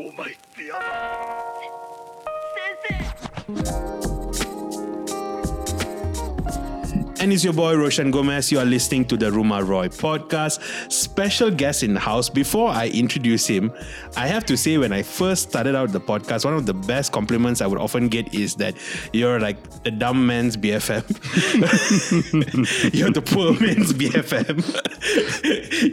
[0.00, 0.80] お前ってやだ。
[3.46, 4.09] 先生
[7.20, 8.50] And it's your boy Roshan Gomez.
[8.50, 10.90] You are listening to the Ruma Roy podcast.
[10.90, 12.30] Special guest in the house.
[12.30, 13.70] Before I introduce him,
[14.16, 17.12] I have to say when I first started out the podcast, one of the best
[17.12, 18.74] compliments I would often get is that
[19.12, 21.04] you're like the dumb man's BFM.
[22.94, 24.64] you're the poor man's BFM.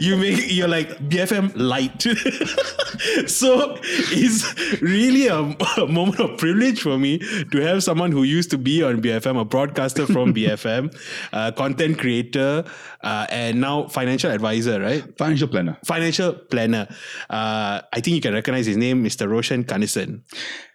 [0.00, 2.00] you make you're like BFM light.
[3.28, 5.40] so it's really a,
[5.76, 9.38] a moment of privilege for me to have someone who used to be on BFM,
[9.38, 10.90] a broadcaster from BFM
[11.32, 12.64] uh, content creator,
[13.02, 15.04] uh, and now financial advisor, right?
[15.18, 15.76] Financial planner.
[15.84, 16.86] Financial planner.
[17.30, 19.28] Uh, I think you can recognize his name, Mr.
[19.28, 20.22] Roshan Kanesan.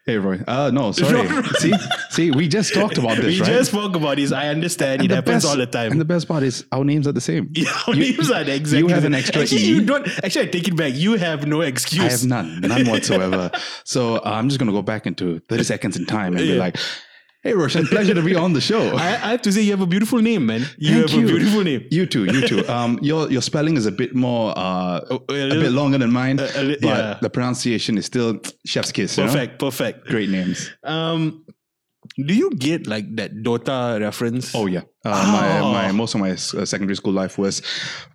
[0.05, 0.41] Hey, Roy.
[0.45, 1.29] Uh, no, sorry.
[1.59, 1.73] see,
[2.09, 3.47] see, we just talked about this, We right?
[3.47, 4.33] just spoke about this.
[4.33, 5.01] I understand.
[5.01, 5.93] And it happens best- all the time.
[5.93, 7.49] And the best part is our names are the same.
[7.55, 8.79] yeah, our You- names are the exact.
[8.79, 9.67] You have an extra Actually, E.
[9.67, 10.05] you don't.
[10.21, 10.93] Actually, I take it back.
[10.93, 12.03] You have no excuse.
[12.03, 13.49] I have none, none whatsoever.
[13.85, 16.55] so uh, I'm just going to go back into 30 seconds in time and be
[16.57, 16.75] like,
[17.43, 18.95] hey, Roshan, pleasure to be on the show.
[18.97, 20.61] I, I have to say, you have a beautiful name, man.
[20.77, 21.85] You Thank have a beautiful name.
[21.91, 22.67] You too, you too.
[22.67, 25.97] Um, your your spelling is a bit more, uh, Oh, a a, little- bit longer
[25.97, 27.17] than mine, a- a li- but yeah.
[27.21, 29.17] the pronunciation is still chef's kiss.
[29.17, 29.31] you know?
[29.31, 30.07] Perfect, perfect.
[30.07, 30.71] Great names.
[30.83, 31.45] Um,
[32.17, 34.53] do you get like that Dota reference?
[34.55, 34.81] Oh yeah.
[35.05, 35.11] Uh,
[35.63, 35.71] Oh.
[35.71, 37.61] My my most of my uh, secondary school life was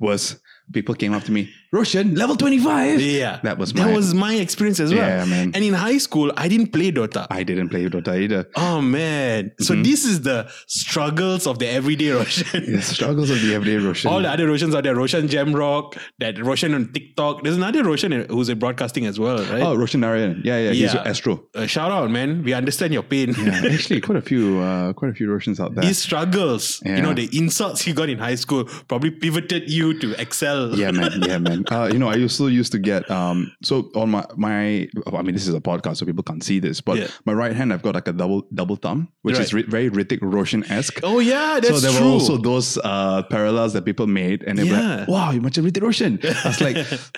[0.00, 0.40] was
[0.72, 3.00] people came up to me, Roshan, level 25.
[3.00, 3.40] yeah.
[3.42, 5.06] That was that my- was my experience as well.
[5.06, 5.52] Yeah, man.
[5.54, 7.26] And in high school, I didn't play Dota.
[7.30, 8.48] I didn't play Dota either.
[8.56, 9.52] oh man!
[9.60, 9.84] So Mhm.
[9.84, 12.64] this is the struggles of the everyday Roshan.
[12.78, 14.10] The struggles of the everyday Roshan.
[14.10, 14.94] All the other Roshans are there.
[14.94, 17.42] Roshan Jamrock, that Roshan on TikTok.
[17.44, 19.62] There's another Roshan who's in broadcasting as well, right?
[19.62, 20.40] Oh, Roshan Narayan.
[20.44, 20.94] Yeah, yeah, he's Yeah.
[20.94, 21.44] your Astro.
[21.54, 22.42] Uh, shout out, man.
[22.44, 23.34] We understand your pain.
[23.38, 25.84] Yeah, actually, quite a few, uh, quite a few Roshans out there.
[25.84, 30.18] These struggles, you know, the insults he got in high school probably pivoted you to
[30.20, 30.74] excel.
[30.78, 31.22] yeah, man.
[31.26, 31.57] Yeah, man.
[31.70, 33.52] Uh, you know, I also used to get um.
[33.62, 36.80] So on my my, I mean, this is a podcast, so people can't see this,
[36.80, 37.08] but Yeah.
[37.26, 39.64] my right hand, I've got like a double double thumb, which is Right.
[39.66, 41.00] ri- very Hrithik Roshan esque.
[41.02, 42.06] Oh yeah, that's so there true.
[42.06, 45.54] were also those uh, parallels that people made, and they were like, "Wow, you much
[45.56, 46.76] Hrithik Roshan." I was like,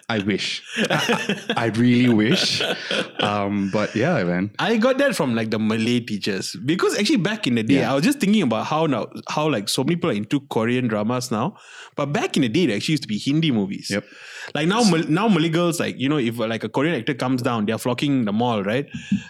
[0.09, 2.63] "I wish, I, I really wish."
[3.21, 4.51] Um, but yeah, man.
[4.59, 7.93] I got that from like the Malay teachers because actually back in the day, Yeah.
[7.93, 10.89] I was just thinking about how now how like so many people are into Korean
[10.89, 11.57] dramas now,
[11.97, 13.89] but back in the day, it actually used to be Hindi movies.
[13.91, 14.05] Yep.
[14.55, 17.67] Like now, now Malay girls like you know if like a Korean actor comes down,
[17.67, 18.89] they're flocking the mall, right?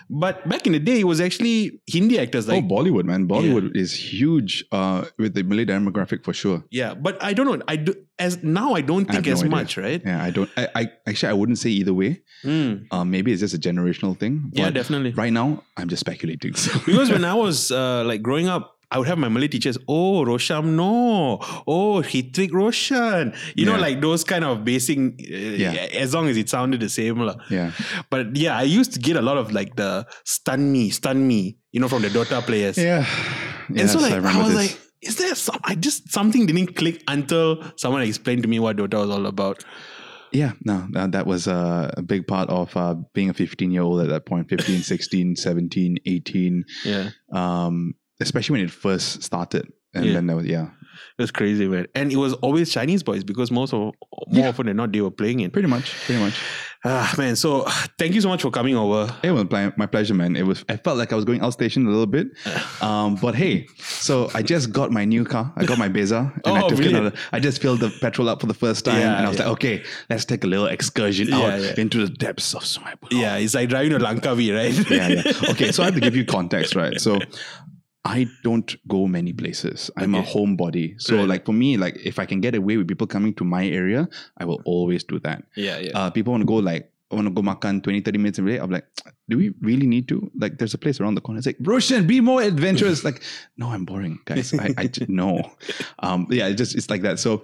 [0.08, 3.28] But back in the day, it was actually Hindi actors like oh, Bollywood, man.
[3.28, 6.64] Bollywood is huge uh, with the Malay demographic for sure.
[6.70, 6.94] yeah.
[6.94, 7.62] But I don't know.
[7.68, 9.56] I do as now I don't I think as no idea.
[9.56, 10.02] much, right?
[10.04, 10.50] Yeah, I don't.
[10.56, 12.22] I, I actually I wouldn't say either way.
[12.44, 12.86] Mm.
[12.90, 14.50] Um, maybe it's just a generational thing.
[14.52, 15.12] Yeah, definitely.
[15.12, 16.54] Right now, I'm just speculating.
[16.54, 16.78] So.
[16.86, 19.78] because when I was uh, like growing up, I would have my Malay teachers.
[19.86, 21.38] Oh, Rosham, no.
[21.66, 23.32] Oh, Hitrik Roshan.
[23.54, 24.98] You know, like those kind of basic.
[24.98, 25.72] Uh, Yeah.
[25.92, 27.36] As long as it sounded the same, lah.
[27.50, 27.70] yeah,
[28.10, 31.56] But yeah, I used to get a lot of like the stun me, stun me.
[31.72, 32.76] You know, from the Dota players.
[32.76, 33.06] yeah.
[33.68, 34.72] and so like I, remember was this.
[34.72, 35.60] like, is there some?
[35.62, 39.64] I just something didn't click until someone explained to me what Dota was all about.
[40.32, 43.82] Yeah, no, that, that was uh, a big part of uh, being a 15 year
[43.82, 46.64] old at that point 15, 16, 17, 18.
[46.84, 47.10] Yeah.
[47.32, 49.72] Um, especially when it first started.
[49.94, 50.12] And Yeah.
[50.14, 50.68] then there was, yeah,
[51.18, 51.86] It was crazy, man.
[51.94, 53.94] And it was always Chinese boys because most of more
[54.32, 54.48] Yeah.
[54.48, 55.52] often than not they were playing it.
[55.52, 56.34] pretty much, pretty much.
[56.84, 57.36] Ah, man.
[57.36, 57.66] So
[57.98, 59.12] thank you so much for coming over.
[59.22, 60.34] It was my, pleasure, man.
[60.36, 60.64] It was.
[60.68, 62.28] I felt like I was going outstation a little bit,
[62.80, 63.66] um, but hey.
[63.98, 65.52] So I just got my new car.
[65.56, 66.94] I got my Bezza, and I Oh, took really?
[66.94, 67.12] another.
[67.32, 69.44] I just filled the petrol up for the first time, Yeah, and I was yeah.
[69.46, 73.10] like, okay, let's take a little excursion Yeah, out into the depths of Buloh.
[73.10, 74.90] Yeah, it's like driving to Langkawi, right?
[74.90, 75.50] yeah, yeah.
[75.50, 76.98] Okay, so I have to give you context, right?
[77.00, 77.18] So
[78.04, 79.90] I don't go many places.
[79.96, 81.00] I'm a homebody.
[81.00, 81.28] So Right.
[81.28, 84.08] like for me, like if I can get away with people coming to my area,
[84.38, 85.44] I will always do that.
[85.54, 85.90] yeah, yeah.
[85.94, 88.58] Uh, people want to go like I want to go makan 20, 30 minutes away.
[88.58, 88.86] I'm like,
[89.28, 90.30] do we really need to?
[90.38, 91.38] Like there's a place around the corner.
[91.38, 93.02] It's like, Roshan, be more adventurous.
[93.04, 93.20] like,
[93.56, 94.54] no, I'm boring, guys.
[94.54, 95.42] I, I no.
[95.98, 97.18] Um, yeah, it just it's like that.
[97.18, 97.42] So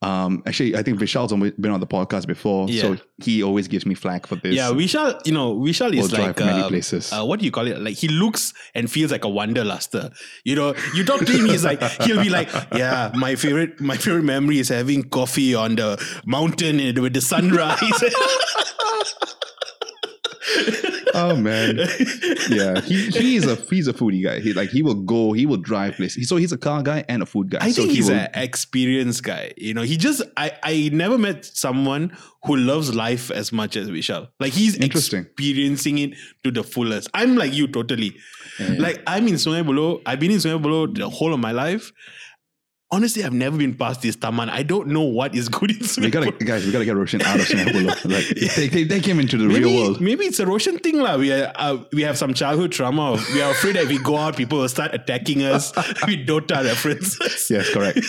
[0.00, 2.68] um actually I think Vishal's been on the podcast before.
[2.68, 4.54] So he always gives me flack for this.
[4.54, 7.12] yeah, Vishal, you know, Vishal is drive like many um, places.
[7.12, 7.80] Uh, what do you call it?
[7.80, 10.12] Like he looks and feels like a wanderluster.
[10.44, 13.96] You know, you talk to him, he's like he'll be like, yeah, my favorite, my
[13.96, 17.78] favorite memory is having coffee on the mountain with the sunrise.
[21.18, 21.78] oh man.
[22.48, 24.40] yeah, he he's a he's a foodie guy.
[24.40, 26.28] He like he will go, he will drive places.
[26.28, 27.58] So he's a car guy and a food guy.
[27.60, 29.52] I so think he he's will, an experienced guy.
[29.56, 33.88] You know, he just I I never met someone who loves life as much as
[33.88, 34.28] Vishal.
[34.40, 37.10] Like he's experiencing it to the fullest.
[37.14, 38.14] I'm like you totally.
[38.58, 38.76] Yeah.
[38.78, 40.00] Like I'm in Sungai Buloh.
[40.06, 41.92] I've been in Sungai Buloh the whole of my life.
[42.90, 44.48] Honestly, I've never been past this Taman.
[44.48, 47.22] I don't know what is good in We Sungai gotta, guys, we gotta get Roshan
[47.22, 47.82] out of Singapore.
[47.82, 50.00] Like, they, take, take him into the Maybe, real world.
[50.00, 51.16] maybe it's a Roshan thing, lah.
[51.16, 53.12] We are, uh, we have some childhood trauma.
[53.12, 55.74] Of, we are afraid that if we go out, people will start attacking us
[56.06, 57.48] with Dota references.
[57.50, 58.00] Yes, correct.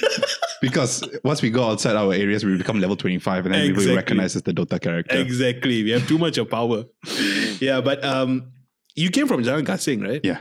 [0.61, 3.87] because once we go outside our areas, we become level 25 and then we Exactly.
[3.89, 5.17] will recognize as the Dota character.
[5.17, 5.83] Exactly.
[5.83, 6.85] We have too much of power.
[7.59, 8.51] yeah, but um,
[8.95, 10.21] you came from Jalan Gasing, right?
[10.23, 10.39] Yeah.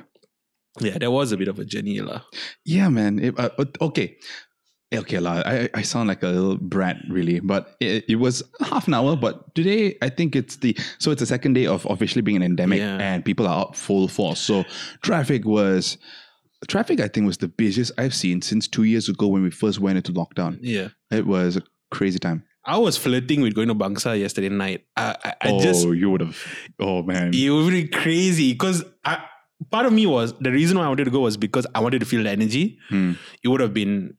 [0.80, 2.22] Yeah, there was a bit of a journey, lah.
[2.64, 3.18] Yeah, man.
[3.18, 4.16] It- uh, okay.
[4.94, 5.42] Okay, la.
[5.44, 9.16] I, I sound like a little brat, really, but it, it was half an hour.
[9.16, 12.42] But today, I think it's the so it's the second day of officially being an
[12.42, 12.96] endemic, Yeah.
[12.96, 14.40] and people are out full force.
[14.40, 14.64] So
[15.02, 15.98] traffic was
[16.68, 17.00] traffic.
[17.00, 19.98] I think was the busiest I've seen since two years ago when we first went
[19.98, 20.58] into lockdown.
[20.62, 20.88] Yeah.
[21.10, 22.44] It was a crazy time.
[22.64, 24.84] I was flirting with going to Bangsar yesterday night.
[24.96, 26.42] I, I, I oh, just you would have.
[26.80, 27.32] Oh man.
[27.34, 29.22] it was really crazy because I
[29.70, 32.00] part of me was the reason why I wanted to go was because I wanted
[32.00, 32.78] to feel the energy.
[32.88, 33.12] Hmm.
[33.42, 34.16] It would have been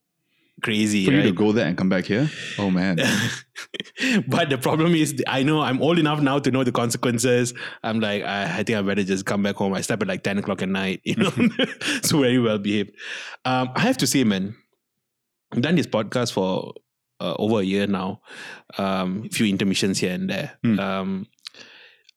[0.61, 2.29] crazy, For you to go there and come back here.
[2.57, 2.97] Oh man.
[4.27, 7.53] but the problem is, I know I'm old enough now to know the consequences.
[7.83, 9.73] I'm like, I, I think I better just come back home.
[9.73, 11.29] I slept at like 10 o'clock at night, you know,
[12.03, 12.91] so very well behaved.
[13.45, 14.55] Um, I have to say, man,
[15.51, 16.73] I've done this podcast for
[17.19, 18.21] uh, over a year now,
[18.77, 20.57] um, a few intermissions here and there.
[20.63, 21.27] Um,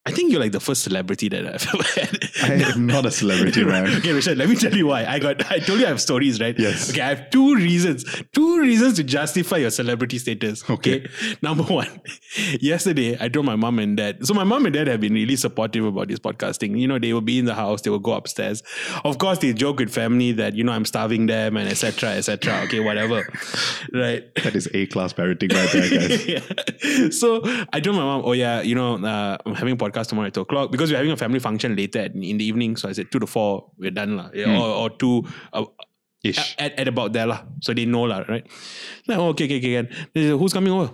[0.04, 2.18] I think you're like the first celebrity that I've ever had.
[2.42, 3.86] I am not a celebrity, man.
[3.98, 5.04] Okay, Richard, let me tell you why.
[5.04, 6.58] I got I told you I have stories, right?
[6.58, 6.90] Yes.
[6.90, 8.04] Okay, I have two reasons.
[8.32, 10.68] Two reasons to justify your celebrity status.
[10.68, 11.06] Okay.
[11.40, 11.88] Number one,
[12.60, 14.26] yesterday I told my mom and dad.
[14.26, 16.78] So my mom and dad have been really supportive about this podcasting.
[16.78, 18.62] You know, they will be in the house, they will go upstairs.
[19.04, 22.10] Of course, they joke with family that, you know, I'm starving them and etc.
[22.10, 22.62] etc.
[22.64, 23.24] Okay, whatever.
[23.92, 24.34] Right.
[24.42, 26.26] That is A class parenting right there, guys.
[26.26, 27.10] yeah.
[27.10, 30.28] So I told my mom, oh yeah, you know, uh, I'm having a podcast tomorrow
[30.28, 32.76] at two o'clock because we're having a family function later at, in the evening.
[32.76, 34.30] So I said two to four, we're done.
[34.34, 34.56] Yeah, Hmm.
[34.60, 35.64] or, or two uh,
[36.24, 36.56] Ish.
[36.58, 37.42] at, at about there lah.
[37.60, 38.46] So they know lah, right?
[39.06, 39.72] Like, oh, okay, okay, okay.
[39.82, 40.06] can.
[40.14, 40.90] They said, Who's coming over?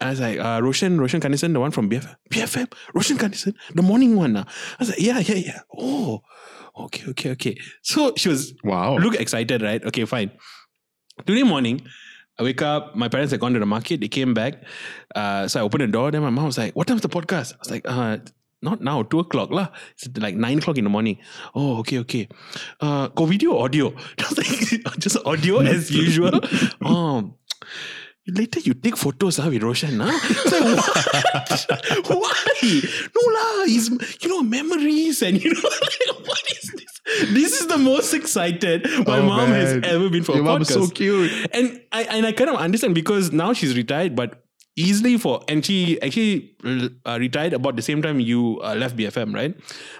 [0.00, 2.16] I was like, uh, Roshan, Roshan Kanesan, the one from BFM.
[2.32, 2.72] BFM?
[2.94, 3.54] Roshan Kanesan?
[3.74, 4.34] The morning one.
[4.36, 4.44] ah.
[4.48, 5.60] I was like, yeah, yeah, yeah.
[5.76, 6.22] Oh,
[6.88, 7.56] okay, okay, okay.
[7.82, 8.96] So she was Wow.
[8.96, 9.84] look excited, right?
[9.84, 10.30] Okay, fine.
[11.26, 11.82] Today morning,
[12.38, 12.96] I wake up.
[12.96, 14.00] My parents had gone to the market.
[14.00, 14.64] They came back.
[15.14, 16.10] Uh, so I opened the door.
[16.10, 18.18] Then my mom was like, "What time's the podcast?" I was like, "Uh,
[18.62, 19.02] not now.
[19.02, 19.68] Two o'clock lah.
[19.96, 21.18] It's like nine o'clock in the morning."
[21.54, 22.28] Oh, okay, okay.
[22.80, 23.90] Uh, go video or audio?
[24.18, 26.40] Was like, just audio as usual.
[26.84, 27.34] Um.
[28.28, 29.98] Later you take photos huh, with Roshan.
[29.98, 30.12] Huh?
[30.12, 32.36] It's like, what?
[32.62, 32.80] Why?
[33.16, 33.88] No lah, he's
[34.22, 37.30] you know memories and you know like, what is this?
[37.32, 40.66] This is the most excited my Oh, mom has ever been for Your a podcast.
[40.66, 41.32] so cute.
[41.52, 44.44] And I and I kind of understand because now she's retired, but
[44.88, 49.34] easily for and she actually uh, retired about the same time you uh, left BFM,
[49.34, 49.54] right?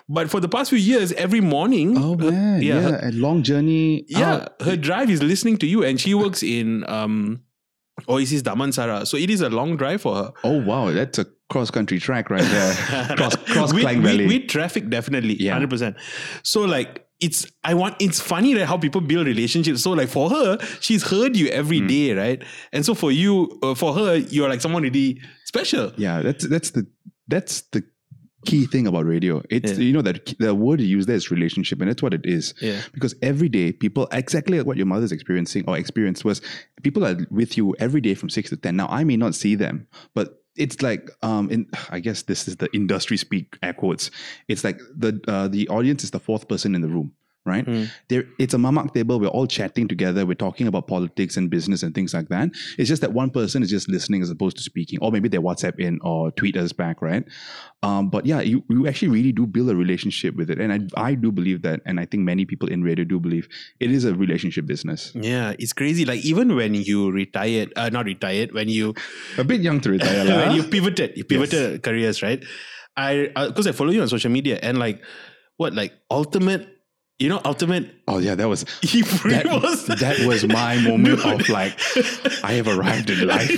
[0.09, 3.13] But for the past few years, every morning, Oh her- man, yeah, yeah, her- a
[3.13, 4.05] long journey.
[4.09, 4.63] yeah, out.
[4.63, 7.43] her drive is listening to you, and she works in um,
[8.09, 10.33] Oasis Damansara, so it is a long drive for her.
[10.45, 12.75] Oh wow, that's a cross country track right there.
[13.17, 14.27] cross cross with, Klang with- Valley.
[14.27, 15.53] with traffic, definitely, Yeah.
[15.53, 15.97] hundred percent.
[16.43, 17.07] So like.
[17.21, 19.83] It's I want it's funny right how people build relationships.
[19.83, 21.87] So like for her, she's heard you every Hmm.
[21.87, 22.43] day, right?
[22.73, 25.93] And so for you, uh, for her, you're like someone really special.
[25.97, 26.87] yeah, that's that's the
[27.29, 27.85] that's the
[28.47, 29.43] key thing about radio.
[29.51, 29.85] It's Yeah.
[29.85, 32.55] you know that the word you use there is relationship, and that's what it is.
[32.63, 32.81] Yeah.
[32.95, 36.41] Because every day, people exactly like what your mother's experiencing or experienced was
[36.83, 38.77] people are with you every day from six to ten.
[38.77, 42.57] Now I may not see them, but it's like um in I guess this is
[42.57, 44.11] the industry speak air quotes.
[44.49, 47.13] It's like the uh, the audience is the fourth person in the room.
[47.47, 47.91] Right, Mm.
[48.09, 48.25] there.
[48.39, 49.19] It's a mamak table.
[49.19, 50.27] We're all chatting together.
[50.27, 52.51] We're talking about politics and business and things like that.
[52.77, 55.39] It's just that one person is just listening as opposed to speaking, or maybe they
[55.39, 57.25] WhatsApp in or tweet us back, right?
[57.83, 60.61] Um, but yeah, you, you actually really do build a relationship with it.
[60.61, 61.81] And I, I do believe that.
[61.87, 63.49] And I think many people in radio do believe
[63.81, 65.11] it is a relationship business.
[65.15, 66.05] Yeah, it's crazy.
[66.05, 68.95] Like even when you retired, uh, not retired, when you
[69.39, 70.27] A bit young to retire.
[70.47, 72.45] when you pivoted, you pivoted careers, right?
[72.99, 75.01] I because I follow you on social media and like
[75.57, 76.67] what like Altimet,
[77.21, 77.91] you know, Altimet.
[78.09, 78.65] oh, yeah, that was.
[78.83, 81.41] He That, was that was my moment Dude.
[81.43, 81.79] of like,
[82.43, 83.49] I have arrived in life.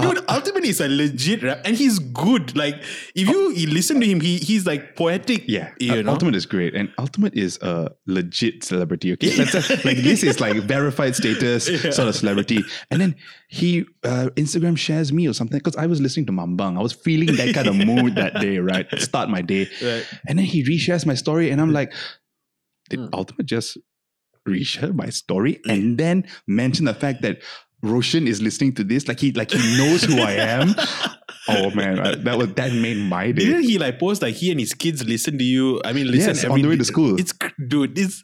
[0.00, 2.56] Dude, Altimet is a legit rap, and he's good.
[2.56, 2.76] Like,
[3.14, 5.44] if you, you listen to him, he he's like poetic.
[5.48, 6.14] Yeah, you uh, know.
[6.14, 9.12] Altimet is great, and Altimet is a legit celebrity.
[9.14, 11.90] Okay, That's a- like this is like verified status Yeah.
[11.90, 13.14] sort of celebrity, and then
[13.60, 16.76] he uh, Instagram shares me or something because I was listening to Mambang.
[16.78, 18.86] I was feeling that kind of mood that day, right?
[18.98, 20.04] Start my day, Right.
[20.28, 21.92] and then he reshares my story, and I'm like,
[22.90, 23.06] did Hmm.
[23.18, 23.78] Altimet just
[24.48, 27.38] reshare my story and then mention the fact that
[27.82, 29.08] Roshan is listening to this?
[29.08, 30.74] Like he like he knows who I am.
[31.46, 33.44] Oh man, I- that was that made my day.
[33.44, 35.78] Didn't he like post like he and his kids listen to you?
[35.84, 37.20] I mean, listen Yes, every on the way to school.
[37.20, 37.34] It's
[37.68, 38.22] dude, it's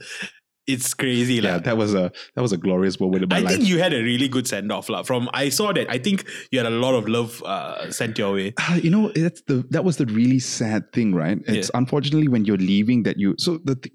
[0.73, 1.35] it's crazy.
[1.35, 3.53] yeah, that was a that was a glorious moment in my I life.
[3.57, 4.87] think you had a really good send off.
[5.07, 8.33] From I saw that I think you had a lot of love uh, sent your
[8.35, 8.55] way.
[8.59, 12.45] Ah, you know that's the that was the really sad thing right it's unfortunately when
[12.45, 13.91] you're leaving that you so the th-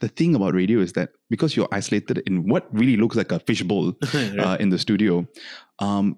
[0.00, 3.38] the thing about radio is that because you're isolated in what really looks like a
[3.40, 3.92] fishbowl
[4.38, 5.26] uh, in the studio
[5.80, 6.16] um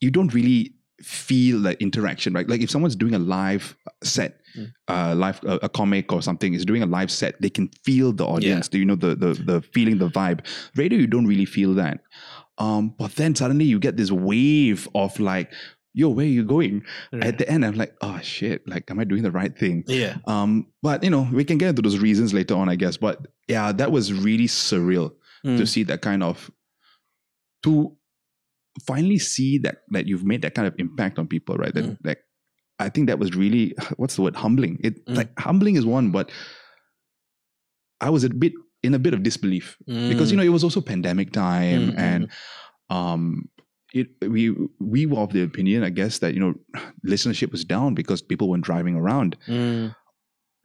[0.00, 4.72] you don't really feel that interaction right like if someone's doing a live set Mm.
[4.88, 8.12] uh live a, a comic or something is doing a live set they can feel
[8.12, 8.68] the audience.
[8.68, 10.40] Do you know the the the feeling the vibe?
[10.76, 12.00] Radio you don't really feel that.
[12.58, 15.50] Um but then suddenly you get this wave of like
[15.94, 16.82] yo where are you going?
[17.12, 19.84] At the end i'm like oh shit like am i doing the right thing?
[19.86, 20.16] Yeah.
[20.26, 22.96] um but you know we can get into those reasons later on i guess.
[22.96, 25.12] But yeah that was really surreal
[25.44, 25.58] Mm.
[25.58, 26.50] to see that kind of
[27.64, 27.96] to
[28.86, 31.74] finally see that that you've made that kind of impact on people right?
[31.74, 31.98] That Mm.
[32.04, 32.18] like
[32.82, 34.36] i think that was really what's the word?
[34.36, 34.78] Humbling.
[34.82, 35.16] It Mm.
[35.16, 36.30] like humbling is one but
[38.00, 40.80] i was a bit in a bit of disbelief because you know it was also
[40.80, 42.30] pandemic time Mm, mm, and
[42.90, 43.48] um
[43.94, 44.42] it we
[44.80, 46.54] we were of the opinion i guess that you know
[47.06, 49.36] listenership was down because people weren't driving around.
[49.46, 49.94] Mm.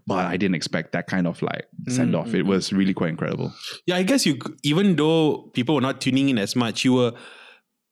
[0.07, 2.27] but i didn't expect that kind of like send off.
[2.27, 2.49] Mm, mm, it mm.
[2.53, 3.51] was really quite incredible.
[3.85, 7.11] Yeah, I guess you even though people were not tuning in as much, you were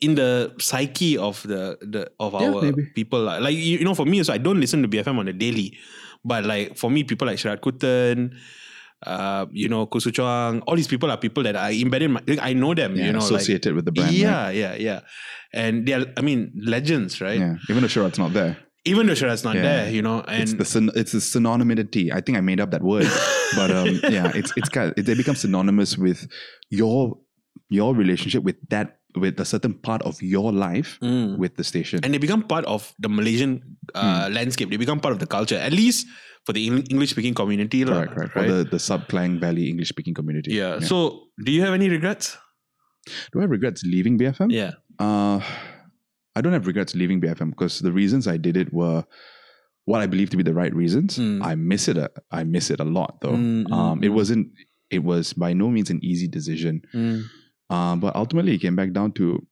[0.06, 1.62] in the psyche of the
[1.94, 2.84] the of Yeah, our maybe.
[3.00, 3.22] people.
[3.24, 5.78] Like you, you know, for me, so I don't listen to BFM on a daily,
[6.24, 8.34] but like for me, people like Sharaad Kuttan,
[9.06, 12.10] uh, you know, Khoo Hsu Chuang, all these people are people that I embedded.
[12.12, 12.96] My, like, I know them.
[12.96, 14.18] yeah, you know, like, associated with the brand right?
[14.18, 15.00] yeah, yeah, yeah,
[15.54, 17.40] and they're I mean legends, right?
[17.40, 18.58] yeah even though Sharaad's not there
[18.88, 19.62] Even though Sharaad's not Yeah.
[19.68, 22.70] there, you know, and it's the syn- it's the synonymity i think i made up
[22.76, 23.10] that word
[23.60, 26.28] but um yeah it's it's kind of, it, they become synonymous with
[26.70, 27.18] your
[27.70, 31.38] your relationship with that with a certain part of your life Mm.
[31.38, 33.62] with the station and they become part of the Malaysian
[33.96, 34.00] Hmm.
[34.04, 34.70] uh, landscape.
[34.70, 36.08] They become part of the culture, at least
[36.46, 37.84] for the English speaking community.
[37.86, 40.80] correct correct for the the sub Klang Valley English speaking community yeah.
[40.80, 40.98] So,
[41.46, 42.38] do you have any regrets?
[43.32, 44.72] do I have regrets leaving BFM Yeah.
[45.00, 45.40] Uh,
[46.36, 49.04] I don't have regrets leaving BFM because the reasons I did it were
[49.86, 51.18] what I believe to be the right reasons.
[51.20, 51.44] Mm.
[51.46, 51.98] I miss it.
[51.98, 53.38] A, I miss it a lot though.
[53.38, 54.16] Mm, mm, um, it mm.
[54.20, 54.48] wasn't.
[54.90, 56.82] It was by no means an easy decision.
[57.72, 57.76] Mm.
[57.76, 59.46] Um, but ultimately, it came back down to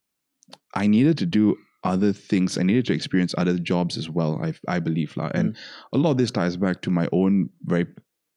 [0.74, 2.58] I needed to do other things.
[2.58, 4.40] I needed to experience other jobs as well.
[4.44, 5.32] I I believe lah.
[5.34, 5.58] And
[5.92, 7.88] a lot of this ties back to my own very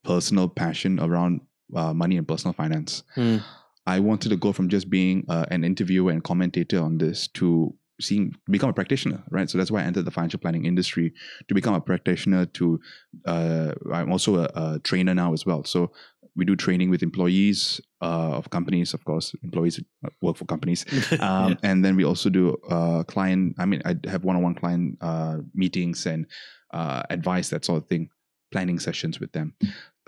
[0.05, 1.41] personal passion around
[1.75, 3.03] uh, money and personal finance.
[3.17, 3.43] Mm.
[3.87, 7.75] I wanted to go from just being uh, an interviewer and commentator on this to
[8.01, 9.49] seeing become a practitioner, right?
[9.49, 11.15] So that's why I entered the financial planning industry
[11.49, 12.47] to become a practitioner.
[12.47, 12.81] To
[13.27, 15.65] uh, I'm also a, a trainer now as well.
[15.65, 15.93] So
[16.37, 19.35] we do training with employees uh, of companies, of course.
[19.43, 19.81] Employees
[20.23, 20.85] work for companies,
[21.21, 21.55] um, Yeah.
[21.63, 23.55] and then we also do uh, client.
[23.59, 26.27] I mean, I have one-on-one client uh, meetings and
[26.73, 28.11] uh, advice, that sort of thing,
[28.53, 29.55] planning sessions with them.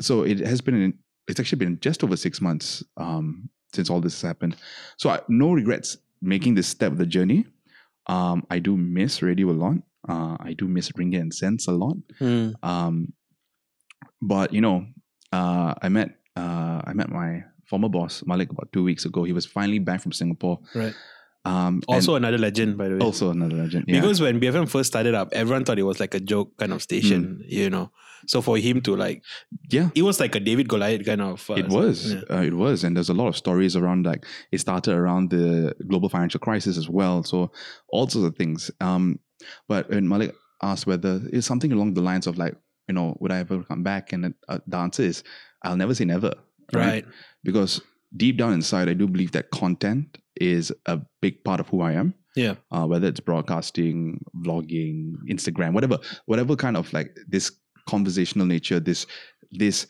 [0.01, 0.95] So it has been,
[1.29, 4.57] it's actually been just over six months um, since all this has happened.
[4.99, 7.47] So I, no regrets making this step of the journey.
[8.07, 9.77] Um, I do miss radio a lot.
[10.09, 11.97] Uh, I do miss Ringgit and Sense a lot.
[12.21, 12.55] Mm.
[12.63, 13.13] Um,
[14.23, 14.87] but you know,
[15.33, 19.25] uh, I met uh, I met my former boss Malik about two weeks ago.
[19.25, 20.61] He was finally back from Singapore.
[20.75, 20.95] Right.
[21.45, 23.01] Um, Also, another legend, by the way.
[23.01, 23.85] also another legend.
[23.89, 24.01] Yeah.
[24.01, 26.83] Because when BFM first started up, everyone thought it was like a joke kind of
[26.83, 27.91] station, you know.
[28.27, 29.23] So for him to like,
[29.71, 31.49] yeah, it was like a David Goliath kind of.
[31.49, 32.21] Uh, it was yeah.
[32.31, 35.75] uh, it was and there's a lot of stories around like it started around the
[35.87, 37.53] global financial crisis as well so
[37.91, 39.21] all sorts of things um
[39.69, 42.57] but when malik asked whether it's something along the lines of like
[42.89, 45.23] you know would i ever come back and uh, the answer is
[45.65, 46.33] i'll never say never
[46.73, 47.05] Right.
[47.45, 47.81] because
[48.17, 51.93] deep down inside i do believe that content is a big part of who i
[51.93, 52.55] am Yeah.
[52.71, 53.99] uh, whether it's broadcasting,
[54.47, 57.51] vlogging, Instagram, whatever, whatever kind of like this
[57.93, 59.07] conversational nature, this
[59.51, 59.87] this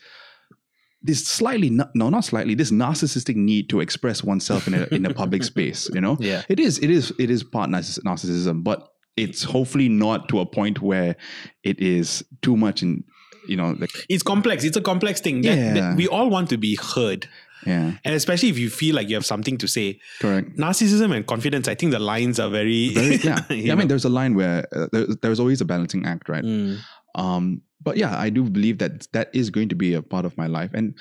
[1.03, 5.05] this slightly no, no not slightly this narcissistic need to express oneself in a in
[5.07, 5.89] a public space.
[5.95, 6.43] You know, Yeah.
[6.49, 10.47] it is it is it is part narciss- narcissism, but it's hopefully not to a
[10.47, 11.17] point where
[11.65, 13.05] it is too much in
[13.49, 14.65] you know like It's complex.
[14.65, 15.43] It's a complex thing.
[15.43, 15.95] That, that Yeah.
[15.97, 17.29] we all want to be heard.
[17.67, 19.99] yeah And especially if you feel like you have something to say.
[20.21, 20.57] correct.
[20.57, 22.91] Narcissism and confidence, I think the lines are very.
[22.95, 23.73] Very, yeah, yeah.
[23.73, 26.45] I mean, there's a line where uh, there, there's always a balancing act, right?
[26.45, 26.79] Mm.
[27.15, 30.37] Um, but yeah, I do believe that that is going to be a part of
[30.37, 30.95] my life, and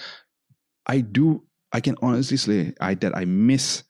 [0.87, 1.43] I do.
[1.73, 3.83] I can honestly say I that I miss.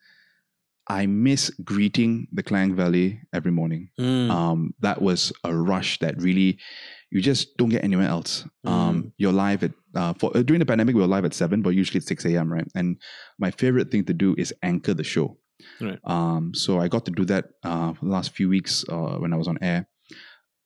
[0.88, 3.90] I miss greeting the Klang Valley every morning.
[4.00, 4.30] Mm.
[4.30, 6.58] Um, that was a rush that really
[7.10, 8.44] you just don't get anywhere else.
[8.66, 8.70] Mm.
[8.70, 11.62] Um, you're live at uh, for uh, during the pandemic we were live at seven,
[11.62, 12.52] but usually it's six a.m.
[12.52, 12.96] Right, and
[13.38, 15.36] my favorite thing to do is anchor the show.
[15.80, 15.98] Right.
[16.04, 19.32] Um, so I got to do that uh, for the last few weeks uh, when
[19.32, 19.88] I was on air.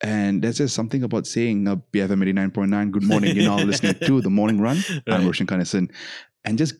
[0.04, 4.20] And there's just something about saying uh, BFM 89.9, good morning, you're now listening to
[4.20, 4.78] The Morning Run.
[4.90, 5.24] I'm Right.
[5.24, 5.92] Roshan Kanesan.
[6.44, 6.74] And just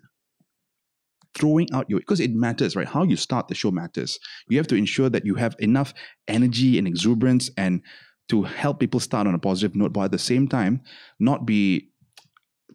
[1.35, 2.89] throwing out your because it matters, right?
[2.89, 4.19] How you start the show matters.
[4.49, 5.95] You have to ensure that you have enough
[6.29, 7.83] energy and exuberance and
[8.29, 10.81] to help people start on a positive note, but at the same time,
[11.19, 11.91] not be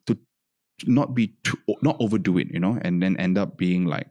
[0.05, 0.17] to
[0.85, 4.07] not be too, not overdo it, you know, and then end up being like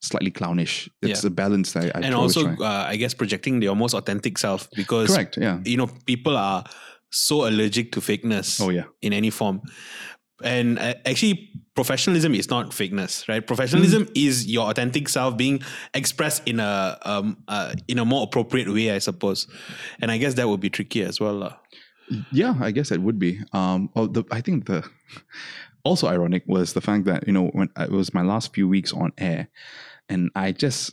[0.00, 0.88] slightly clownish.
[1.02, 1.28] It's Yeah.
[1.28, 5.14] a balance that I and also, uh, I guess projecting your most authentic self because
[5.14, 5.60] correct, yeah.
[5.64, 6.64] you know people are
[7.10, 9.60] so allergic to fakeness Oh yeah, in any form.
[10.44, 13.46] And uh, actually, professionalism is not fakeness, right?
[13.46, 14.12] Professionalism Hmm.
[14.14, 15.62] is your authentic self being
[15.94, 19.46] expressed in a um uh, in a more appropriate way, I suppose.
[20.00, 21.34] And I guess that would be tricky as well.
[21.34, 21.56] lah.
[22.30, 22.54] yeah.
[22.60, 23.40] I guess it would be.
[23.52, 24.84] Um, the, I think the
[25.84, 28.92] also ironic was the fact that you know when it was my last few weeks
[28.92, 29.48] on air,
[30.08, 30.92] and I just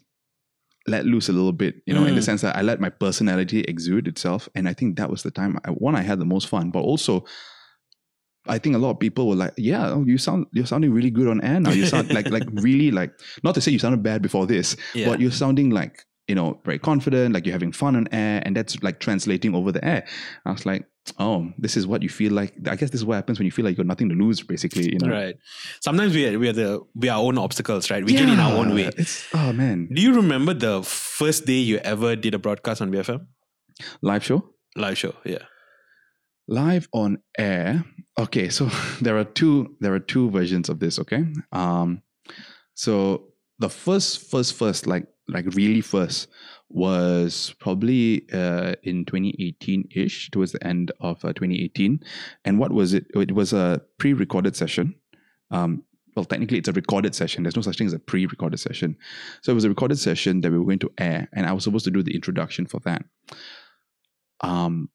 [0.88, 2.26] let loose a little bit, you know, in the Mm.
[2.26, 5.60] sense that I let my personality exude itself, and I think that was the time
[5.66, 7.26] I, one I had the most fun, but also.
[8.48, 11.12] I think a lot of people were like, "Yeah, oh, you sound you're sounding really
[11.12, 11.72] good on air now.
[11.72, 13.12] You sound like like really like
[13.44, 15.08] not to say you sounded bad before this, Yeah.
[15.10, 18.56] but you're sounding like you know very confident, like you're having fun on air, and
[18.56, 20.08] that's like translating over the air."
[20.46, 20.86] I was like,
[21.20, 22.54] "Oh, this is what you feel like.
[22.68, 24.42] I guess this is what happens when you feel like you got nothing to lose,
[24.42, 24.92] basically.
[24.94, 25.36] You know, Right.
[25.82, 28.04] Sometimes we are, we are the we are our own obstacles, right?
[28.06, 28.90] We get in our own way.
[28.98, 32.90] It's oh man, Do you remember the first day you ever did a broadcast on
[32.92, 33.28] BFM
[34.02, 34.40] live show."
[34.76, 35.14] live show?
[35.26, 35.44] Yeah.
[36.50, 37.86] Live on air.
[38.20, 38.66] Okay so
[39.02, 41.26] there are two there are two versions of this okay?
[41.52, 42.02] Um
[42.74, 43.28] so
[43.60, 46.28] the first first first like like really first
[46.70, 52.00] was probably uh in 2018ish towards the end of uh, 2018
[52.46, 53.06] and what was it?
[53.14, 54.96] It was a pre-recorded session.
[55.52, 55.84] Um
[56.16, 57.44] well technically it's a recorded session.
[57.44, 58.98] There's no such thing as a pre-recorded session.
[59.44, 61.64] So it was a recorded session that we were going to air and i was
[61.64, 63.06] supposed to do the introduction for that.
[64.42, 64.90] Um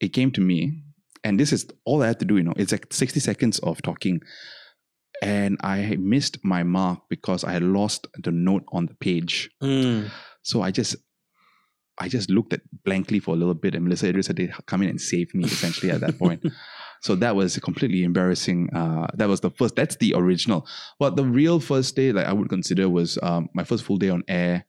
[0.00, 0.82] it came to me
[1.24, 3.82] and this is all i had to do you know it's like 60 seconds of
[3.82, 4.20] talking.
[5.22, 9.50] And i missed my mark because i had lost the note on the page.
[9.62, 10.10] Mm.
[10.42, 10.96] so i just
[11.98, 14.82] i just looked at blankly for a little bit and melissa idris had to come
[14.82, 16.42] in and save me essentially at that point.
[17.02, 20.66] So that was completely embarrassing uh, that was the first that's the original.
[20.98, 24.10] But the real first day like i would consider was um, my first full day
[24.10, 24.66] on air.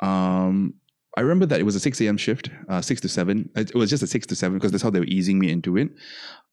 [0.00, 0.74] Um,
[1.18, 2.16] I remember that it was a 6 a.m.
[2.16, 3.50] shift, uh, 6 to 7.
[3.56, 5.76] It was just a 6 to 7 because that's how they were easing me into
[5.76, 5.88] it.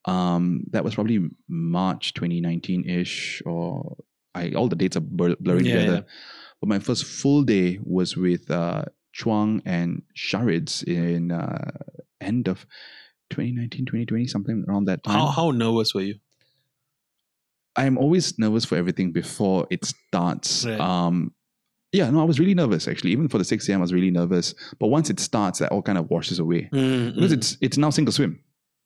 [0.05, 3.97] Um, that was probably March 2019 ish, or
[4.33, 5.95] I, all the dates are blur- blurring Yeah, together.
[6.07, 6.13] yeah.
[6.61, 11.71] But my first full day was with uh, Chuang and Sharids in uh,
[12.19, 12.65] end of
[13.29, 15.13] 2019, 2020, something around that time.
[15.19, 16.15] How how nervous were you?
[17.75, 20.65] I'm always nervous for everything before it starts.
[20.65, 20.79] Right.
[20.79, 21.34] Um,
[21.95, 23.11] yeah, no, I was really nervous actually.
[23.11, 24.53] Even for the 6 a.m., I was really nervous.
[24.79, 27.37] But once it starts, that all kind of washes away Mm, because mm.
[27.37, 28.39] it's it's now single swim,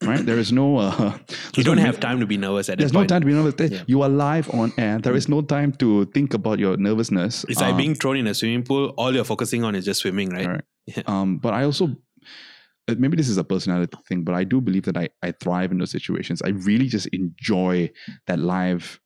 [0.04, 0.26] right?
[0.26, 0.78] there is no.
[0.78, 1.18] Uh,
[1.58, 3.10] you don't no- have time to be nervous at There's no point.
[3.10, 3.56] time to be nervous.
[3.72, 3.84] Yeah.
[3.88, 5.00] You are live on air.
[5.00, 7.46] There is no time to think about your nervousness.
[7.50, 8.94] It's like Uh, being thrown in a swimming pool.
[8.98, 10.48] All you're focusing on is just swimming, right?
[10.48, 10.66] Right.
[10.98, 11.04] Yeah.
[11.06, 11.86] Um, but I also
[12.88, 15.72] uh, maybe this is a personality thing, but I do believe that I I thrive
[15.72, 16.42] in those situations.
[16.42, 17.92] I really just enjoy
[18.28, 19.00] that live.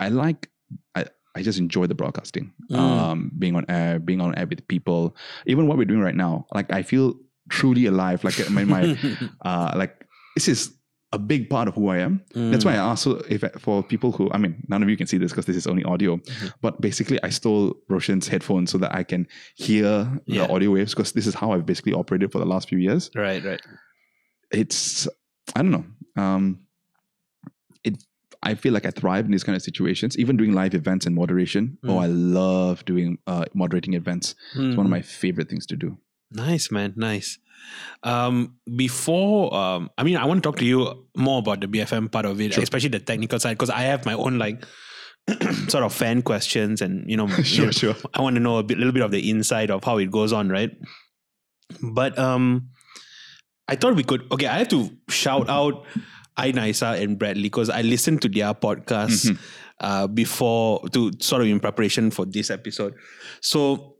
[0.00, 0.50] I like
[0.96, 2.76] I I just enjoy the broadcasting, Mm.
[2.78, 5.16] um, being on air, being on air with people,
[5.46, 6.46] even what we're doing right now.
[6.54, 7.14] Like I feel
[7.50, 8.22] truly alive.
[8.24, 8.96] Like my, my
[9.42, 10.72] uh, like this is
[11.14, 12.22] a big part of who I am.
[12.34, 12.66] That's Mm.
[12.66, 15.30] why I also, if for people who, I mean, none of you can see this
[15.32, 16.52] because this is only audio, Mhm.
[16.62, 20.46] but basically, I stole Roshan's headphones so that I can hear Yeah.
[20.46, 23.10] the audio waves because this is how I've basically operated for the last few years.
[23.14, 23.60] Right, right.
[24.50, 25.08] It's,
[25.56, 25.84] I don't know,
[26.22, 26.58] um.
[28.42, 31.14] I feel like I thrive in these kind of situations, even doing live events and
[31.14, 31.78] moderation.
[31.84, 32.02] Oh, Mm.
[32.02, 34.34] I love doing uh, moderating events.
[34.54, 35.96] It's one of my favorite things to do.
[36.32, 36.94] Nice, man.
[36.96, 37.38] Nice.
[38.02, 42.10] Um, before, um, I mean, I want to talk to you more about the BFM
[42.10, 42.62] part of it, Sure.
[42.62, 44.64] especially the technical side, because I have my own like
[45.68, 47.94] sort of fan questions, and you know, you sure, know, sure.
[48.14, 50.32] I want to know a bit, little bit of the inside of how it goes
[50.32, 50.70] on, right?
[51.80, 52.70] But um,
[53.68, 54.26] I thought we could.
[54.32, 55.84] Okay, I have to shout out
[56.38, 59.38] Ainaisa and Bradley because I listened to their podcast Mhm.
[59.80, 62.94] uh, before to sort of in preparation for this episode.
[63.40, 63.91] So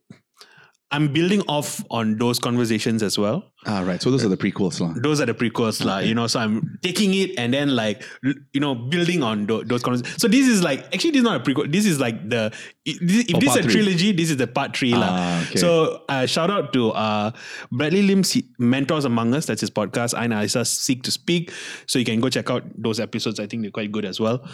[0.92, 3.44] I'm building off on those conversations as well.
[3.64, 4.02] Ah, right.
[4.02, 4.92] So those are the prequels, lah.
[4.96, 5.98] Those are the prequels, lah.
[5.98, 9.82] You know, so I'm taking it and then like you know building on tho- those
[9.82, 10.20] conversations.
[10.20, 11.70] So this is like actually this is not a prequel.
[11.72, 12.52] This is like the
[12.84, 13.72] if Oh, this is a three.
[13.72, 15.08] trilogy, this is the part three, lah.
[15.10, 15.58] Ah, okay.
[15.58, 17.30] So uh, shout out to uh,
[17.70, 19.46] Bradley Lim's Mentors Among Us.
[19.46, 20.12] That's his podcast.
[20.18, 21.52] I and Isa Seek to Speak.
[21.86, 23.40] So you can go check out those episodes.
[23.40, 24.46] I think they're quite good as well.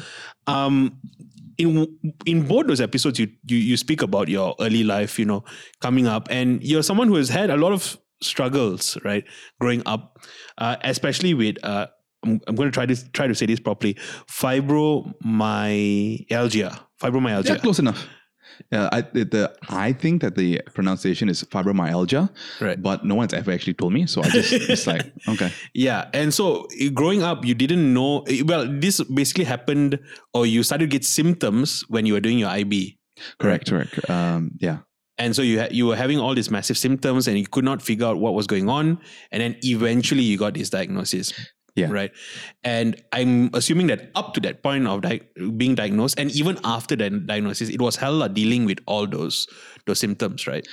[0.47, 1.01] Um,
[1.59, 5.45] in in both those episodes, you, you you speak about your early life, you know,
[5.81, 9.25] coming up, and you're someone who has had a lot of struggles, right,
[9.61, 10.19] growing up,
[10.59, 11.57] uh, especially with.
[11.65, 11.87] Uh,
[12.25, 13.95] I'm, I'm going to try to try to say this properly.
[14.29, 16.81] Fibromyalgia.
[17.01, 17.49] Fibromyalgia.
[17.49, 18.09] Yeah, close enough.
[18.73, 22.29] Yeah, I the, the I think that the pronunciation is fibromyalgia,
[22.61, 22.81] Right.
[22.83, 24.07] but no one's ever actually told me.
[24.07, 28.25] So I just it's like okay, Yeah, and so growing up, you didn't know.
[28.45, 29.99] Well, this basically happened,
[30.35, 32.99] or you started to get symptoms when you were doing your IB,
[33.39, 34.11] correct, correct.
[34.11, 34.79] Um, yeah,
[35.19, 37.81] and so you ha- you were having all these massive symptoms, and you could not
[37.81, 38.99] figure out what was going on,
[39.33, 41.33] and then eventually you got this diagnosis.
[41.77, 41.91] Yeah.
[41.93, 42.11] Right.
[42.65, 45.21] And I'm assuming that up to that point of di-
[45.57, 49.47] being diagnosed, and even after that diagnosis, it was hella dealing with all those
[49.87, 50.67] those symptoms, right?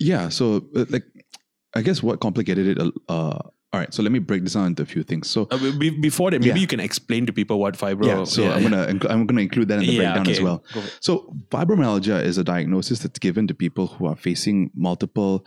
[0.00, 0.28] yeah.
[0.28, 1.04] So uh, like,
[1.76, 2.78] I guess what complicated it.
[3.08, 3.38] Uh,
[3.72, 5.30] all right, so let me break this down into a few things.
[5.30, 6.62] So Uh, be- before that, maybe Yeah.
[6.62, 8.06] you can explain to people what fibro.
[8.06, 10.64] yeah, so I'm gonna inc- I'm gonna include that in the Yeah, breakdown as well.
[10.74, 10.96] Go for it.
[11.00, 15.46] So fibromyalgia is a diagnosis that's given to people who are facing multiple.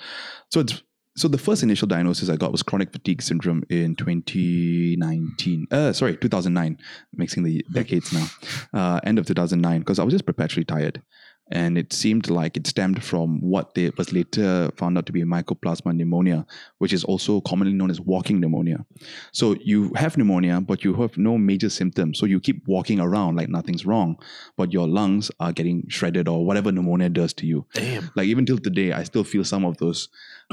[0.52, 0.82] So it's
[1.16, 5.68] so the first initial diagnosis I got was chronic fatigue syndrome in 2019.
[5.72, 6.78] Uh, sorry, 2009.
[7.16, 8.28] Mixing the decades now.
[8.74, 11.02] Uh, end of 2009 because I was just perpetually tired.
[11.52, 15.24] And it seemed like it stemmed from what they was later found out to be
[15.24, 16.46] mycoplasma pneumonia,
[16.78, 18.86] which is also commonly known as walking pneumonia.
[19.34, 22.18] So you have pneumonia, but you have no major symptoms.
[22.18, 24.18] So you keep walking around like nothing's wrong,
[24.58, 27.68] but your lungs are getting shredded or whatever pneumonia does to you.
[27.74, 28.10] Damn.
[28.16, 30.08] Like even till today, I still feel some of those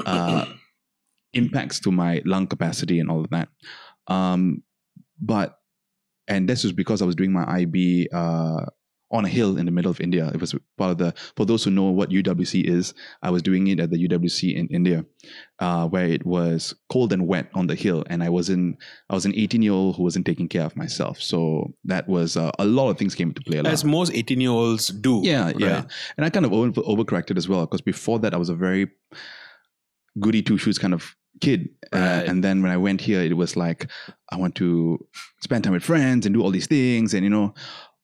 [0.04, 0.44] uh,
[1.32, 3.48] impacts to my lung capacity and all of that.
[4.08, 4.64] Um,
[5.20, 5.56] but
[6.26, 8.66] and this was because I was doing my IB uh,
[9.10, 10.30] on a hill in the middle of India.
[10.32, 11.14] It was part of the.
[11.36, 14.68] For those who know what UWC is, I was doing it at the UWC in
[14.68, 15.04] India,
[15.58, 18.78] uh, where it was cold and wet on the hill, and I wasn't.
[19.08, 21.20] I was an 18 year old who wasn't taking care of myself.
[21.20, 23.58] So that was uh, a lot of things came into play.
[23.58, 23.72] a lot.
[23.72, 25.20] As most 18 year olds do.
[25.24, 25.82] Yeah, yeah.
[26.16, 28.88] And I kind of over, overcorrected as well because before that I was a very
[30.18, 31.70] goody two shoes kind of kid.
[31.92, 33.88] Uh, and then when I went here, it was like
[34.30, 34.98] I want to
[35.42, 37.14] spend time with friends and do all these things.
[37.14, 37.54] And you know,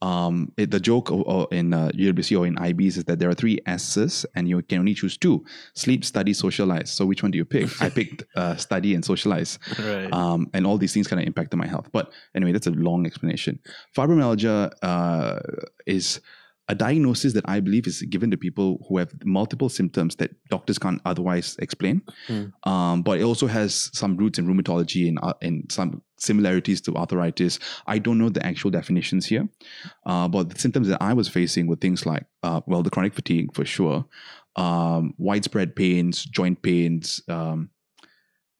[0.02, 3.30] um, it, the joke o- o- in uh, UWC or in IBs is that there
[3.30, 6.90] are three S's and you can only choose two: sleep, study, socialize.
[6.92, 7.68] So which one do you pick?
[7.80, 10.12] I picked uh, study and socialize Right.
[10.12, 11.88] um, and all these things kind of impacted my health.
[11.92, 13.58] But anyway, that's a long explanation.
[13.96, 15.38] Fibromyalgia uh,
[15.86, 16.20] is
[16.68, 20.78] a diagnosis that I believe is given to people who have multiple symptoms that doctors
[20.78, 22.02] can't otherwise explain.
[22.26, 22.46] Hmm.
[22.68, 26.96] Um, but it also has some roots in rheumatology and, uh, and some similarities to
[26.96, 27.60] arthritis.
[27.86, 29.48] I don't know the actual definitions here,
[30.06, 33.14] uh, but the symptoms that I was facing were things like, uh, well, the chronic
[33.14, 34.04] fatigue for sure,
[34.56, 37.70] um, widespread pains, joint pains, um,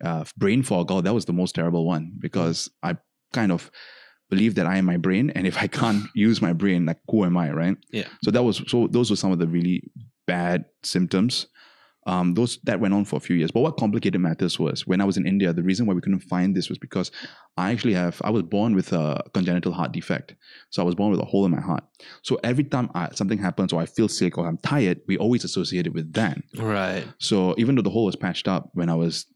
[0.04, 0.92] uh, brain fog.
[0.92, 2.98] Oh, that was the most terrible one because I
[3.32, 3.70] kind of
[4.30, 7.24] believe that I am my brain, and if I can't use my brain, like who
[7.24, 7.76] am I, right?
[7.90, 8.08] Yeah.
[8.24, 8.86] So that was so.
[8.88, 9.90] Those were some of the really
[10.26, 11.46] bad symptoms.
[12.08, 13.50] Um, those that went on for a few years.
[13.50, 15.52] But what complicated matters was when I was in India.
[15.52, 17.10] The reason why we couldn't find this was because
[17.56, 18.22] I actually have.
[18.22, 20.36] I was born with a congenital heart defect,
[20.70, 21.82] so I was born with a hole in my heart.
[22.22, 25.42] So every time I, something happens or I feel sick or I'm tired, we always
[25.42, 26.38] associate it with that.
[26.56, 27.04] right.
[27.18, 29.26] So even though the hole was patched up when I was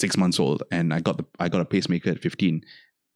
[0.00, 2.60] six months old and I got the I got a pacemaker at 15,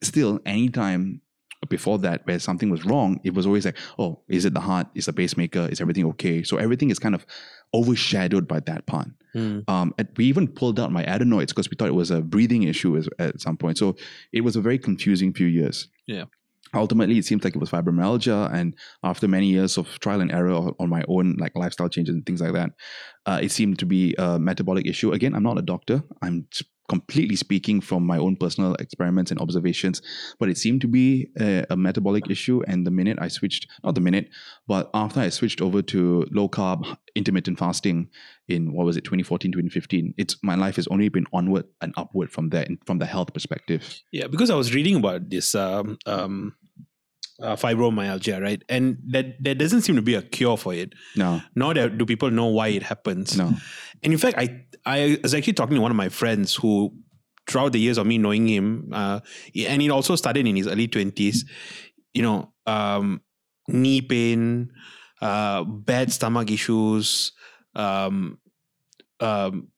[0.02, 1.20] still anytime
[1.68, 4.86] before that where something was wrong, it was always like, oh, is it the heart?
[4.94, 5.68] Is the pacemaker?
[5.70, 6.42] Is everything okay?
[6.42, 7.26] So everything is kind of
[7.74, 9.08] overshadowed by that part.
[9.32, 9.60] Hmm.
[9.68, 12.64] Um, and we even pulled out my adenoids because we thought it was a breathing
[12.64, 13.78] issue as, at some point.
[13.78, 13.96] So
[14.32, 15.88] it was a very confusing few years.
[16.06, 16.24] Yeah.
[16.72, 20.70] Ultimately, it seems like it was fibromyalgia, and after many years of trial and error
[20.78, 22.70] on my own, like lifestyle changes and things like that,
[23.26, 25.10] uh, it seemed to be a metabolic issue.
[25.10, 26.04] Again, I'm not a doctor.
[26.22, 26.46] I'm
[26.90, 30.02] completely speaking from my own personal experiments and observations,
[30.40, 32.62] but it seemed to be a, a metabolic issue.
[32.66, 34.28] And the minute I switched, not the minute,
[34.66, 38.08] but after I switched over to low carb, intermittent fasting
[38.48, 42.32] in what was it, 2014, 2015, it's my life has only been onward and upward
[42.32, 44.02] from there, from the health perspective.
[44.10, 46.56] Yeah, because I was reading about this um, um,
[47.42, 48.62] uh, fibromyalgia, right?
[48.68, 50.92] And that there doesn't seem to be a cure for it.
[51.16, 53.36] No, Nor do people know why it happens.
[53.36, 53.52] no.
[54.02, 56.94] And in fact, I I was actually talking to one of my friends who,
[57.46, 59.20] throughout the years of me knowing him, uh,
[59.66, 61.44] and it also started in his early twenties.
[62.14, 63.20] You know, um,
[63.68, 64.72] knee pain,
[65.20, 67.32] uh, bad stomach issues,
[67.74, 68.38] um,
[69.20, 69.68] um,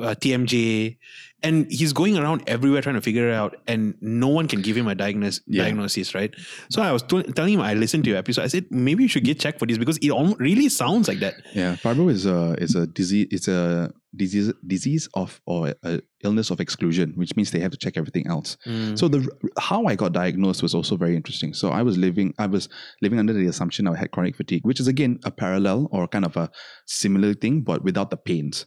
[0.00, 0.96] uh, TMJ,
[1.42, 4.76] and he's going around everywhere trying to figure it out, and no one can give
[4.76, 5.40] him a diagnosis.
[5.46, 5.64] Yeah.
[5.64, 6.34] Diagnosis, right?
[6.70, 8.42] So I was t- telling him I listened to your episode.
[8.42, 11.34] I said maybe you should get checked for this because it really sounds like that.
[11.54, 13.28] Yeah, fibro is a is a disease.
[13.30, 17.78] It's a disease disease of or a illness of exclusion, which means they have to
[17.78, 18.56] check everything else.
[18.94, 19.26] So the
[19.58, 21.54] how I got diagnosed was also very interesting.
[21.54, 22.68] So I was living I was
[23.00, 26.24] living under the assumption I had chronic fatigue, which is again a parallel or kind
[26.24, 26.50] of a
[26.86, 28.66] similar thing, but without the pains.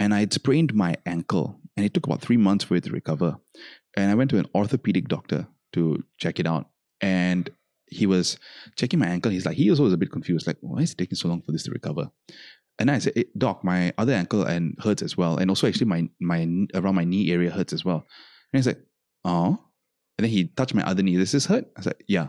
[0.00, 2.90] And I had sprained my ankle, and it took about three months for it to
[2.90, 3.36] recover.
[3.96, 6.68] And I went to an orthopedic doctor to check it out,
[7.00, 7.48] and
[7.86, 8.38] he was
[8.76, 9.30] checking my ankle.
[9.30, 11.42] He's like, he also was a bit confused, like, why is it taking so long
[11.42, 12.10] for this to recover?
[12.78, 15.86] And I said, "Eh, Doc, my other ankle and hurts as well, and also actually
[15.86, 18.06] my my around my knee area hurts as well.
[18.52, 18.80] And he's like,
[19.24, 19.58] oh.
[20.16, 21.16] And then he touched my other knee.
[21.16, 21.66] Does this hurt?
[21.76, 22.28] I said, like, yeah.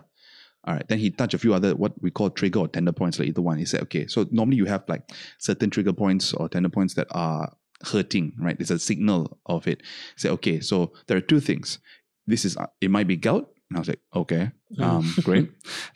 [0.66, 0.88] All right.
[0.88, 3.42] Then he touched a few other what we call trigger or tender points, like either
[3.42, 3.58] one.
[3.58, 4.08] He said, okay.
[4.08, 7.52] So normally you have like certain trigger points or tender points that are
[7.88, 8.56] hurting, right?
[8.60, 9.82] It's a signal of it.
[10.18, 10.60] Say, okay.
[10.60, 11.80] So there are two things.
[12.28, 13.50] This is it might be gout.
[13.70, 15.50] And I was like, okay, um, great.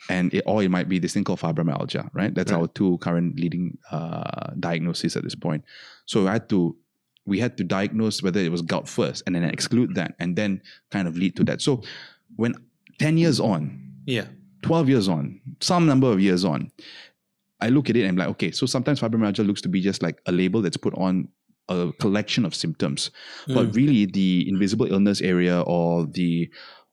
[0.08, 2.34] And it, or it might be this thing called fibromyalgia, right?
[2.34, 2.60] That's Right.
[2.62, 5.62] our two current leading uh, diagnoses at this point.
[6.06, 6.74] So I had to,
[7.26, 10.62] we had to diagnose whether it was gout first, and then exclude that, and then
[10.90, 11.60] kind of lead to that.
[11.60, 11.82] So
[12.36, 12.54] when
[12.98, 14.26] ten years on, Yeah.
[14.62, 16.72] 12 years on, some number of years on,
[17.60, 20.02] I look at it and I'm like, okay, so sometimes fibromyalgia looks to be just
[20.02, 21.28] like a label that's put on
[21.68, 23.10] a collection of symptoms.
[23.48, 23.74] But Mm.
[23.76, 26.48] really the invisible illness area or the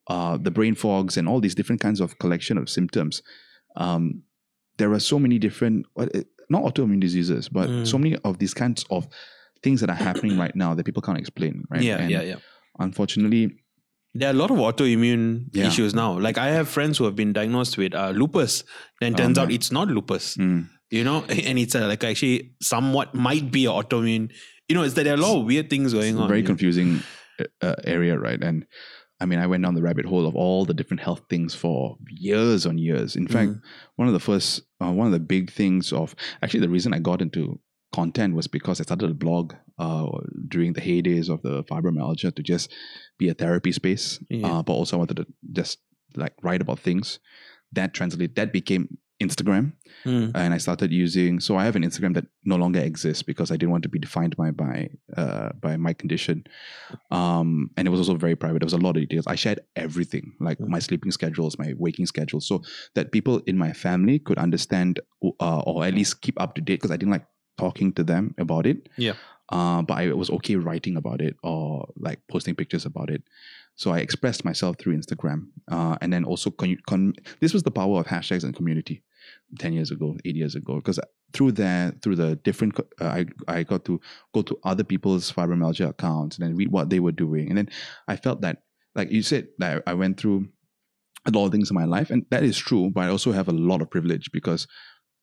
[0.10, 3.22] uh, the brain fogs and all these different kinds of collection of symptoms,
[3.78, 4.24] um,
[4.78, 7.88] there are so many different, eh, not autoimmune diseases, but Mm.
[7.88, 9.08] so many of these kinds of
[9.64, 11.84] things that are happening right now that people can't explain, right?
[11.84, 12.40] Yeah, And yeah, yeah.
[12.80, 13.60] Unfortunately,
[14.16, 15.68] There are a lot of autoimmune Yeah.
[15.68, 16.20] issues now.
[16.20, 18.64] Like I have friends who have been diagnosed with uh, lupus,
[19.02, 20.38] then Oh, turns out it's not lupus.
[20.38, 24.30] mm, You know, and it's uh, like actually somewhat might be an autoimmune.
[24.70, 26.28] You know, it's that there are a lot of weird things going It's on.
[26.28, 26.48] very you know.
[26.48, 27.04] confusing
[27.62, 28.42] uh, area, right?
[28.42, 28.66] And
[29.20, 31.98] I mean, I went down the rabbit hole of all the different health things for
[32.10, 33.16] years on years.
[33.16, 33.62] In fact, Mm.
[33.96, 37.00] one of the first, uh, one of the big things of actually the reason I
[37.00, 37.60] got into
[37.94, 40.08] content was because I started a blog uh,
[40.48, 42.72] during the heydays of the fibromyalgia to just
[43.18, 44.48] be a therapy space, Yeah.
[44.60, 45.80] uh, but also I wanted to just
[46.16, 47.20] like write about things.
[47.72, 49.74] That translated, that became Instagram
[50.06, 50.32] Mm.
[50.36, 51.40] and I started using.
[51.40, 54.00] So I have an Instagram that no longer exists because I didn't want to be
[54.00, 56.44] defined by by uh, by my condition,
[57.12, 58.60] um, and it was also very private.
[58.60, 59.28] There was a lot of details.
[59.28, 60.68] I shared everything, like Mm.
[60.68, 62.64] my sleeping schedules, my waking schedules, so
[62.96, 65.00] that people in my family could understand
[65.40, 66.76] uh, or at least keep up to date.
[66.82, 67.26] Because I didn't like
[67.58, 68.90] talking to them about it.
[68.98, 69.14] Yeah.
[69.50, 73.22] Uh, but I was okay writing about it or like posting pictures about it.
[73.76, 77.72] So I expressed myself through Instagram, uh, and then also con- con- this was the
[77.72, 79.04] power of hashtags and community.
[79.58, 81.00] 10 years ago 8 years ago because
[81.34, 84.00] through that through the different uh, I, I got to
[84.34, 87.70] go to other people's fibromyalgia accounts and then read what they were doing and then
[88.08, 88.64] i felt that
[88.96, 90.48] like you said that i went through
[91.26, 93.48] a lot of things in my life and that is true but i also have
[93.48, 94.68] a lot of privilege because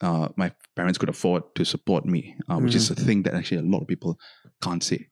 [0.00, 3.58] uh, my parents could afford to support me uh, which is a thing that actually
[3.58, 4.18] a lot of people
[4.62, 5.06] can't say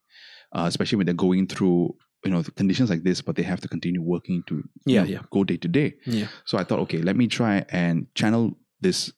[0.53, 3.69] uh, especially when they're going through you know conditions like this but they have to
[3.69, 5.23] continue working to Yeah, know, yeah.
[5.31, 6.29] go day to day Yeah.
[6.45, 9.13] so I thought, okay, let me try and channel this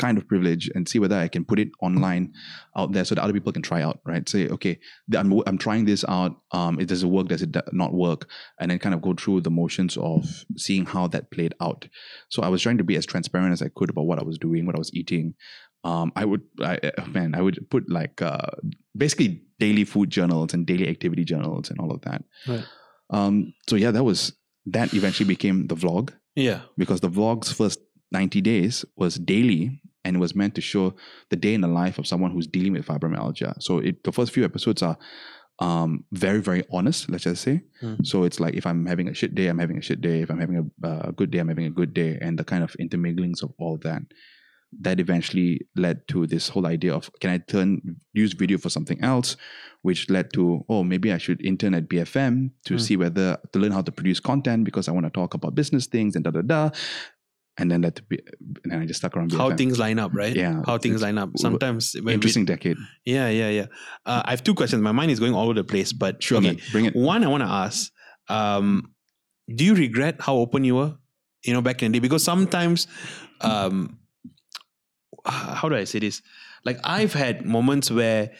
[0.00, 2.32] kind of privilege and see whether I can put it online
[2.76, 4.28] out there so that other people can try out, right?
[4.28, 4.80] Say, okay,
[5.16, 6.32] I'm, I'm trying this out.
[6.50, 7.28] Um, it does it work?
[7.28, 8.28] Does it not work?
[8.58, 11.86] And then kind of go through the motions of seeing how that played out.
[12.28, 14.36] So I was trying to be as transparent as I could about what I was
[14.36, 15.34] doing, what I was eating.
[15.84, 18.50] Um, I would, I, uh, man, I would put like uh,
[18.96, 22.24] basically daily food journals and daily activity journals and all of that.
[22.48, 22.64] Right.
[23.10, 24.32] Um, so yeah, that was
[24.66, 26.62] that eventually became the vlog Yeah.
[26.78, 27.80] because the vlog's first
[28.12, 30.94] 90 days was daily and it was meant to show
[31.30, 33.62] the day in the life of someone who's dealing with fibromyalgia.
[33.62, 34.96] So it, the first few episodes are
[35.60, 37.62] um, very, very honest, let's just say.
[37.82, 38.06] Mm.
[38.06, 40.20] So it's like if I'm having a shit day, I'm having a shit day.
[40.20, 42.18] If I'm having a uh, good day, I'm having a good day.
[42.20, 44.02] And the kind of interminglings of all that.
[44.80, 49.00] That eventually led to this whole idea of can I turn use video for something
[49.02, 49.36] else,
[49.82, 52.80] which led to oh maybe I should intern at BFM to Mm.
[52.80, 55.86] see whether to learn how to produce content because I want to talk about business
[55.86, 56.70] things and da da da
[57.56, 58.18] and then that be,
[58.64, 59.32] and then I just stuck around.
[59.32, 60.34] How things line up, right?
[60.34, 61.30] Yeah, How things line up.
[61.38, 62.76] Sometimes when we, Interesting decade.
[63.04, 63.66] yeah, yeah, yeah.
[64.04, 64.82] Uh, I have two questions.
[64.82, 66.46] My mind is going all over the place, but Sure, okay.
[66.48, 66.58] man.
[66.72, 66.96] Bring it.
[66.96, 67.92] One, I want to ask:
[68.28, 68.90] um,
[69.54, 70.96] Do you regret how open you were?
[71.44, 72.88] You know, back in the day, because sometimes,
[73.40, 73.98] um,
[75.24, 76.22] how do I say this?
[76.64, 78.30] Like I've had moments where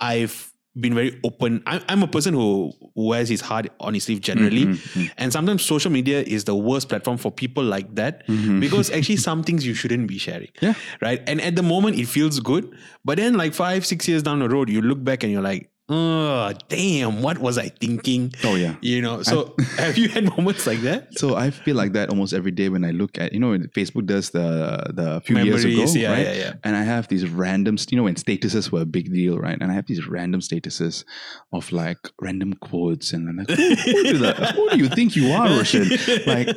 [0.00, 1.62] I've been very open.
[1.66, 5.62] I'm, I'm a person who wears his heart on his sleeve generally, Mhm, and sometimes
[5.64, 8.58] social media is the worst platform for people like that mhm.
[8.60, 10.74] because actually some things you shouldn't be sharing Yeah.
[11.00, 12.68] right and at the moment it feels good
[13.04, 15.70] but then like five six years down the road you look back and you're like
[15.90, 18.74] oh damn what was i thinking oh yeah.
[18.80, 22.32] you know so have you had moments like that So I feel like that almost
[22.32, 24.48] every day when I look at you know when Facebook does the
[24.94, 26.26] the few years ago, yeah, right?
[26.26, 26.52] yeah, yeah.
[26.64, 29.58] And I have these random, you know, when statuses were a big deal, right?
[29.60, 31.04] And I have these random statuses
[31.52, 35.16] of like random quotes, and I'm like, who, who, do the- who do you think
[35.16, 35.88] you are, Roshan?
[36.26, 36.48] Like,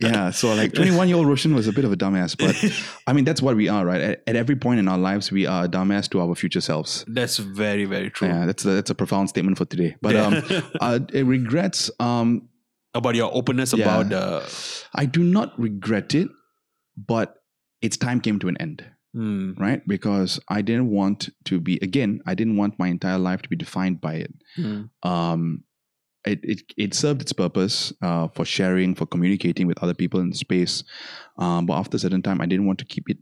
[0.00, 0.30] yeah.
[0.30, 2.54] So like, 21 year old Roshan was a bit of a dumbass, but
[3.06, 4.00] I mean, that's what we are, right?
[4.00, 7.04] At, at every point in our lives, we are a dumbass to our future selves.
[7.08, 9.96] that's very very true Yeah, that's a, that's a profound statement for today.
[10.02, 10.26] But Yeah.
[10.26, 10.42] um,
[10.80, 11.90] uh, it regrets.
[12.00, 12.48] Um,
[12.94, 13.84] about your openness Yeah.
[13.84, 16.28] about the I do not regret it,
[16.96, 17.36] but
[17.82, 19.52] its time came to an end, Hmm.
[19.58, 19.82] right?
[19.86, 22.20] Because I didn't want to be again.
[22.26, 24.34] I didn't want my entire life to be defined by it.
[24.56, 24.82] Hmm.
[25.02, 25.64] um,
[26.26, 30.30] it, it it served its purpose uh, for sharing, for communicating with other people in
[30.30, 30.82] the space.
[31.36, 33.18] Um, but after a certain time, I didn't want to keep it.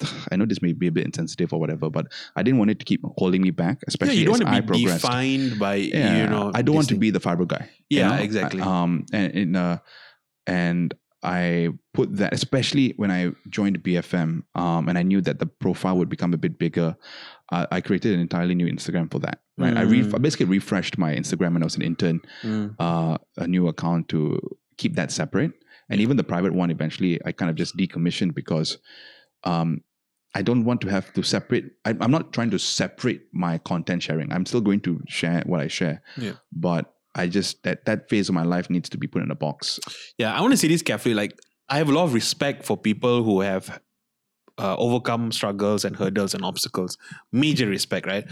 [0.30, 2.06] I know this may be a bit insensitive or whatever, but
[2.36, 4.54] I didn't want it to keep holding me back, yeah, especially you don't as want
[4.54, 5.02] I to be progressed.
[5.02, 6.52] defined by Yeah, you know.
[6.54, 7.68] I don't want to be the fibro guy.
[7.90, 8.22] you Yeah, know?
[8.22, 8.60] exactly.
[8.62, 9.78] Um, and in uh,
[10.46, 15.46] and I put that, especially when I joined BFM, um, and I knew that the
[15.46, 16.96] profile would become a bit bigger.
[17.50, 19.40] Uh, I created an entirely new Instagram for that.
[19.56, 20.14] Right, I, re- Mm.
[20.14, 22.76] I basically refreshed my Instagram when I was an intern, Mm.
[22.78, 24.38] uh, a new account to
[24.76, 25.50] keep that separate.
[25.90, 28.78] And even the private one, eventually, I kind of just decommissioned because
[29.42, 29.82] um,
[30.38, 31.72] I don't want to have to separate.
[31.84, 34.32] I, I'm not trying to separate my content sharing.
[34.32, 36.00] I'm still going to share what I share.
[36.16, 36.34] Yeah.
[36.52, 39.34] But I just that that phase of my life needs to be put in a
[39.34, 39.80] box.
[40.16, 41.16] Yeah, I want to say this carefully.
[41.16, 41.36] Like,
[41.68, 43.80] I have a lot of respect for people who have
[44.58, 46.96] uh, overcome struggles and hurdles and obstacles.
[47.32, 48.24] Major respect, right?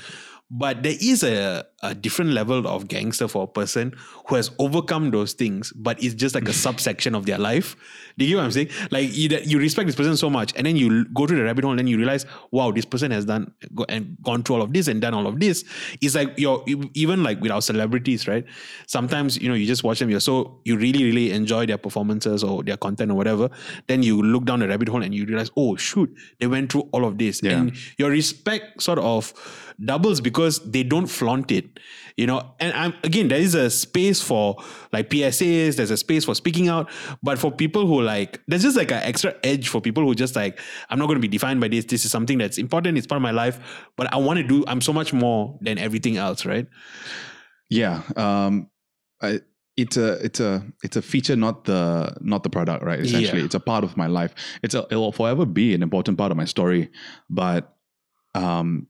[0.49, 3.93] But there is a, a different level of gangster for a person
[4.29, 7.75] who has overcome those things, but it's just like a subsection of their life.
[8.17, 8.69] Do you get what I'm saying?
[8.93, 11.65] Like you, you respect this person so much, and then you go to the rabbit
[11.65, 14.63] hole, and then you realize, wow, this person has done go, and gone through all
[14.63, 15.65] of this and done all of this.
[16.01, 16.63] It's like you're
[16.95, 18.45] even like with our celebrities, right?
[18.87, 22.45] Sometimes you know you just watch them, you're so you really really enjoy their performances
[22.45, 23.51] or their content or whatever.
[23.89, 26.89] Then you look down the rabbit hole and you realize, oh shoot, they went through
[26.93, 27.59] all of this, Yeah.
[27.59, 29.33] and your respect sort of
[29.85, 31.79] doubles because they don't flaunt it
[32.17, 34.57] you know and i'm again there is a space for
[34.93, 36.89] like psas there's a space for speaking out
[37.23, 40.35] but for people who like there's just like an extra edge for people who just
[40.35, 40.59] like
[40.89, 43.19] i'm not going to be defined by this this is something that's important it's part
[43.19, 43.61] of my life
[43.97, 46.67] but i want to do i'm so much more than everything else right
[47.69, 48.03] Yeah.
[48.17, 48.71] Um,
[49.21, 49.41] I,
[49.77, 53.01] it's a it's a it's a feature, not the not the product, right?
[53.01, 53.45] Essentially, Yeah.
[53.47, 54.35] it's a part of my life.
[54.62, 56.91] It's a it will forever be an important part of my story,
[57.29, 57.77] but
[58.35, 58.87] um,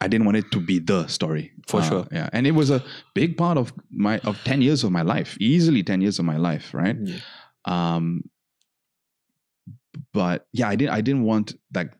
[0.00, 2.06] I didn't want it to be the story For Uh, sure.
[2.12, 2.82] Yeah, and it was a
[3.14, 6.36] big part of my of ten years of my life, easily ten years of my
[6.36, 6.96] life, right?
[7.02, 7.16] Yeah.
[7.64, 8.22] Um,
[10.12, 11.92] but yeah, I didn't I didn't want like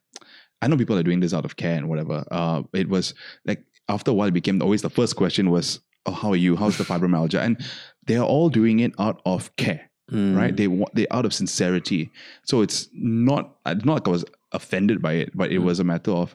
[0.62, 2.24] I know people are doing this out of care and whatever.
[2.30, 6.12] Uh, it was like after a while, it became always the first question was, "Oh,
[6.12, 6.56] how are you?
[6.56, 7.64] How's the fibromyalgia?" And
[8.06, 10.36] they are all doing it out of care, Mm.
[10.36, 10.56] right?
[10.56, 12.10] They want they out of sincerity.
[12.44, 15.64] So it's not not like I was offended by it, but it Mm.
[15.64, 16.34] was a matter of,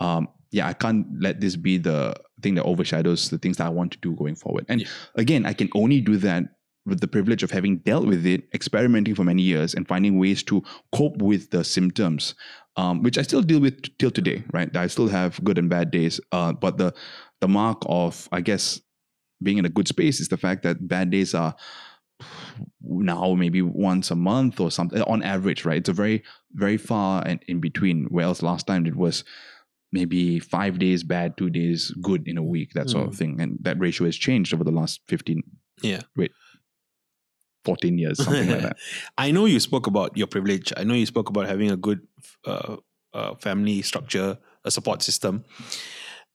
[0.00, 3.70] um, yeah, I can't let this be the thing that overshadows the things that I
[3.70, 4.64] want to do going forward.
[4.68, 4.86] And Yeah.
[5.16, 6.44] again, I can only do that
[6.86, 10.42] with the privilege of having dealt with it, experimenting for many years, and finding ways
[10.44, 12.34] to cope with the symptoms,
[12.76, 14.42] um, which I still deal with t- till today.
[14.52, 16.94] Right, I still have good and bad days, uh, but the
[17.40, 18.80] the mark of, I guess,
[19.42, 21.54] being in a good space is the fact that bad days are
[22.82, 25.64] now maybe once a month or something on average.
[25.64, 26.22] Right, it's a very
[26.54, 28.06] very far and in between.
[28.08, 29.24] Whereas last time it was
[29.92, 33.58] maybe five days bad, two days good in a week, that sort of thing, and
[33.62, 35.42] that ratio has changed over the last 15,
[35.82, 36.32] yeah Wait.
[37.64, 38.76] 14 years, something like that.
[39.18, 40.72] I know you spoke about your privilege.
[40.76, 42.00] I know you spoke about having a good
[42.46, 42.76] uh,
[43.12, 45.44] uh, family structure, a support system.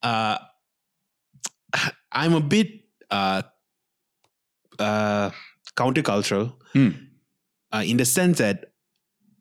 [0.02, 0.38] Uh,
[2.12, 2.68] I'm a bit
[3.10, 3.42] uh,
[4.80, 5.32] uh,
[5.76, 6.90] countercultural Hmm.
[7.72, 8.74] uh, in the sense that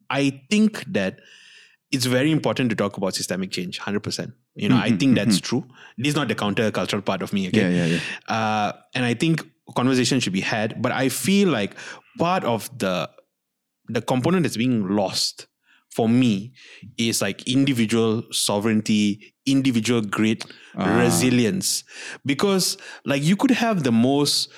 [0.09, 1.21] I think that
[1.93, 4.33] it's very important to talk about systemic change, 100%.
[4.55, 5.65] You know, I Mhm, think that's true.
[5.99, 7.63] This is not the countercultural part of me, okay?
[7.63, 8.35] Yeah, yeah, yeah.
[8.37, 9.43] uh, and I think
[9.77, 10.81] conversation should be had.
[10.83, 11.75] But I feel like
[12.19, 13.09] part of the
[13.89, 15.47] the component that's being lost
[15.91, 16.53] for me
[16.97, 20.99] is like individual sovereignty, individual grit, Ah.
[21.03, 21.85] resilience.
[22.25, 24.49] Because like you could have the most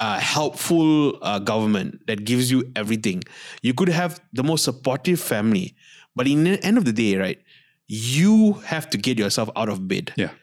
[0.00, 3.22] uh, helpful uh, government that gives you everything.
[3.62, 5.74] You could have the most supportive family,
[6.18, 7.38] but in the end of the day, right,
[7.86, 10.12] you have to get yourself out of bed.
[10.16, 10.34] Yeah.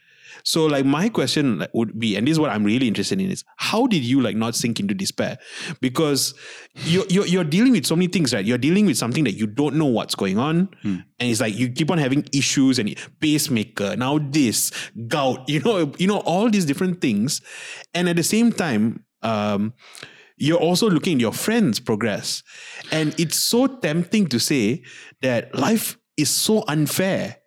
[0.43, 3.43] So like my question would be, and this is what I'm really interested in is
[3.57, 5.39] how did you like not sink into despair?
[5.81, 6.35] Because
[6.91, 8.45] you're, you're you're dealing with so many things, right?
[8.45, 10.97] You're dealing with something that you don't know what's going on, Hmm.
[11.19, 14.71] and it's like you keep on having issues and pacemaker now this
[15.07, 17.41] gout, you know, you know all these different things,
[17.95, 19.73] and at the same time, um,
[20.37, 22.43] you're also looking at your friends' progress,
[22.91, 24.83] and it's so tempting to say
[25.21, 27.37] that life is so unfair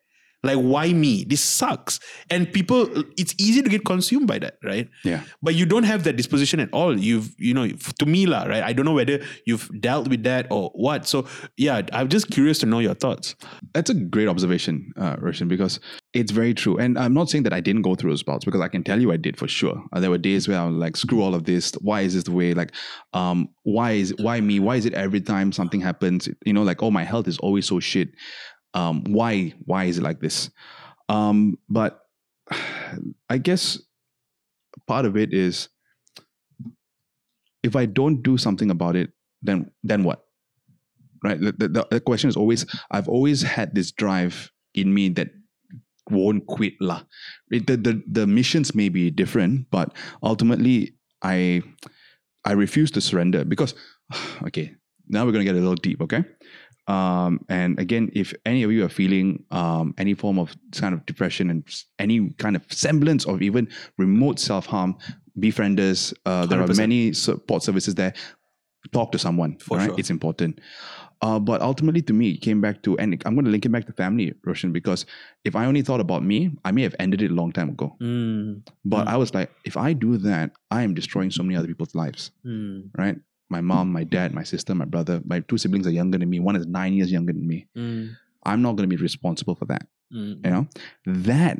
[0.42, 1.24] Like, why me?
[1.24, 1.98] This sucks.
[2.30, 4.88] And people, it's easy to get consumed by that, right?
[5.04, 5.22] Yeah.
[5.42, 6.98] But you don't have that disposition at all.
[6.98, 8.62] You've, you know, to me, lah, right?
[8.62, 11.08] I don't know whether you've dealt with that or what.
[11.08, 11.26] So,
[11.56, 13.34] yeah, I'm just curious to know your thoughts.
[13.74, 15.80] That's a great observation, uh, Roshan, because
[16.14, 16.76] it's very true.
[16.76, 19.00] And I'm not saying that I didn't go through those bouts because I can tell
[19.00, 19.82] you I did for sure.
[19.92, 21.72] Uh, there were days where I was like, screw all of this.
[21.80, 22.54] Why is this the way?
[22.54, 22.72] Like,
[23.12, 24.60] um, why is why me?
[24.60, 26.28] Why is it every time something happens?
[26.46, 28.08] You know, like, oh, my health is always so shit.
[28.74, 30.50] Um, why why is it like this?
[31.08, 32.00] Um, but
[33.30, 33.78] I guess
[34.86, 35.68] part of it is
[37.62, 39.10] if I don't do something about it,
[39.42, 40.24] then then what?
[41.22, 41.40] Right.
[41.40, 45.30] The, the, the question is always I've always had this drive in me that
[46.10, 47.02] won't quit lah.
[47.50, 51.62] It- The, the the missions may be different, but ultimately I
[52.44, 53.74] I refuse to surrender because
[54.46, 54.74] okay,
[55.08, 56.24] now we're gonna get a little deep, okay?
[56.88, 61.04] Um, and again, if any of you are feeling um, any form of kind of
[61.06, 61.62] depression and
[61.98, 63.68] any kind of semblance of even
[63.98, 64.96] remote self harm,
[65.38, 66.12] Befrienders.
[66.26, 66.76] Uh, there are 100%.
[66.78, 68.12] many support services there.
[68.92, 69.56] Talk to someone.
[69.58, 69.86] For right?
[69.86, 69.94] sure.
[69.98, 70.60] It's important.
[71.20, 73.70] Uh, but ultimately, to me, it came back to, and I'm going to link it
[73.70, 75.04] back to family, Roshan, because
[75.44, 77.96] if I only thought about me, I may have ended it a long time ago.
[78.00, 79.10] Mm, But Mm.
[79.10, 82.30] I was like, if I do that, I am destroying so many other people's lives,
[82.44, 83.18] mm, right?
[83.50, 86.38] My mom, my dad, my sister, my brother, my two siblings are younger than me.
[86.40, 87.66] One is nine years younger than me.
[87.76, 88.10] mm,
[88.44, 89.86] I'm not going to be responsible for that.
[90.12, 90.44] mm.
[90.44, 90.68] You know,
[91.06, 91.58] that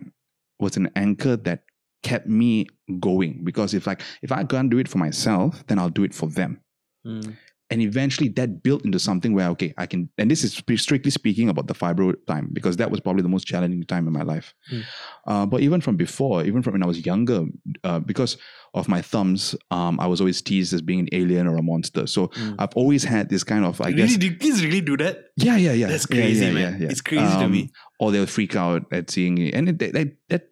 [0.60, 1.62] was an anchor that
[2.02, 2.66] kept me
[3.00, 6.14] going because if like if I can't do it for myself, then I'll do it
[6.14, 6.60] for them.
[7.06, 7.36] Mm.
[7.70, 11.48] And eventually that built into something where okay, I can and this is strictly speaking
[11.50, 14.54] about the fibro time because that was probably the most challenging time in my life.
[14.70, 14.80] Hmm.
[15.26, 17.44] Uh, but even from before, even from when I was younger,
[17.84, 18.38] uh, because
[18.74, 22.06] of my thumbs, um, I was always teased as being an alien or a monster.
[22.06, 22.56] So Mm.
[22.58, 25.24] I've always had this kind of I really, guess did kids really do that?
[25.36, 26.72] yeah yeah yeah That's Yeah, crazy, yeah, man.
[26.72, 26.90] yeah, yeah.
[26.90, 27.70] It's crazy to Um, me.
[28.00, 29.54] or they'll freak out at seeing it.
[29.54, 30.50] And it, that, that,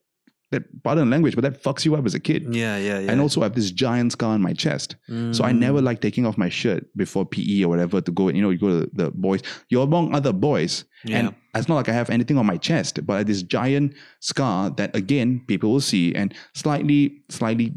[0.57, 2.43] that, pardon the language, but that fucks you up as a kid.
[2.55, 3.11] Yeah, yeah, yeah.
[3.13, 4.97] And also, I have this giant scar on my chest.
[5.09, 5.59] So I Mm.
[5.59, 8.59] never like taking off my shirt before PE or whatever to go, you know, you
[8.59, 9.41] go to the boys.
[9.71, 10.85] You're among other boys.
[11.05, 11.19] Yeah.
[11.19, 14.95] And it's not like I have anything on my chest, but this giant scar that,
[14.97, 17.75] again, people will see and slightly, slightly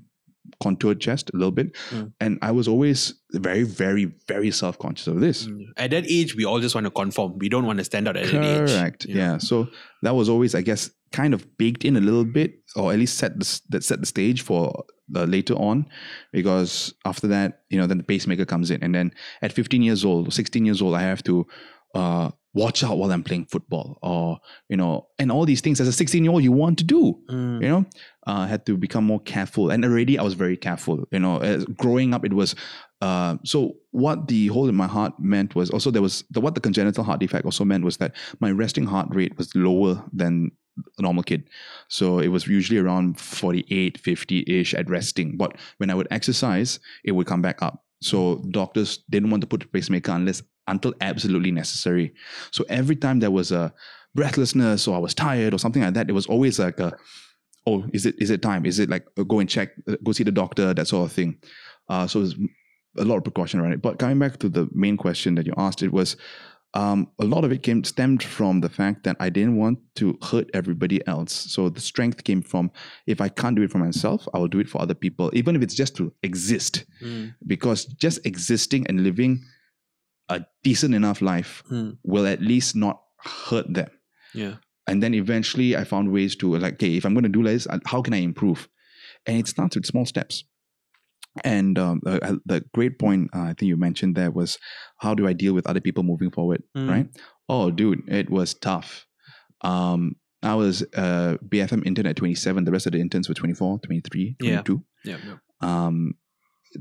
[0.61, 1.73] contoured chest a little bit.
[1.89, 2.13] Mm.
[2.19, 5.47] And I was always very, very, very self conscious of this.
[5.47, 5.65] Mm.
[5.77, 7.37] At that age, we all just want to conform.
[7.37, 8.69] We don't want to stand out at that age.
[8.69, 9.05] Correct.
[9.05, 9.21] you know?
[9.21, 9.37] Yeah.
[9.37, 9.67] So
[10.01, 13.17] that was always, I guess, kind of baked in a little bit, or at least
[13.17, 15.87] set the that set the stage for the later on,
[16.31, 20.05] because after that, you know, then the pacemaker comes in, and then at 15 years
[20.05, 21.47] old, 16 years old, I have to
[21.95, 24.39] uh, watch out while I'm playing football, or
[24.69, 27.19] you know, and all these things as a 16 year old you want to do.
[27.29, 27.61] Mm.
[27.61, 27.85] You know,
[28.27, 31.07] uh, had to become more careful, and already I was very careful.
[31.11, 32.55] You know, as growing up, it was.
[33.01, 36.55] Uh, so what the hole in my heart meant was also there was the what
[36.55, 40.51] the congenital heart defect also meant was that my resting heart rate was lower than
[40.97, 41.49] a normal kid.
[41.87, 45.37] So it was usually around 48, 50 ish at resting.
[45.37, 47.83] But when I would exercise, it would come back up.
[48.01, 52.13] So doctors didn't want to put a pacemaker unless until absolutely necessary.
[52.51, 53.73] So every time there was a
[54.15, 56.93] breathlessness or I was tired or something like that, it was always like a,
[57.67, 58.65] oh, is it is it time?
[58.65, 61.11] Is it like uh, go and check, uh, go see the doctor, that sort of
[61.11, 61.37] thing.
[61.89, 62.35] Uh, so it was
[62.97, 63.81] a lot of precaution around it.
[63.81, 66.15] But coming back to the main question that you asked, it was
[66.75, 70.17] um, a lot of it came stemmed from the fact that I didn't want to
[70.21, 71.33] hurt everybody else.
[71.33, 72.71] So the strength came from
[73.07, 75.55] if I can't do it for myself, I will do it for other people, even
[75.55, 76.85] if it's just to exist.
[77.01, 77.33] Mm.
[77.47, 79.43] Because just existing and living
[80.29, 81.97] a decent enough life Mm.
[82.03, 83.89] will at least not hurt them.
[84.33, 84.55] Yeah.
[84.87, 87.67] And then eventually I found ways to like, okay, if I'm going to do this,
[87.67, 88.67] uh, how can I improve?
[89.25, 90.43] And it starts with small steps.
[91.43, 94.57] And um, uh, uh, the great point uh, I think you mentioned there was
[94.97, 96.89] how do I deal with other people moving forward, Mm.
[96.89, 97.07] right?
[97.47, 99.05] Oh, dude, it was tough.
[99.61, 102.63] Um, I was uh, BFM intern at 27.
[102.63, 104.61] The rest of the interns were 24, 23, Yeah.
[104.61, 104.83] 22.
[105.05, 105.17] Yeah.
[105.25, 105.35] yeah.
[105.61, 106.13] Um,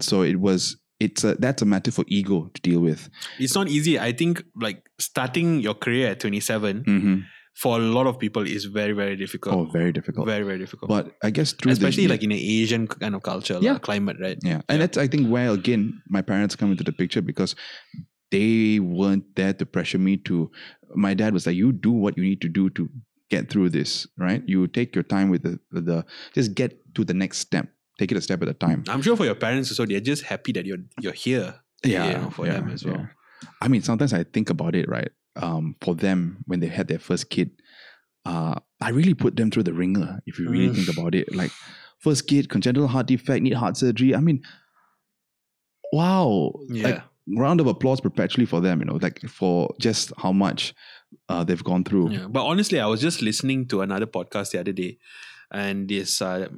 [0.01, 3.09] so it was, it's a, that's a matter for ego to deal with.
[3.39, 3.99] It's not easy.
[3.99, 7.17] I think like starting your career at 27 hmm
[7.61, 9.53] for a lot of people is very, very difficult.
[9.53, 10.27] Oh, very difficult.
[10.29, 10.89] Very, very difficult.
[10.89, 13.73] but I guess through Especially the, like in an Asian kind of culture, Yeah.
[13.73, 14.39] like climate, right?
[14.45, 14.61] Yeah.
[14.69, 14.87] And Yeah.
[14.87, 17.57] that's, I think, where again, my parents come into the picture because
[18.31, 20.53] they weren't there to pressure me to.
[20.95, 22.89] My dad was like, you do what you need to do to
[23.29, 24.45] get through this, right?
[24.47, 27.67] You take your time with the, with the just get to the next step.
[27.99, 28.85] Take it a step at a time.
[28.89, 31.55] I'm sure for your parents so they're just happy that you're you're here.
[31.85, 33.09] you know, for them as well.
[33.61, 35.11] I mean, sometimes I think about it, right?
[35.37, 37.51] Um, for them, when they had their first kid,
[38.25, 40.21] uh, I really put them through the ringer.
[40.27, 40.75] If you really Mm.
[40.77, 41.53] think about it, like
[42.01, 44.15] first kid, congenital heart defect, need heart surgery.
[44.15, 44.43] I mean,
[45.93, 46.53] wow!
[46.69, 46.85] Yeah.
[46.89, 47.03] Like
[47.37, 48.81] round of applause perpetually for them.
[48.81, 50.75] You know, like for just how much
[51.29, 52.11] uh, they've gone through.
[52.11, 54.99] Yeah, but honestly, I was just listening to another podcast the other day,
[55.51, 56.49] and this uh,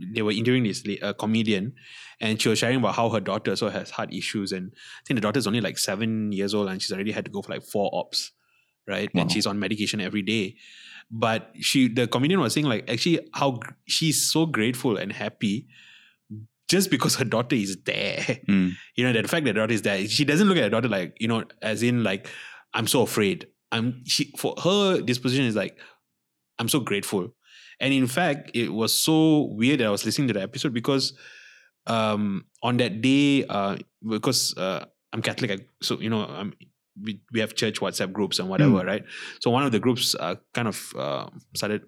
[0.00, 1.74] they were interviewing this uh, comedian,
[2.20, 5.16] and she was sharing about how her daughter also has heart issues, and I think
[5.16, 7.62] the daughter's only like seven years old, and she's already had to go for like
[7.64, 8.32] four ops,
[8.86, 9.12] right?
[9.14, 9.22] Wow.
[9.22, 10.56] And she's on medication every day.
[11.10, 15.66] But she, the comedian was saying like actually how she's so grateful and happy
[16.68, 18.72] just because her daughter is there Mm.
[18.94, 20.88] you know the fact that her daughter is there she doesn't look at her daughter
[20.88, 22.28] like you know as in like
[22.74, 25.78] i'm so afraid i'm she for her disposition is like
[26.58, 27.34] i'm so grateful
[27.80, 31.12] and in fact it was so weird that i was listening to the episode because
[31.86, 33.76] um on that day uh
[34.08, 36.52] because uh i'm catholic I, so you know i'm
[37.00, 39.04] we, we have church whatsapp groups and whatever right
[39.40, 41.82] so one of the groups uh, kind of uh, started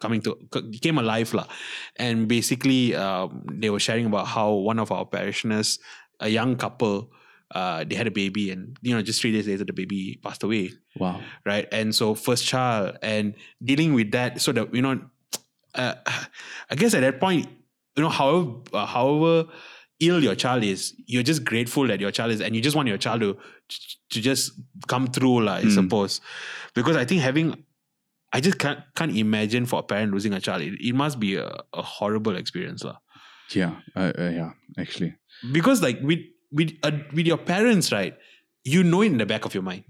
[0.00, 0.36] coming to
[0.80, 1.44] came alive lah.
[1.96, 5.78] and basically um, they were sharing about how one of our parishioners
[6.20, 7.10] a young couple
[7.54, 10.42] uh, they had a baby and you know just three days later the baby passed
[10.42, 11.20] away Wow.
[11.44, 15.00] right and so first child and dealing with that so that you know
[15.74, 15.94] uh,
[16.70, 17.46] i guess at that point
[17.96, 19.48] you know however uh, however
[20.00, 22.88] ill your child is you're just grateful that your child is and you just want
[22.88, 23.36] your child to
[24.10, 24.52] to just
[24.86, 25.74] come through lah, i Mm.
[25.74, 26.20] suppose
[26.74, 27.54] because i think having
[28.32, 31.34] i just can't can't imagine for a parent losing a child it, it must be
[31.36, 32.96] a, a horrible experience lah.
[33.54, 33.80] Yeah.
[33.96, 34.52] Uh, uh, yeah.
[34.78, 35.14] Actually.
[35.52, 36.20] because like with
[36.52, 38.14] with uh, with your parents right
[38.64, 39.84] you know it in the back of your mind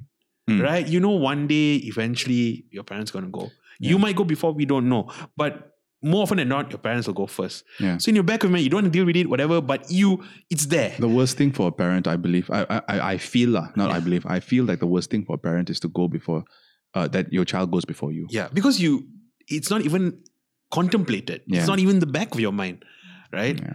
[0.49, 0.63] Mm.
[0.65, 3.51] right you know one day eventually your parents going to
[3.83, 7.07] go you might go before we don't know but more often than not your parents
[7.09, 7.99] will go first Yeah.
[7.99, 9.61] so in your back of your mind you don't want to deal with it whatever
[9.61, 13.19] but you it's there The worst thing for a parent, I believe, I I, I-
[13.19, 15.89] feel not I believe, I feel like the worst thing for a parent is to
[15.89, 16.45] go before,
[16.95, 18.27] uh, that your child goes before you.
[18.31, 18.93] yeah because you
[19.49, 20.05] it's not even
[20.71, 21.59] contemplated Yeah.
[21.59, 22.85] it's not even the back of your mind
[23.33, 23.75] right Yeah.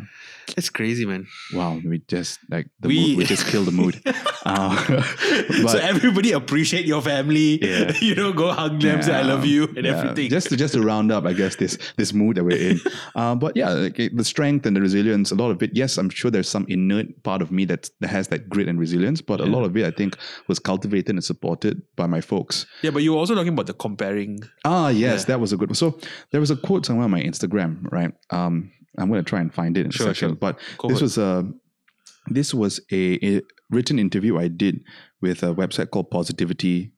[0.57, 4.01] it's crazy man Wow, we just like the We- mood, we just killed the mood.
[4.45, 4.75] Uh,
[5.71, 7.93] so everybody appreciate your family Yeah.
[8.01, 9.97] you know go hug them say i love you and yeah.
[9.99, 12.79] everything Just to just to round up, I guess this this mood that we're in.
[13.15, 15.71] uh, but yeah, like, eh, the strength and the resilience, a lot of it.
[15.73, 18.77] Yes, I'm sure there's some inert part of me that that has that grit and
[18.79, 20.17] resilience, but a lot of it, I think,
[20.49, 22.65] was cultivated and supported by my folks.
[22.83, 25.25] yeah but you were also talking about the comparing Ah, yes, Yeah.
[25.29, 25.75] that was a good one.
[25.75, 25.97] So
[26.31, 28.11] there was a quote somewhere on my Instagram, right?
[28.29, 30.29] Um, I'm going to try and find it in Sure, a second.
[30.29, 30.35] sure.
[30.35, 31.01] But Go this ahead.
[31.03, 31.51] was a
[32.27, 34.81] this was a, a written interview I did
[35.21, 36.93] with a website called Positivity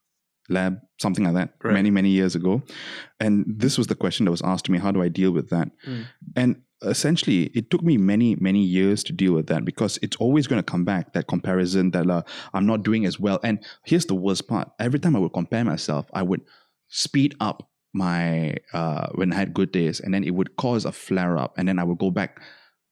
[0.49, 1.73] Lab, something like that, Right.
[1.73, 2.61] many many years ago.
[3.19, 5.49] And this was the question that was asked to me: How do I deal with
[5.49, 5.69] that?
[5.87, 6.05] Mm.
[6.35, 10.45] And essentially, it took me many many years to deal with that because it's always
[10.45, 12.21] going to come back that comparison that uh,
[12.53, 13.39] I'm not doing as well.
[13.43, 16.41] And here's the worst part: every time I would compare myself, I would
[16.89, 20.91] speed up my uh, when I had good days, and then it would cause a
[20.91, 22.41] flare up, and then I would go back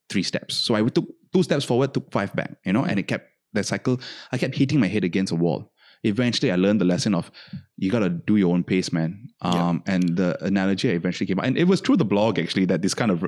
[0.10, 0.56] three steps.
[0.56, 3.28] So I would took two steps forward, took five back, you know, and it kept
[3.54, 4.00] that cycle.
[4.32, 5.72] I kept hitting my head against a wall.
[6.04, 7.32] Eventually, I learned the lesson of
[7.78, 9.30] you gotta do your own pace, man.
[9.42, 9.54] Um,
[9.86, 9.94] Yeah.
[9.96, 12.94] And the analogy eventually came out, and it was through the blog actually that this
[12.94, 13.24] kind of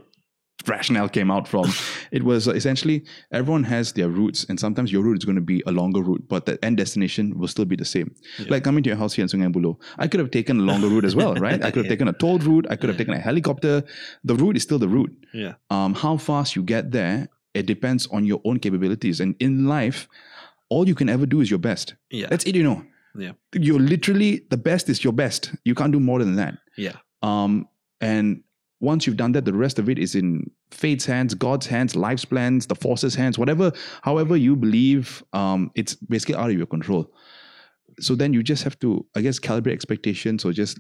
[0.67, 1.65] rationale came out from.
[2.11, 5.61] it was essentially everyone has their routes, and sometimes your route is going to be
[5.67, 8.13] a longer route, but the end destination will still be the same.
[8.39, 8.45] Yeah.
[8.49, 10.87] Like coming to your house here in Sungai Buloh, I could have taken a longer
[10.87, 11.63] route as well, right?
[11.63, 11.89] I could have Yeah.
[11.89, 12.65] taken a tolled route.
[12.69, 13.83] I could have taken a helicopter.
[14.23, 15.13] The route is still the route.
[15.33, 19.19] yeah Um, how fast you get there, it depends on your own capabilities.
[19.19, 20.07] And in life,
[20.69, 21.95] all you can ever do is your best.
[22.09, 22.83] yeah That's it, you know.
[23.17, 23.33] Yeah.
[23.53, 25.53] You're literally the best is your best.
[25.63, 26.55] You can't do more than that.
[26.77, 27.67] yeah Um,
[28.01, 28.41] and
[28.85, 32.23] once you've done that, the rest of it is in fate's hands, God's hands, life's
[32.23, 33.71] plans, the forces' hands, whatever,
[34.03, 37.11] however you believe, um, it's basically out of your control.
[37.99, 40.79] So then you just have to, I guess, calibrate expectations or just,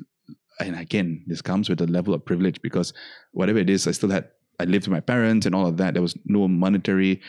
[0.59, 2.93] and again, this comes with a level of privilege because
[3.31, 4.29] whatever it is, I still had,
[4.59, 5.93] I lived with my parents and all of that.
[5.93, 7.21] There was no monetary,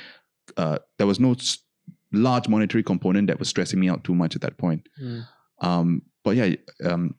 [0.56, 1.34] uh, there was no
[2.12, 4.88] large monetary component that was stressing me out too much at that point.
[5.02, 5.26] Mm.
[5.60, 6.54] Um, but yeah,
[6.84, 7.14] um,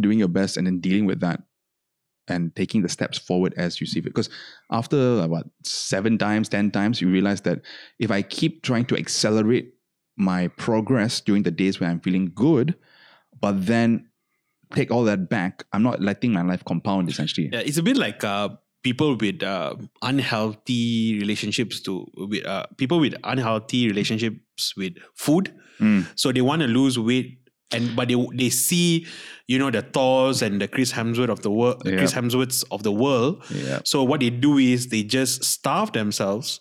[0.00, 1.42] doing your best and then dealing with that
[2.28, 4.10] and taking the steps forward as you see fit.
[4.10, 4.30] Because
[4.70, 7.60] after what seven times, ten times, you realize that
[7.98, 9.74] if I keep trying to accelerate
[10.16, 12.74] my progress during the days when I'm feeling good,
[13.40, 14.08] but then
[14.74, 17.50] take all that back, I'm not letting my life compound essentially.
[17.52, 18.50] Yeah, it's a bit like uh,
[18.82, 25.52] people with uh, unhealthy relationships to with uh, people with unhealthy relationships with food.
[25.80, 26.06] Mm.
[26.14, 27.38] So they want to lose weight,
[27.72, 29.06] and but they they see,
[29.46, 32.20] you know, the Thors and the Chris Hemsworth of the world, the Chris Yeah.
[32.20, 33.42] Hemsworths of the world.
[33.50, 33.80] Yeah.
[33.84, 36.60] So what they do is they just starve themselves,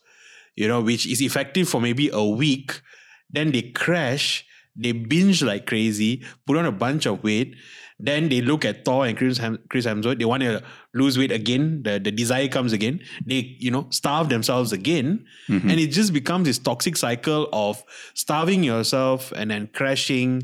[0.55, 2.81] you know, which is effective for maybe a week.
[3.29, 4.45] Then they crash,
[4.75, 7.55] they binge like crazy, put on a bunch of weight.
[7.97, 10.19] Then they look at Thor and Chris, Hem- Chris Hemsworth.
[10.19, 10.61] They want to
[10.93, 11.81] lose weight again.
[11.83, 12.99] The, the desire comes again.
[13.25, 15.23] They, you know, starve themselves again.
[15.47, 15.61] Mhm.
[15.71, 17.81] And it just becomes this toxic cycle of
[18.13, 20.41] starving yourself and then crashing,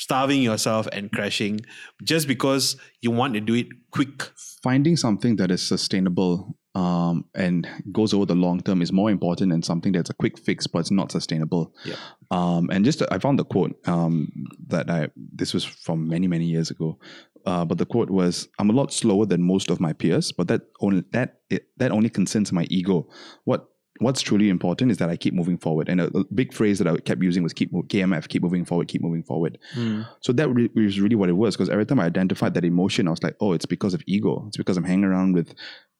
[0.00, 1.60] starving yourself and crashing
[2.02, 4.30] just because you want to do it quick.
[4.62, 9.50] Finding something that is sustainable um, and goes over the long term is more important
[9.50, 11.74] than something that's a quick fix but it's not sustainable.
[11.84, 11.96] Yeah.
[12.30, 14.32] Um, and just I found the quote um,
[14.68, 16.98] that I this was from many many years ago.
[17.46, 20.48] Uh, but the quote was, "I'm a lot slower than most of my peers, but
[20.48, 23.08] that only that it, that only concerns my ego.
[23.44, 23.69] What
[24.00, 26.88] what's truly important is that I keep moving forward." And a, a big phrase that
[26.88, 30.02] I kept using was "keep KMF, keep moving forward, keep moving forward." Hmm.
[30.20, 31.56] So that re- was really what it was.
[31.56, 34.44] Because every time I identified that emotion, I was like, "Oh, it's because of ego.
[34.48, 35.54] It's because I'm hanging around with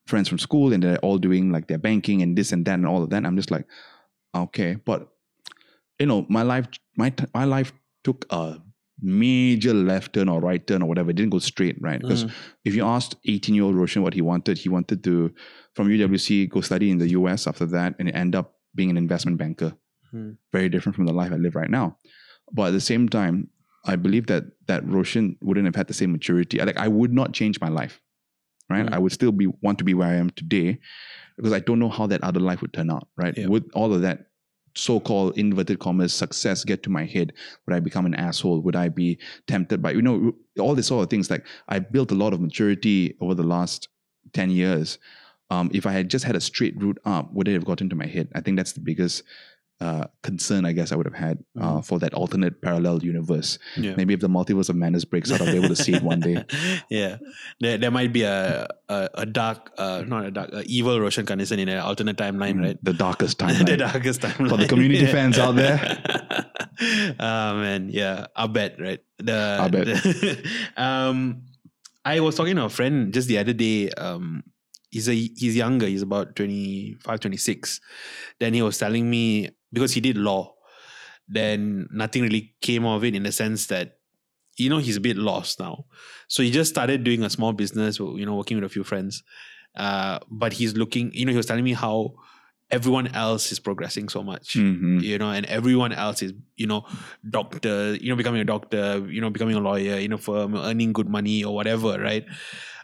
[0.07, 2.86] friends from school and they're all doing like their banking and this and that and
[2.86, 3.66] all of that." I'm just like,
[4.34, 5.09] "Okay," but
[5.98, 7.72] you know, my life, my t- my life
[8.03, 8.59] took a
[9.03, 11.11] major left turn or right turn or whatever.
[11.11, 12.01] It didn't go straight, right?
[12.01, 12.32] Because Mm.
[12.64, 15.32] if you asked 18 year old Roshan what he wanted, he wanted to,
[15.74, 19.38] from UWC, go study in the US after that and end up being an investment
[19.38, 19.74] banker.
[20.11, 20.32] Hmm.
[20.53, 21.96] Very different from the life I live right now.
[22.53, 23.48] But at the same time,
[23.84, 26.59] I believe that that Roshan wouldn't have had the same maturity.
[26.59, 28.01] Like I would not change my life,
[28.68, 28.86] right?
[28.88, 28.94] Hmm.
[28.94, 30.78] I would still be want to be where I am today
[31.36, 33.34] because I don't know how that other life would turn out, right?
[33.36, 33.46] Yeah.
[33.46, 34.26] Would all of that
[34.75, 37.33] so-called inverted commas success get to my head?
[37.66, 38.61] Would I become an asshole?
[38.61, 41.31] Would I be tempted by you know all these sort of things?
[41.31, 43.89] Like I built a lot of maturity over the last
[44.33, 44.99] ten years.
[45.51, 47.97] Um, if I had just had a straight route up, would it have gotten to
[47.97, 48.29] my head?
[48.35, 49.25] I think that's the biggest
[49.81, 53.59] uh, concern I guess I would have had uh, for that alternate parallel universe.
[53.76, 53.95] Yeah.
[53.97, 56.20] Maybe if the multiverse of madness breaks out, I'll be able to see it one
[56.20, 56.45] day.
[56.91, 57.16] yeah,
[57.61, 61.24] there, there might be a a, a dark, uh, not a dark, a evil Roshan
[61.24, 62.78] Kanesan in an alternate timeline, right?
[62.83, 63.66] The darkest timeline.
[63.66, 65.81] the darkest timeline For the community fans out there.
[67.18, 69.01] oh man, yeah, I bet, right?
[69.18, 69.87] The I bet.
[69.87, 71.43] the- um,
[72.05, 73.91] I was talking to a friend just the other day.
[73.91, 74.43] Um,
[74.91, 75.87] he's a he's younger.
[75.87, 77.81] He's about 25, 26.
[78.39, 80.55] Then he was telling me because he did law,
[81.29, 83.99] then nothing really came of it in the sense that
[84.57, 85.85] you know he's a bit lost now.
[86.29, 87.99] So he just started doing a small business.
[87.99, 89.23] You know, working with a few friends.
[89.77, 91.12] Uh, but he's looking.
[91.14, 92.14] You know, he was telling me how
[92.73, 95.03] everyone else is progressing so much Mhm.
[95.03, 96.85] you know, and everyone else is, you know,
[97.29, 100.93] doctor, you know, becoming a doctor, you know, becoming a lawyer, in a firm, earning
[100.93, 102.25] good money or whatever, right?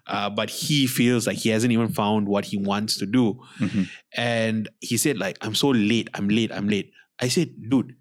[0.09, 3.41] Uh, but he feels like he hasn't even found what he wants to do.
[3.59, 3.89] Mhm.
[4.17, 6.93] And he said, like, I'm so late, I'm late, I'm late.
[7.21, 7.95] I said, dude,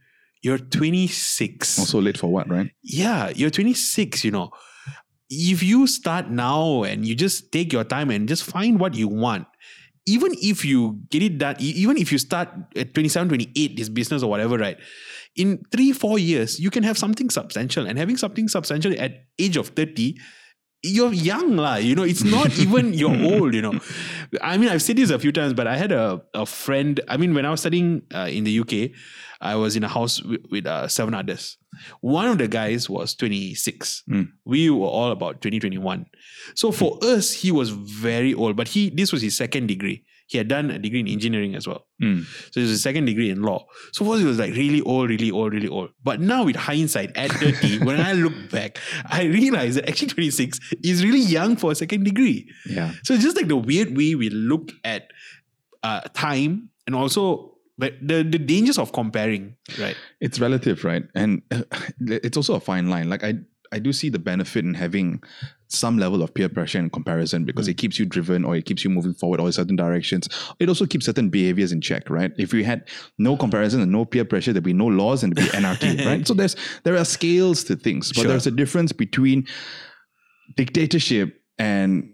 [0.43, 1.80] you're 26.
[1.80, 2.70] Also late for what, right?
[2.84, 4.51] yeah, you're 26, you know.
[5.30, 9.08] If you start now and you just take your time and just find what you
[9.08, 9.47] want,
[10.06, 14.22] even if you get it done, even if you start at 27, 28, this business
[14.22, 14.78] or whatever, right?
[15.36, 17.88] In three, four years, you can have something substantial.
[17.88, 20.16] And having something substantial at age of 30,
[20.84, 21.76] you're young, lah.
[21.76, 23.80] You know, it's not even you're old, you know.
[24.41, 26.99] I mean, I've said this a few times, but I had a, a friend.
[27.07, 28.91] I mean, when I was studying uh, in the UK,
[29.41, 31.57] I was in a house with, with uh, seven others.
[32.01, 34.03] One of the guys was 26.
[34.09, 34.30] Mm.
[34.45, 36.05] We were all about 20, 21.
[36.55, 40.05] So for us, he was very old, but he this was his second degree.
[40.28, 41.86] He had done a degree in engineering as well.
[42.01, 42.26] Mm.
[42.51, 43.65] So it was his second degree in law.
[43.91, 45.91] So first he was like really old, really old, really old.
[46.03, 50.59] But now with hindsight, at 30, when I look back, I realize that actually 26
[50.84, 52.49] is really young for a second degree.
[52.65, 52.93] Yeah.
[53.03, 55.11] So it's just like the weird way we look at
[55.84, 59.97] uh, time and also but the, the dangers of comparing, right?
[60.21, 61.03] It's relative, right?
[61.13, 61.63] And uh,
[61.99, 63.09] it's also a fine line.
[63.09, 63.36] Like I,
[63.71, 65.21] I do see the benefit in having
[65.68, 68.84] some level of peer pressure and comparison because it keeps you driven or it keeps
[68.84, 70.30] you moving forward or in certain directions.
[70.59, 72.32] It also keeps certain behaviors in check, right?
[72.38, 72.88] If we had
[73.18, 76.28] no comparison and no peer pressure, there'd be no laws and there'd be anarchy, right?
[76.28, 78.30] So there's there are scales to things, but Sure.
[78.30, 79.47] there's a difference between
[80.55, 82.13] dictatorship and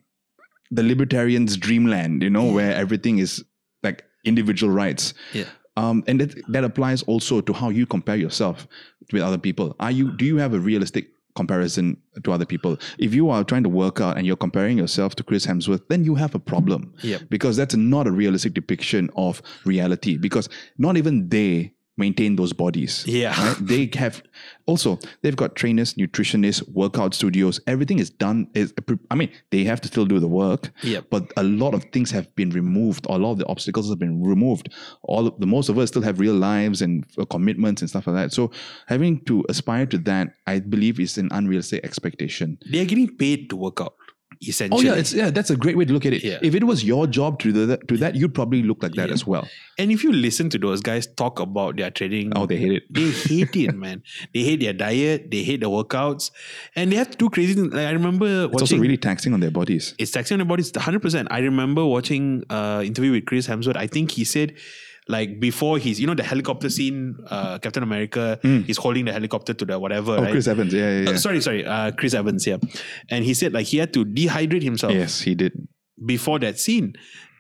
[0.70, 3.44] the libertarian's dreamland, you know, where everything is
[3.84, 5.14] like individual rights.
[5.34, 5.46] Yeah.
[5.78, 8.68] Um, and that, that applies also to how you compare yourself
[9.12, 9.76] with other people.
[9.80, 12.78] Are you do you have a realistic comparison to other people?
[12.98, 16.04] If you are trying to work out and you're comparing yourself to Chris Hemsworth, then
[16.04, 16.94] you have a problem.
[17.04, 17.24] Yep.
[17.30, 20.18] Because that's not a realistic depiction of reality.
[20.18, 23.06] Because not even they maintain those bodies.
[23.08, 23.36] Yeah.
[23.40, 23.58] Right?
[23.72, 24.22] They have
[24.66, 27.60] also they've got trainers, nutritionists, workout studios.
[27.68, 28.48] Everything is done.
[28.54, 28.74] Is
[29.10, 30.72] I mean, they have to still do the work.
[30.84, 31.02] Yeah.
[31.10, 33.06] But a lot of things have been removed.
[33.10, 34.74] A lot of the obstacles have been removed.
[35.04, 38.08] All of, the most of us still have real lives and uh, commitments and stuff
[38.08, 38.34] like that.
[38.34, 38.52] So
[38.88, 42.58] having to aspire to that, I believe, is an unrealistic expectation.
[42.70, 43.96] They're getting paid to work out,
[44.72, 45.30] Oh yeah, it's yeah.
[45.30, 46.24] That's a great way to look at it.
[46.24, 46.40] Yeah.
[46.42, 49.10] If it was your job to do that, to that, you'd probably look like that
[49.10, 49.14] Yeah.
[49.14, 49.48] as well.
[49.78, 52.84] and if you listen to those guys talk about their training, Oh, they hate it.
[52.90, 54.02] they hate it, man.
[54.34, 56.32] They hate their diet, they hate the workouts,
[56.76, 57.72] and they have to do crazy things.
[57.74, 59.94] Like I remember It's watching also really taxing on their bodies.
[60.00, 61.28] it's taxing on the body 100%.
[61.30, 63.78] I remember watching uh interview with Chris Hemsworth.
[63.78, 64.54] I think he said
[65.08, 68.66] like before he's you know the helicopter scene, uh, Captain America, Mm.
[68.66, 70.32] he's holding the helicopter to the whatever, Oh, right?
[70.32, 70.74] Chris Evans.
[70.74, 72.58] Yeah, yeah, Uh, sorry, sorry, uh, Chris Evans, yeah.
[73.10, 75.54] And he said like he had to dehydrate himself yes, he did.
[76.06, 76.94] before that scene.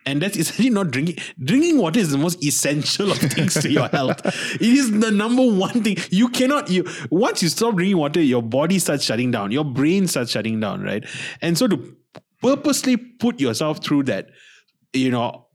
[0.04, 1.18] And that's essentially not drinking.
[1.40, 4.20] Drinking water is the most essential of things to your health.
[4.56, 5.98] It is the number one thing.
[6.10, 10.08] You cannot, you once you stop drinking water, your body starts shutting down, your brain
[10.08, 11.06] starts shutting down, right?
[11.44, 11.96] And so to
[12.42, 14.30] purposely put yourself through that,
[14.94, 15.46] you know,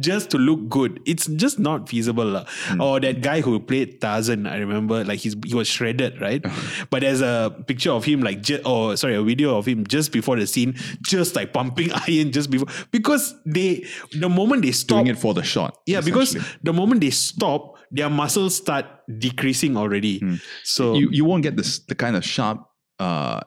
[0.00, 2.24] just to look good, it's just not feasible.
[2.24, 2.44] lah.
[2.80, 6.42] Or that guy who played Tarzan, I remember, like he's he was shredded, right?
[6.90, 10.10] but there's a picture of him, like, ju- or sorry, a video of him just
[10.12, 10.74] before the scene,
[11.06, 13.84] just like pumping iron just before, because they,
[14.18, 15.76] the moment they stop, Doing it for the shot.
[15.86, 18.86] yeah, because the moment they stop, their muscles start
[19.18, 20.22] decreasing already.
[20.64, 22.62] So you you won't get this the kind of sharp
[22.98, 23.40] uh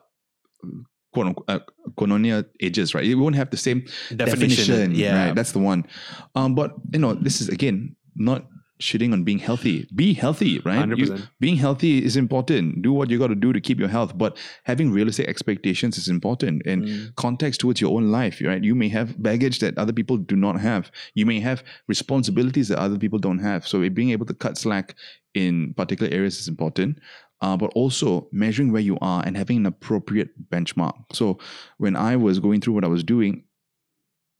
[1.14, 1.60] quote unquote, uh,
[1.96, 3.04] colonial edges, right?
[3.04, 3.80] You won't have the same
[4.14, 4.94] Definition, definition.
[4.94, 5.26] yeah.
[5.28, 5.34] right.
[5.34, 5.86] That's the one.
[6.34, 8.44] Um, but you know, this is again not
[8.82, 9.88] shitting on being healthy.
[9.94, 10.86] Be healthy, right?
[10.88, 11.28] You- 100%.
[11.40, 12.82] being healthy is important.
[12.82, 16.08] Do what you got to do to keep your health, but having realistic expectations is
[16.08, 17.14] important and Mm.
[17.14, 18.62] context towards your own life, right?
[18.64, 20.90] You may have baggage that other people do not have.
[21.14, 23.66] You may have responsibilities that other people don't have.
[23.66, 24.96] So being able to cut slack
[25.34, 26.98] in particular areas is important.
[27.40, 30.94] Uh, but also measuring where you are and having an appropriate benchmark.
[31.12, 31.38] So
[31.78, 33.44] when I was going through what I was doing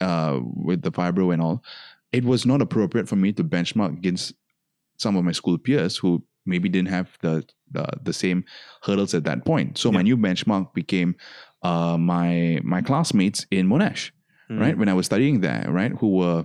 [0.00, 1.62] uh, with the fibro and all,
[2.12, 4.32] it was not appropriate for me to benchmark against
[4.98, 8.44] some of my school peers who maybe didn't have the the, the same
[8.82, 9.76] hurdles at that point.
[9.78, 11.16] So my new benchmark became
[11.62, 14.12] uh, my my classmates in Monash,
[14.50, 14.60] Mm.
[14.60, 14.76] right?
[14.78, 16.44] When I was studying there, right, who were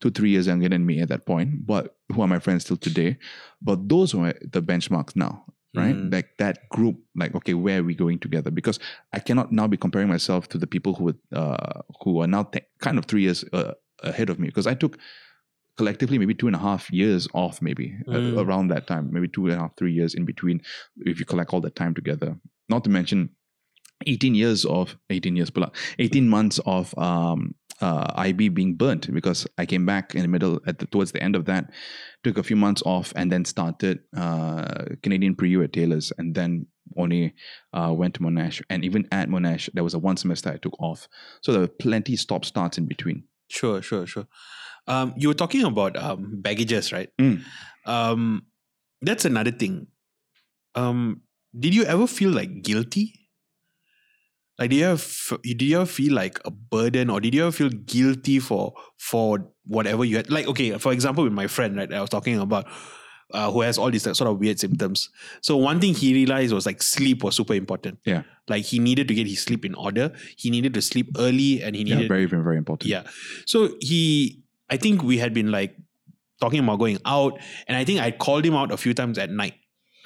[0.00, 2.78] two three years younger than me at that point, but who are my friends still
[2.78, 3.18] today.
[3.60, 5.44] But those were the benchmarks now.
[5.74, 6.10] Right, Mm.
[6.12, 8.50] like that group, like okay, where are we going together?
[8.50, 8.78] Because
[9.12, 12.44] I cannot now be comparing myself to the people who would, uh, who are now
[12.44, 14.46] te- kind of three years uh, ahead of me.
[14.48, 14.96] Because I took
[15.76, 18.38] collectively maybe two and a half years off, maybe uh, Mm.
[18.46, 20.62] around that time, maybe two and a half, three years in between,
[21.04, 22.36] if you collect all that time together.
[22.70, 23.30] Not to mention
[24.06, 29.46] 18 years of 18 years, pula, 18 months of um, uh, IB being burnt because
[29.56, 31.70] I came back in the middle at the, towards the end of that,
[32.24, 36.66] took a few months off, and then started uh, Canadian pre-U at Taylor's, and then
[36.96, 37.34] only
[37.72, 38.62] uh, went to Monash.
[38.70, 41.08] And even at Monash, there was a one semester I took off,
[41.42, 43.24] so there were plenty stop starts in between.
[43.48, 44.26] Sure, sure, sure.
[44.86, 47.10] Um, you were talking about um, baggages, right?
[47.18, 47.42] Mm.
[47.84, 48.46] Um,
[49.02, 49.86] that's another thing.
[50.74, 51.22] Um,
[51.58, 53.14] did you ever feel like guilty?
[54.58, 57.42] Like, did you ever, f- did you ever feel like a burden, or did you
[57.42, 60.30] ever feel guilty for for whatever you had?
[60.30, 62.66] Like, okay, for example, with my friend, right, I was talking about,
[63.32, 65.10] uh, who has all these like, sort of weird symptoms.
[65.42, 67.98] So one thing he realized was like sleep was super important.
[68.04, 68.22] Yeah.
[68.48, 70.12] Like he needed to get his sleep in order.
[70.36, 72.88] He needed to sleep early, and he Yeah, needed very, very, very important.
[72.90, 73.04] yeah.
[73.46, 75.76] So he, I think we had been like
[76.40, 77.38] talking about going out,
[77.68, 79.54] and I think I called him out a few times at night,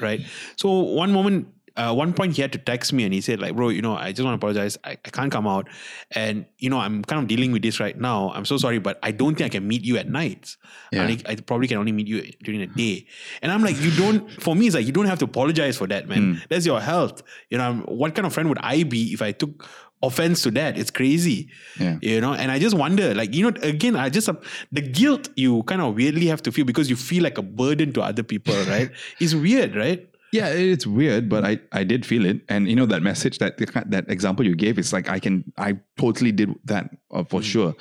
[0.00, 0.20] right?
[0.57, 3.55] So one moment, uh, one point he had to text me and he said like,
[3.57, 4.77] bro, you know, I just want to apologize.
[4.85, 5.68] I, I can't come out,
[6.11, 8.31] and you know, I'm kind of dealing with this right now.
[8.35, 10.57] I'm so sorry, but I don't think I can meet you at nights.
[10.93, 11.05] Yeah.
[11.05, 13.07] I, I probably can only meet you during the day.
[13.43, 14.31] And I'm like, you don't.
[14.43, 16.37] For me, it's like you don't have to apologize for that, man.
[16.37, 16.49] Mm.
[16.49, 17.23] That's your health.
[17.51, 19.68] You know, I'm- what kind of friend would I be if I took
[20.03, 20.77] offense to that?
[20.77, 21.49] It's crazy
[21.79, 21.97] Yeah.
[22.03, 24.29] you know and i just wonder like you know again i just
[24.73, 27.93] the guilt you kind of weirdly have to feel because you feel like a burden
[27.93, 32.24] to other people right it's weird right Yeah, it's weird, but I, I did feel
[32.24, 33.59] it, and you know that message that
[33.91, 34.78] that example you gave.
[34.78, 37.74] It's like I can I totally did that uh, for sure.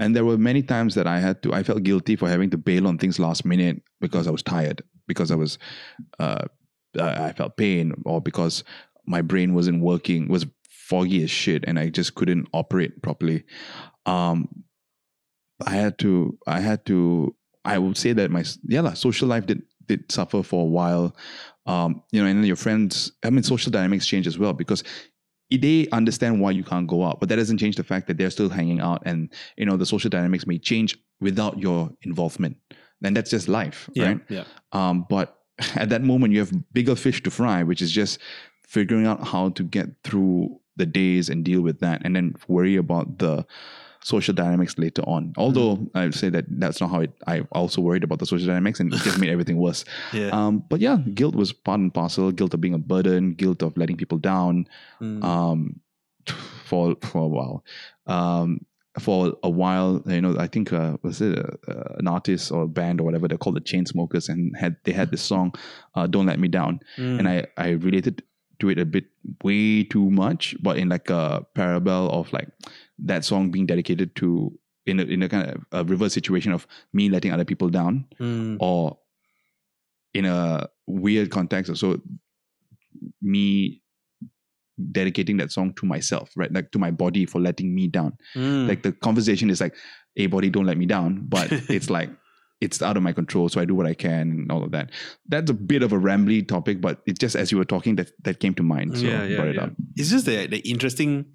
[0.00, 2.56] And there were many times that I had to I felt guilty for having to
[2.56, 5.58] bail on things last minute because I was tired, because I was
[6.18, 6.46] uh,
[6.98, 8.64] I felt pain, or because
[9.06, 13.44] my brain wasn't working, was foggy as shit, and I just couldn't operate properly.
[14.06, 14.48] Um,
[15.60, 17.36] I had to I had to
[17.66, 21.16] I would say that my yeah lah, social life did did suffer for a while.
[21.68, 23.12] Um, you know, and then your friends.
[23.22, 24.82] I mean, social dynamics change as well because
[25.50, 28.30] they understand why you can't go out, but that doesn't change the fact that they're
[28.30, 32.56] still hanging out, and you know the social dynamics may change without your involvement.
[33.02, 34.20] And that's just life, right?
[34.28, 35.38] yeah Um, but
[35.76, 38.18] at that moment, you have bigger fish to fry, which is just
[38.66, 42.76] figuring out how to get through the days and deal with that, and then worry
[42.76, 43.46] about the
[44.02, 45.32] social dynamics later on.
[45.36, 47.12] Although I would say that that's not how it.
[47.26, 49.84] I also worried about the social dynamics, and it just made everything worse.
[50.12, 52.30] yeah Um, but yeah, guilt was part and parcel.
[52.32, 53.34] Guilt of being a burden.
[53.34, 54.66] Guilt of letting people down.
[55.00, 55.22] Mm.
[55.24, 55.80] Um,
[56.64, 57.64] for for a while.
[58.06, 58.64] Um,
[58.98, 62.62] for a while, you know, I think uh, was it a, uh, an artist or
[62.62, 65.54] a band or whatever they're called the Chainsmokers, and had they had this song,
[65.94, 67.18] uh, "Don't Let Me Down," Mm.
[67.20, 68.22] and I I related
[68.60, 69.04] to it a bit
[69.44, 72.48] way too much, but in like a parable of like
[73.04, 76.66] that song being dedicated to in a, in a kind of a reverse situation of
[76.92, 78.56] me letting other people down, Mm.
[78.60, 78.98] or
[80.14, 82.00] in a weird context, so
[83.20, 83.82] me
[84.92, 86.52] dedicating that song to myself, right?
[86.52, 88.16] Like to my body for letting me down.
[88.34, 88.68] Mm.
[88.68, 89.74] Like the conversation is like,
[90.14, 92.10] "Hey, body, don't let me down," but it's like
[92.60, 94.90] it's out of my control, so I do what I can and all of that.
[95.28, 98.10] That's a bit of a rambly topic, but it just as you were talking that
[98.24, 99.64] that came to mind, so yeah, yeah, brought it yeah.
[99.64, 99.72] up.
[99.96, 101.26] It's just the the interesting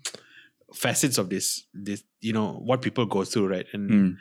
[0.73, 3.65] facets of this this you know what people go through, right?
[3.73, 4.15] And Mm.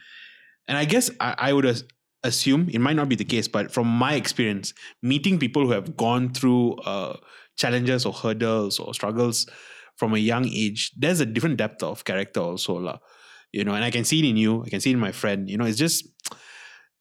[0.68, 1.84] and I guess I, I would as-
[2.24, 5.96] assume it might not be the case, but from my experience, meeting people who have
[5.96, 7.16] gone through uh,
[7.56, 9.46] challenges or hurdles or struggles
[9.96, 12.98] from a young age, there's a different depth of character also, lah.
[13.52, 14.62] You know, and I can see it in you.
[14.64, 15.50] I can see it in my friend.
[15.50, 16.06] You know, it's just,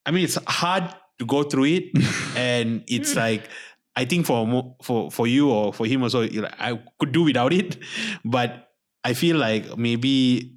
[0.04, 0.84] I mean, it's hard
[1.18, 1.84] to go through it,
[2.36, 3.48] and it's like.
[3.94, 7.12] I think for mo- for for you or for him also, you're like, I could
[7.12, 7.76] do without it,
[8.24, 8.71] but
[9.04, 10.54] I feel like maybe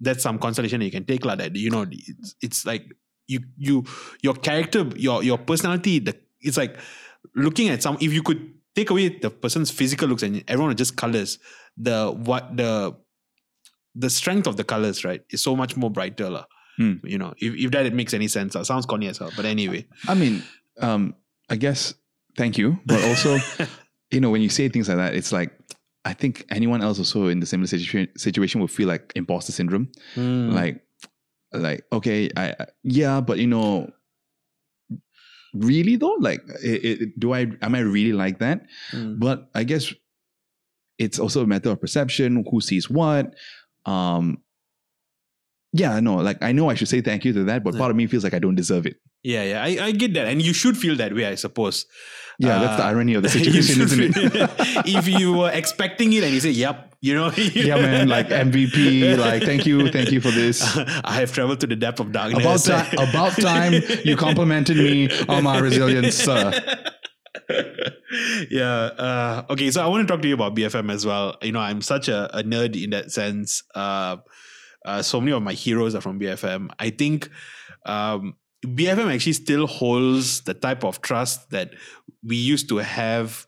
[0.00, 1.54] that's some consolation that you can take, like that.
[1.54, 2.86] You know, it's, it's like
[3.28, 3.84] you you
[4.22, 6.00] your character, your your personality.
[6.00, 6.76] The it's like
[7.34, 7.96] looking at some.
[8.00, 11.38] If you could take away the person's physical looks and everyone just colors,
[11.76, 12.96] the what the
[13.94, 16.44] the strength of the colors, right, is so much more brighter, lah.
[16.78, 16.94] Hmm.
[17.04, 19.30] You know, if if that makes any sense, uh, sounds corny as hell.
[19.36, 20.42] But anyway, I mean,
[20.80, 21.14] um,
[21.50, 21.94] I guess
[22.36, 23.38] thank you, but also,
[24.10, 25.52] you know, when you say things like that, it's like
[26.04, 29.88] I think anyone else also in the similar situation situation will feel like imposter syndrome.
[30.16, 30.52] Mm.
[30.52, 30.82] Like,
[31.52, 33.90] like okay, I I- yeah, but you know,
[35.54, 38.66] really though, like, it, it, do I am I really like that?
[38.92, 39.20] Mm.
[39.20, 39.92] But I guess
[40.98, 42.44] it's also a matter of perception.
[42.50, 43.34] Who sees what?
[43.86, 44.38] Um,
[45.72, 47.78] yeah, no, like I know I should say thank you to that, but Yeah.
[47.80, 48.96] part of me feels like I don't deserve it.
[49.22, 51.86] Yeah, yeah, I, I get that, and you should feel that way, I suppose.
[52.38, 54.12] Yeah, that's the Uh, irony of the situation, isn't it?
[54.86, 59.16] if you were expecting it and you say, "Yep," you know, yeah, man, like MVP,
[59.16, 60.60] like thank you, thank you for this.
[61.04, 62.68] I have traveled to the depth of About darkness.
[62.98, 66.52] about time you complimented me on my resilience, sir.
[68.50, 68.90] yeah.
[68.98, 71.36] Uh, okay, so I want to talk to you about BFM as well.
[71.42, 73.62] You know, I'm such a, a nerd in that sense.
[73.74, 74.16] Uh,
[74.84, 76.70] uh, so many of my heroes are from BFM.
[76.78, 77.28] I think
[77.86, 81.70] um, BFM actually still holds the type of trust that
[82.24, 83.46] we used to have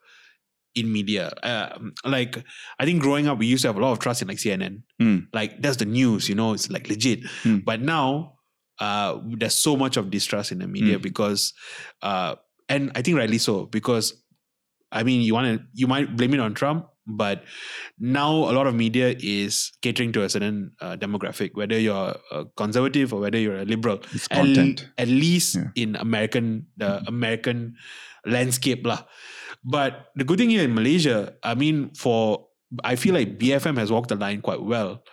[0.75, 1.33] in media.
[1.43, 2.43] Um, like,
[2.81, 4.83] I think growing up, we used to have a lot of trust in like CNN.
[5.01, 5.29] Mm.
[5.33, 7.23] Like, that's the news, you know, it's like legit.
[7.45, 7.65] Mm.
[7.65, 8.39] But now,
[8.81, 11.03] uh, there's so much of distrust in the media Mm.
[11.03, 11.53] because,
[12.03, 12.35] uh,
[12.69, 14.21] and I think rightly so, because
[14.91, 17.45] I mean, you want to, you might blame it on Trump, but
[17.99, 22.45] now a lot of media is catering to a certain uh, demographic, whether you're a
[22.57, 24.01] conservative or whether you're a liberal.
[24.13, 24.89] It's At, content.
[24.99, 25.71] at least Yeah.
[25.77, 27.75] in American, the American
[28.25, 29.05] landscape, lah.
[29.65, 32.49] But the good thing here in Malaysia, I mean, for
[32.83, 35.05] I feel like BFM has walked the line quite well.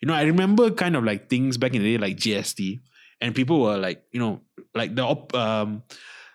[0.00, 2.80] You know, I remember kind of like things back in the day, like GST,
[3.20, 4.40] and people were like, you know,
[4.74, 5.82] like the op, um,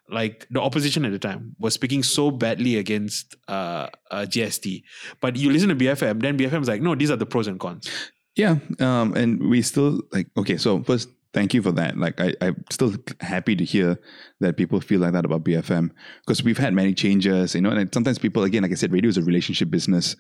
[0.09, 4.83] like the opposition at the time was speaking so badly against uh, uh GST.
[5.21, 7.59] But you listen to BFM, then BFM is like, no, these are the pros and
[7.59, 7.89] cons.
[8.35, 10.57] Yeah, um, and we still like okay.
[10.57, 11.97] So first, thank you for that.
[11.97, 13.99] Like, I, I'm still happy to hear
[14.39, 15.91] that people feel like that about BFM
[16.21, 17.71] because we've had many changes, you know.
[17.71, 20.15] And sometimes people, again, like I said, radio is a relationship business.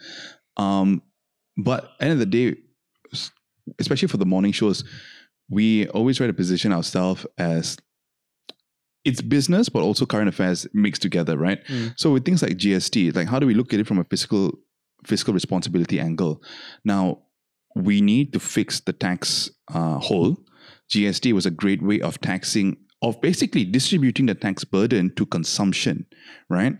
[0.57, 1.01] Um,
[1.57, 2.57] but end of the day,
[3.79, 4.83] especially for the morning shows,
[5.49, 7.77] we always try to position ourselves as
[9.05, 11.63] it's business, but also current affairs mixed together, right?
[11.67, 11.93] Mm.
[11.95, 14.51] So with things like GST, like how do we look at it from a fiscal
[15.05, 16.41] fiscal responsibility angle?
[16.83, 17.19] Now,
[17.75, 20.37] we need to fix the tax uh, hole.
[20.89, 26.05] GST was a great way of taxing, of basically distributing the tax burden to consumption,
[26.49, 26.73] right?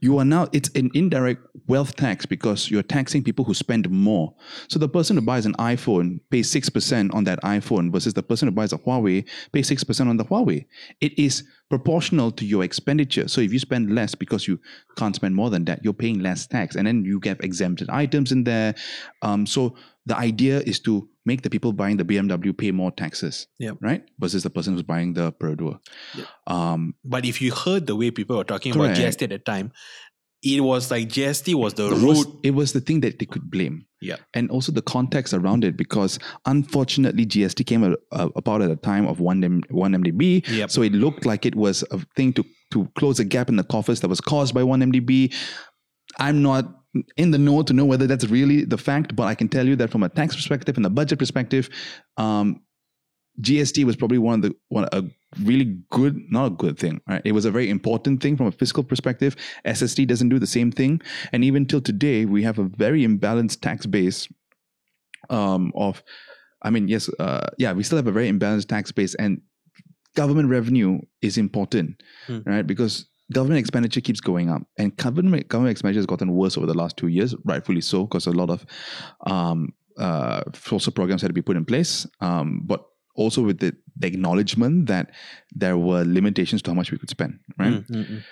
[0.00, 4.34] You are now, it's an indirect wealth tax because you're taxing people who spend more.
[4.68, 8.48] So the person who buys an iPhone pays 6% on that iPhone versus the person
[8.48, 10.66] who buys a Huawei pays 6% on the Huawei.
[11.00, 13.28] It is proportional to your expenditure.
[13.28, 14.60] So if you spend less because you
[14.96, 16.76] can't spend more than that, you're paying less tax.
[16.76, 18.74] And then you get exempted items in there.
[19.22, 19.74] Um, so
[20.06, 23.76] the idea is to make the people buying the BMW pay more taxes, Yep.
[23.88, 24.02] right?
[24.18, 25.78] Versus the person who's buying the Perodua.
[26.16, 26.26] Yep.
[26.58, 28.98] Um, But if you heard the way people were talking Correct.
[28.98, 29.72] about GST at the time,
[30.42, 32.26] it was like GST was the root.
[32.44, 33.84] it was the thing that they could blame.
[34.00, 34.16] Yeah.
[34.34, 38.76] And also the context around it, because unfortunately GST came a, a- about at a
[38.76, 40.46] time of one M, one MDB.
[40.48, 40.70] Yep.
[40.70, 43.64] So it looked like it was a thing to to close a gap in the
[43.64, 45.34] coffers that was caused by one MDB.
[46.18, 46.64] I'm not
[47.16, 49.76] in the know to know whether that's really the fact, but I can tell you
[49.76, 51.68] that from a tax perspective and a budget perspective,
[52.16, 52.62] um,
[53.40, 55.04] GST was probably one of the one a
[55.44, 57.00] really good, not a good thing.
[57.06, 57.22] Right?
[57.24, 59.36] It was a very important thing from a fiscal perspective.
[59.64, 61.00] SST doesn't do the same thing,
[61.32, 64.26] and even till today, we have a very imbalanced tax base
[65.30, 66.02] um, of
[66.62, 69.40] I mean, yes, uh, yeah, we still have a very imbalanced tax base, and
[70.16, 72.38] government revenue is important, Hmm.
[72.44, 72.66] right?
[72.66, 76.74] Because government expenditure keeps going up, and government government expenditure has gotten worse over the
[76.74, 78.64] last two years, rightfully so, because a lot of
[79.26, 83.74] um, uh, social programs had to be put in place, um, but also with the,
[83.96, 85.10] the acknowledgement that
[85.52, 87.72] there were limitations to how much we could spend, right?
[87.72, 88.22] Mm, mm,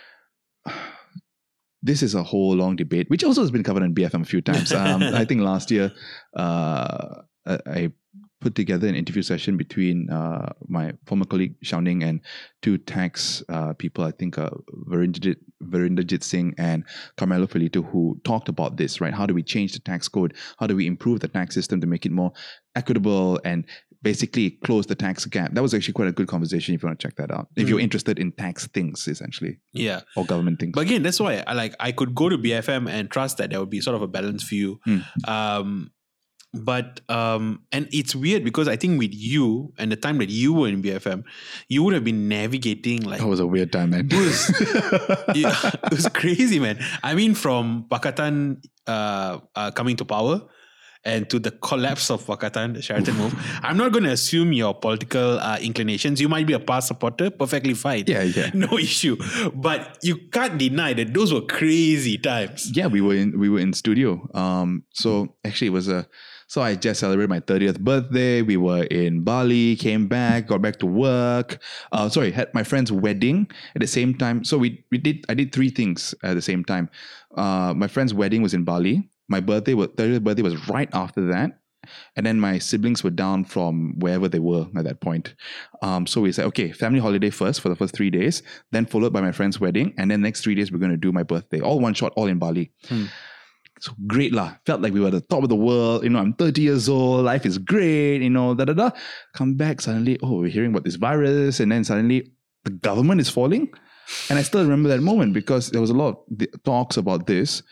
[0.66, 0.72] mm.
[1.82, 4.40] this is a whole long debate, which also has been covered on BFM a few
[4.40, 4.72] times.
[4.76, 5.92] Um, I think last year
[6.36, 7.92] uh, I
[8.46, 12.20] put together an interview session between uh, my former colleague Xiaoning and
[12.62, 14.50] two tax uh, people, I think uh,
[16.20, 16.84] Singh and
[17.16, 19.12] Carmelo Felito, who talked about this, right?
[19.12, 20.34] How do we change the tax code?
[20.60, 22.30] How do we improve the tax system to make it more
[22.76, 23.64] equitable and
[24.02, 25.52] basically close the tax gap?
[25.54, 27.48] That was actually quite a good conversation if you want to check that out.
[27.56, 27.88] If you're Mm.
[27.88, 30.02] interested in tax things, essentially, Yeah.
[30.14, 30.70] or government things.
[30.72, 33.58] But again, that's why I like I could go to BFM and trust that there
[33.58, 34.78] would be sort of a balanced view.
[34.84, 34.98] Hmm.
[35.26, 35.90] Um,
[36.64, 40.52] but um, and it's weird because I think with you and the time that you
[40.52, 41.24] were in BFM,
[41.68, 44.08] you would have been navigating like That was a weird time, man.
[44.10, 46.78] yeah, it was crazy, man.
[47.02, 50.42] I mean, from Pakatan uh, uh, coming to power
[51.06, 53.34] and to the collapse of Pakatan, the Sheraton move.
[53.62, 56.20] I'm not going to assume your political uh, inclinations.
[56.20, 58.04] You might be a past supporter, perfectly fine.
[58.08, 58.50] yeah, yeah.
[58.54, 59.16] No issue.
[59.54, 62.76] But you can't deny that those were crazy times.
[62.76, 64.28] Yeah, we were in we were in studio.
[64.34, 66.06] Um, so actually, it was a.
[66.46, 68.42] So I just celebrated my thirtieth birthday.
[68.42, 71.58] We were in Bali, came back, got back to work.
[71.92, 74.44] Uh, sorry, had my friend's wedding at the same time.
[74.44, 75.24] So we we did.
[75.28, 76.88] I did three things at the same time.
[77.36, 79.08] Uh, my friend's wedding was in Bali.
[79.28, 81.58] My birthday was thirtieth birthday was right after that.
[82.16, 85.36] And then my siblings were down from wherever they were at that point.
[85.82, 88.42] Um, so we said, okay, family holiday first for the first three days,
[88.72, 91.12] then followed by my friend's wedding, and then next three days we're going to do
[91.12, 92.72] my birthday, all one shot, all in Bali.
[92.88, 93.04] Hmm.
[93.80, 94.54] So great lah.
[94.64, 96.02] Felt like we were at the top of the world.
[96.04, 97.24] You know, I'm 30 years old.
[97.24, 98.22] Life is great.
[98.22, 98.90] You know, da da da.
[99.34, 100.18] Come back suddenly.
[100.22, 102.32] Oh, we're hearing about this virus, and then suddenly
[102.64, 103.68] the government is falling.
[104.30, 107.62] And I still remember that moment because there was a lot of talks about this,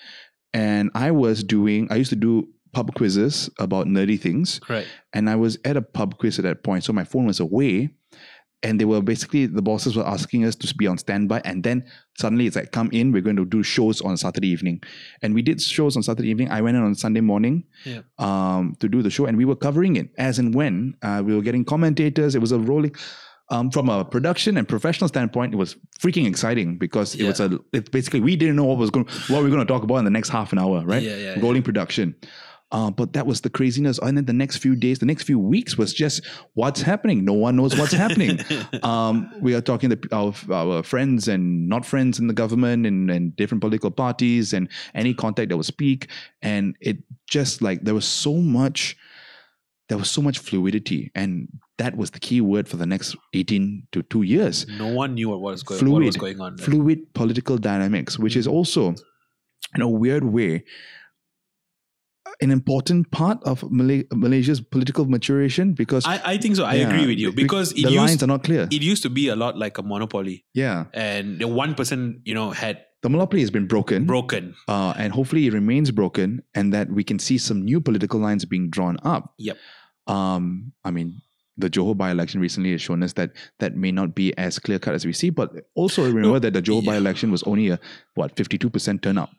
[0.53, 1.89] and I was doing.
[1.91, 4.85] I used to do pub quizzes about nerdy things Right.
[5.13, 7.95] and I was at a pub quiz at that point, so my phone was away,
[8.65, 11.85] and they were basically the bosses were asking us to be on standby, and then
[12.19, 14.83] suddenly it's like, come in, we're going to do shows on Saturday evening,
[15.23, 16.51] and we did shows on Saturday evening.
[16.51, 18.01] I went in on Sunday morning, Yeah.
[18.19, 21.35] um, to do the show, and we were covering it as and when uh, we
[21.37, 22.35] were getting commentators.
[22.35, 22.95] It was a rolling.
[23.51, 27.59] Um, from a production and professional standpoint, it was freaking exciting because it was a.
[27.75, 29.97] It basically we didn't know what was going, what we were going to talk about
[29.99, 31.03] in the next half an hour, right?
[31.03, 31.43] Yeah, yeah, yeah.
[31.43, 32.15] Rolling production.
[32.75, 34.01] Uh, but that was the craziness.
[34.01, 37.25] And then the next few days, the next few weeks was just what's happening.
[37.25, 38.41] No one knows what's happening.
[38.83, 43.11] Um, we are talking to our, our friends and not friends in the government and,
[43.11, 46.11] and different political parties and any contact that will speak.
[46.43, 46.99] And it
[47.31, 48.97] just like there was so much,
[49.89, 51.12] there was so much fluidity.
[51.14, 51.49] And
[51.79, 55.29] that was the key word for the next 18 to two years No one knew
[55.31, 55.93] what was going, Fluid.
[55.95, 56.57] what was going on.
[56.57, 56.61] right?
[56.61, 58.95] fluid political dynamics, which is also,
[59.75, 60.64] in a weird way,
[62.41, 66.64] an important part of Malay- Malaysia's political maturation because I, I think so.
[66.64, 68.68] I Yeah, agree with you be- because it the lines used, are not clear.
[68.70, 72.35] it used to be a lot like a monopoly, yeah, and the one person you
[72.35, 74.55] know had the monopoly has been broken, broken.
[74.66, 78.45] uh, and hopefully it remains broken, and that we can see some new political lines
[78.45, 79.35] being drawn up.
[79.39, 79.59] Yep.
[80.07, 81.20] Um, I mean,
[81.57, 84.95] the Johor by-election recently has shown us that that may not be as clear cut
[84.95, 86.91] as we see, but also remember that the Johor yeah.
[86.93, 87.78] by-election was only a
[88.14, 89.30] what fifty-two percent turnout.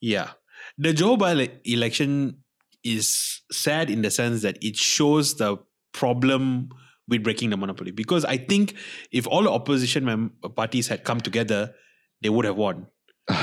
[0.00, 0.30] Yeah.
[0.78, 2.38] The Joe Biden election
[2.84, 5.56] is sad in the sense that it shows the
[5.92, 6.68] problem
[7.08, 7.90] with breaking the monopoly.
[7.90, 8.74] Because I think
[9.10, 11.74] if all the opposition parties had come together,
[12.22, 12.86] they would have won.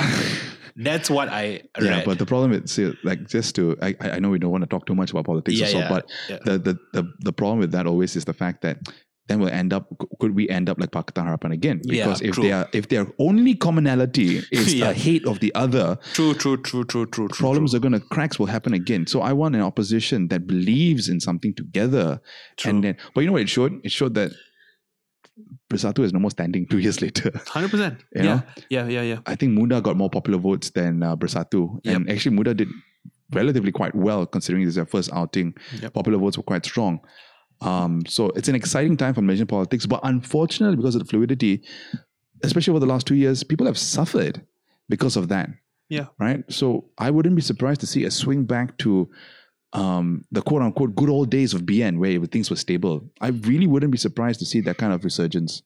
[0.76, 1.84] That's what I read.
[1.86, 4.64] Yeah, but the problem is like just to I, I I know we don't want
[4.64, 6.38] to talk too much about politics Yeah, or so, yeah, but yeah.
[6.46, 8.80] the, the the the problem with that always is the fact that
[9.28, 9.88] then we'll end up
[10.20, 11.80] could we end up like Pakatan Harapan again?
[11.84, 12.44] Yeah, Because if true.
[12.44, 14.88] they are if their only commonality is Yeah.
[14.88, 17.78] the hate of the other, true, true, true, true, true, problems true.
[17.78, 19.08] are gonna cracks will happen again.
[19.08, 22.20] So I want an opposition that believes in something together.
[22.58, 22.70] True.
[22.72, 23.80] And then but you know what it showed?
[23.84, 24.32] It showed that
[25.72, 27.32] Bersatu is no more standing two years later.
[27.32, 27.74] 100%.
[27.74, 28.24] You yeah.
[28.24, 28.44] know?
[28.70, 29.20] yeah, yeah, yeah.
[29.26, 31.80] I think Muda got more popular votes than uh, Bersatu.
[31.86, 32.68] And actually, Muda did
[33.32, 35.56] relatively quite well considering this is their first outing.
[35.82, 35.94] Yep.
[35.94, 37.00] Popular votes were quite strong.
[37.62, 39.86] Um, so it's an exciting time for Malaysian politics.
[39.86, 41.64] But unfortunately, because of the fluidity,
[42.44, 44.46] especially over the last two years, people have suffered
[44.90, 45.50] because of that.
[45.90, 46.08] Yeah.
[46.20, 46.44] Right.
[46.52, 49.10] So I wouldn't be surprised to see a swing back to
[49.74, 53.10] um, the quote unquote good old days of BN where things were stable.
[53.22, 55.64] I really wouldn't be surprised to see that kind of resurgence.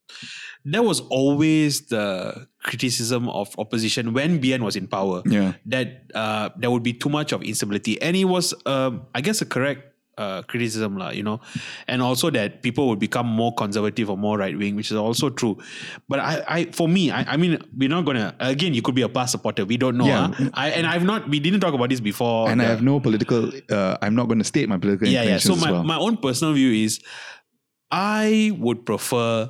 [0.63, 5.21] There was always the criticism of opposition when BN was in power.
[5.25, 5.53] Yeah.
[5.65, 8.01] that uh, there would be too much of instability.
[8.01, 11.39] And it was, um, I guess, a correct uh, criticism, lah, you know,
[11.87, 15.29] and also that people would become more conservative or more right wing, which is also
[15.29, 15.57] true.
[16.09, 18.73] But I, I for me, I, I mean, we're not gonna again.
[18.73, 19.65] You could be a past supporter.
[19.65, 20.07] We don't know.
[20.07, 20.31] Yeah.
[20.33, 20.49] huh?
[20.53, 21.29] I and I've not.
[21.29, 22.49] We didn't talk about this before.
[22.49, 23.51] and I have no political.
[23.69, 25.37] Uh, I'm not going to state my political yeah, yeah.
[25.37, 25.83] So my, well.
[25.83, 26.99] my own personal view is,
[27.91, 29.49] I would prefer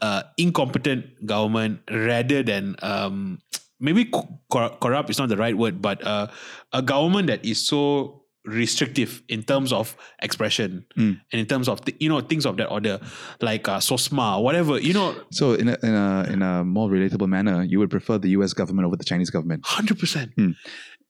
[0.00, 3.38] uh, incompetent government rather than um,
[3.80, 6.28] maybe cor- corrupt is not the right word, but uh,
[6.72, 11.20] a government that is so restrictive in terms of expression Mm.
[11.32, 13.00] and in terms of th- you know things of that order,
[13.40, 14.78] like uh, SOSMA, whatever.
[14.78, 18.18] You know, so in a, in a in a more relatable manner, you would prefer
[18.18, 18.52] the U.S.
[18.52, 19.64] government over the Chinese government.
[19.64, 20.32] hundred percent.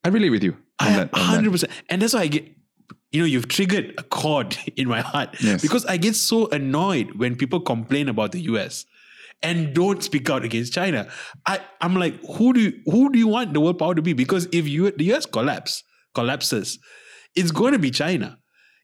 [0.05, 0.53] I relate with you.
[0.81, 2.45] on I that- on hundred percent, and that's why I get.
[3.13, 5.63] You know, you've triggered a chord in my heart Yes.
[5.63, 8.87] because I get so annoyed when people complain about the US
[9.41, 11.07] and don't speak out against China.
[11.47, 14.15] I, I'm like, who do you, who do you want the world power to be?
[14.15, 16.81] Because if you, the US collapse collapses,
[17.35, 18.39] it's going to be China.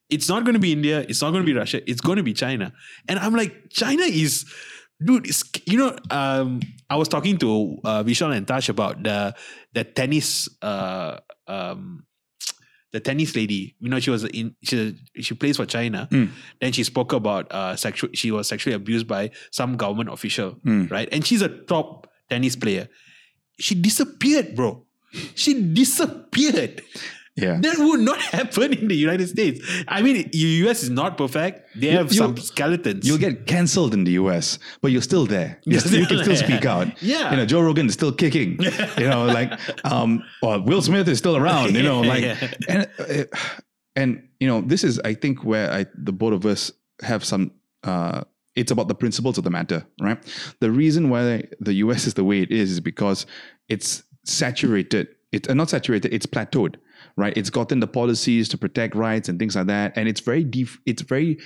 [0.09, 0.99] It's not going to be India.
[1.07, 1.79] It's not going to be Russia.
[1.89, 2.73] It's going to be China.
[3.07, 4.45] And I'm like, China is,
[5.03, 5.25] dude.
[5.65, 9.33] You know, um, I was talking to uh, Vishal and Tash about the
[9.73, 10.49] the tennis.
[10.61, 12.05] Uh, um,
[12.91, 16.09] the tennis lady, you know, she was in she she plays for China.
[16.11, 16.29] Mm.
[16.59, 18.09] Then she spoke about uh sexual.
[18.13, 20.91] She was sexually abused by some government official, Mm.
[20.91, 21.07] right?
[21.09, 22.89] And she's a top tennis player.
[23.61, 24.85] She disappeared, bro.
[25.35, 26.81] She disappeared.
[27.37, 27.59] Yeah.
[27.61, 29.65] That would not happen in the United States.
[29.87, 31.65] I mean, the US is not perfect.
[31.79, 33.07] They have you- some skeletons.
[33.07, 35.59] You'll get cancelled in the US, but you're still there.
[35.65, 36.87] You're still- you can still speak out.
[37.01, 37.31] Yeah.
[37.31, 38.59] You know, Joe Rogan is still kicking.
[38.97, 39.51] you know, like,
[39.85, 42.51] um, or Will Smith is still around, you know, like, Yeah.
[42.67, 43.23] and, uh,
[43.95, 46.71] and, you know, this is, I think, where I, the both of us
[47.01, 47.51] have some,
[47.83, 48.23] uh,
[48.55, 50.19] it's about the principles of the matter, right?
[50.59, 53.25] The reason why the US is the way it is is because
[53.69, 55.07] it's saturated.
[55.31, 56.13] It's uh, not saturated.
[56.13, 56.75] It's plateaued,
[57.17, 57.35] right?
[57.35, 60.79] It's gotten the policies to protect rights and things like that, and it's very def-
[60.85, 61.39] It's very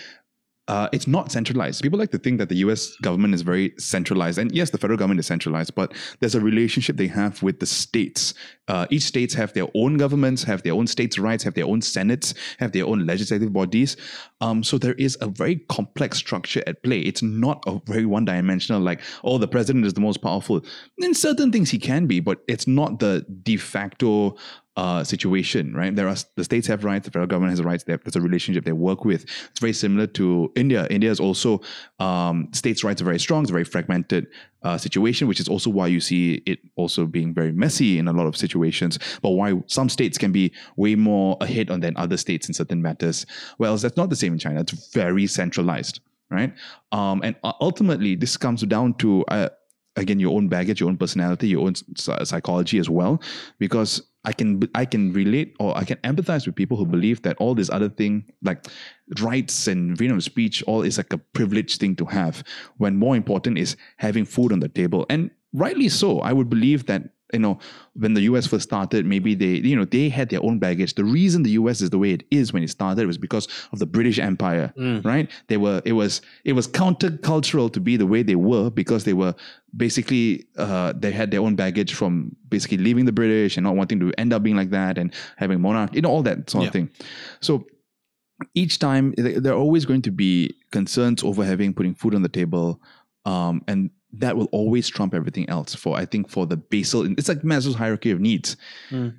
[0.68, 1.82] uh, it's not centralized.
[1.84, 4.40] People like to think that the US government is very centralized.
[4.40, 7.68] And yes, the federal government is centralized, but there's a relationship they have with the
[7.68, 8.34] states.
[8.68, 11.82] Uh, each states have their own governments, have their own states' rights, have their own
[11.82, 13.98] senates, have their own legislative bodies.
[14.42, 17.00] Um, so there is a very complex structure at play.
[17.00, 20.66] It's not a very one dimensional, like, oh, the president is the most powerful.
[20.98, 24.36] In certain things, he can be, but it's not the de facto
[24.78, 25.96] uh, situation, right?
[25.96, 27.86] There are the states have rights, the federal government has rights.
[27.88, 29.24] Have, there's a relationship they work with.
[29.24, 30.86] It's very similar to India.
[30.90, 31.62] India is also
[32.00, 33.44] um, states' rights are very strong.
[33.44, 34.28] It's very fragmented
[34.66, 38.12] uh, situation, which is also why you see it also being very messy in a
[38.12, 38.98] lot of situations.
[39.22, 42.82] But why some states can be way more ahead on than other states in certain
[42.82, 43.28] matters.
[43.60, 44.62] Well, that's not the same in China.
[44.62, 46.00] It's very centralized,
[46.32, 46.52] right?
[46.92, 49.24] Um, and ultimately, this comes down to.
[49.26, 49.50] Uh,
[49.98, 53.22] again your own baggage your own personality your own psychology as well
[53.60, 57.38] because i can i can relate or i can empathize with people who believe that
[57.38, 58.66] all this other thing like
[59.22, 62.44] rights and freedom of speech all is like a privileged thing to have
[62.78, 65.06] when more important is having food on the table.
[65.10, 67.58] And rightly so i would believe that you know
[67.94, 70.94] when the us first started maybe they you know they had their own baggage.
[70.94, 73.80] The reason the us is the way it is when it started was because of
[73.80, 74.72] the british empire
[75.04, 75.30] right?
[75.48, 79.14] They were it was it was countercultural to be the way they were because they
[79.14, 79.34] were
[79.76, 84.00] basically uh, they had their own baggage from basically leaving the british and not wanting
[84.02, 86.68] to end up being like that and having monarch you know all that sort Yeah.
[86.68, 86.90] of thing.
[87.42, 87.66] So
[88.54, 92.22] each time th- there are always going to be concerns over having putting food on
[92.22, 92.82] the table
[93.26, 93.90] um, and
[94.20, 97.76] that will always trump everything else for i think for the basal it's like maslow's
[97.76, 98.56] hierarchy of needs
[98.92, 99.14] Mm.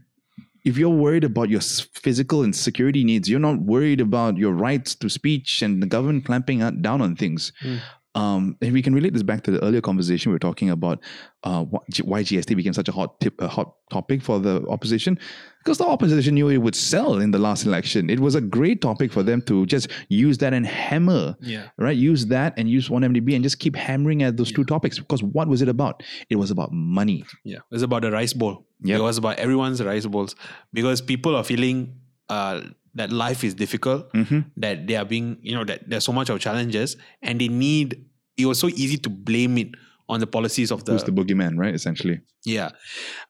[0.64, 4.94] if you're worried about your physical and security needs you're not worried about your rights
[4.96, 7.78] to speech and the government clamping down on things Mm.
[8.16, 10.98] Um, and we can relate this back to the earlier conversation we were talking about
[11.44, 15.18] uh, why GST became such a hot tip, a hot topic for the opposition,
[15.62, 18.08] because the opposition knew it would sell in the last election.
[18.08, 21.68] It was a great topic for them to just use that and hammer, Yeah.
[21.76, 21.96] right?
[21.96, 24.98] Use that and use one MDB and just keep hammering at those two topics.
[24.98, 26.02] Because what was it about?
[26.30, 27.24] It was about money.
[27.44, 28.66] Yeah, it was about the rice bowl.
[28.82, 28.98] Yep.
[28.98, 30.34] It was about everyone's rice bowls
[30.72, 32.62] because people are feeling uh,
[32.96, 34.40] that life is difficult, Mm-hmm.
[34.56, 38.00] that they are being, you know, that there's so much of challenges, and they need.
[38.36, 39.68] It was so easy to blame it
[40.08, 41.74] on the policies of the, Who's the boogeyman, right?
[41.74, 42.20] Essentially.
[42.44, 42.70] yeah.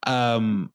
[0.06, 0.72] Um,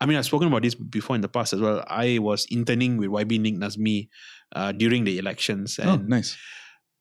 [0.00, 1.84] I mean, I've spoken about this before in the past as well.
[1.86, 4.08] I was interning with YB Nik Nazmi
[4.56, 6.38] uh, during the elections, oh, and nice.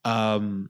[0.03, 0.69] um,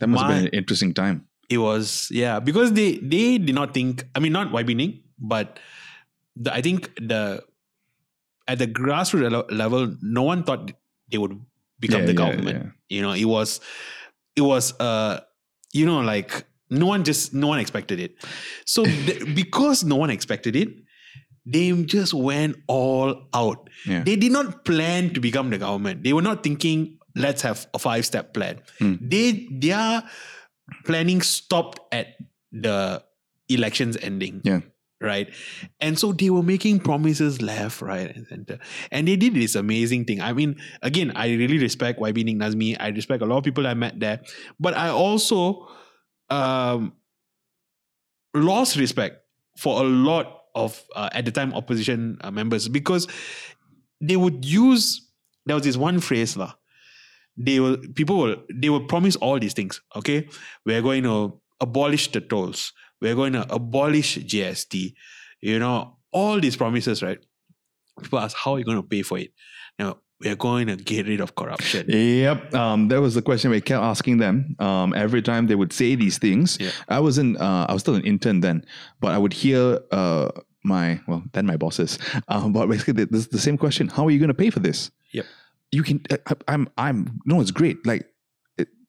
[0.00, 1.26] That must have been an interesting time.
[1.50, 5.56] it was yeah because they they did not think i mean not YB Nik, but
[6.36, 7.40] the, i think the
[8.48, 10.72] at the grassroots level no one thought
[11.10, 11.38] they would
[11.80, 12.96] become Yeah, the government yeah.
[12.96, 13.60] you know it was
[14.36, 15.20] it was uh
[15.72, 18.16] you know like no one just no one expected it
[18.64, 20.68] so th- because no one expected it
[21.50, 23.70] they just went all out.
[23.86, 24.02] Yeah.
[24.04, 26.02] They did not plan to become the government.
[26.04, 28.60] They were not thinking, let's have a five step plan.
[28.78, 28.96] Hmm.
[29.00, 30.02] They their
[30.84, 32.08] planning stopped at
[32.52, 33.02] the
[33.48, 34.42] elections ending.
[34.44, 34.60] Yeah.
[35.00, 35.32] Right.
[35.78, 38.58] And so they were making promises left, right, and center.
[38.90, 40.20] And they did this amazing thing.
[40.20, 42.76] I mean, again, I really respect YB Nik Nazmi.
[42.80, 44.20] I respect a lot of people I met there.
[44.58, 45.68] But I also
[46.30, 46.94] um,
[48.34, 49.22] lost respect
[49.56, 53.06] for a lot of uh, at the time opposition uh, members because
[54.00, 55.06] they would use
[55.46, 56.54] there was this one phrase lah.
[57.36, 59.80] They will people will they will promise all these things.
[59.94, 60.28] Okay,
[60.66, 62.72] we're going to abolish the tolls.
[63.00, 64.94] We're going to abolish GST.
[65.40, 67.18] You know all these promises, right?
[68.00, 69.32] People ask how are you going to pay for it.
[69.78, 71.86] Now we're going to get rid of corruption.
[71.88, 74.56] Yep, um, that was the question we kept asking them.
[74.58, 76.70] Um, every time they would say these things, Yeah.
[76.88, 78.64] I was in, uh, I was still an intern then,
[79.00, 80.30] but I would hear uh,
[80.64, 81.98] my, well, then my bosses,
[82.28, 84.58] um, but basically the, the, the same question: How are you going to pay for
[84.60, 84.90] this?
[85.12, 85.26] Yep.
[85.70, 87.86] You can, I, I'm, I'm, no, it's great.
[87.86, 88.06] Like.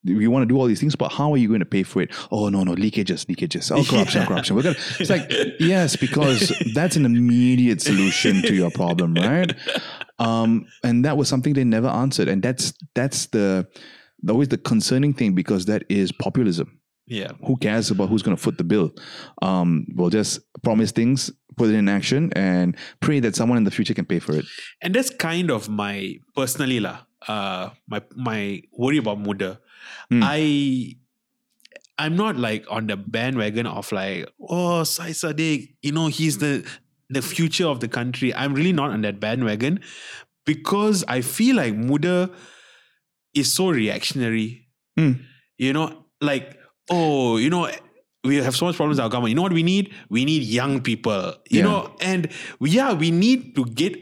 [0.02, 2.00] We want to do all these things, but how are you going to pay for
[2.00, 2.10] it?
[2.30, 3.70] Oh no, no leakages, leakages.
[3.70, 4.26] Oh corruption, Yeah.
[4.28, 4.56] corruption.
[4.56, 4.76] We're gonna.
[4.98, 9.52] It's like yes, because that's an immediate solution to your problem, right?
[10.18, 13.66] um, and that was something they never answered, and that's that's the,
[14.22, 16.78] the always the concerning thing because that is populism.
[17.06, 17.32] Yeah.
[17.46, 18.92] Who cares about who's going to foot the bill?
[19.42, 23.70] Um, we'll just promise things, put it in action, and pray that someone in the
[23.72, 24.44] future can pay for it.
[24.80, 29.60] and that's kind of my personally lah uh my my worry about muda
[30.10, 30.20] Hmm.
[30.24, 30.94] i
[31.98, 36.66] i'm not like on the bandwagon of like oh Syed Saddiq, you know he's the
[37.08, 39.80] the future of the country i'm really not on that bandwagon
[40.46, 42.30] because i feel like muda
[43.34, 44.66] is so reactionary
[44.98, 45.12] Hmm.
[45.58, 46.58] you know like
[46.90, 47.70] oh you know
[48.24, 49.30] we have so much problems with our government.
[49.30, 49.94] You know what we need?
[50.10, 51.32] We need young people.
[51.48, 51.62] You Yeah.
[51.64, 52.28] know, and
[52.60, 53.96] yeah, we need to get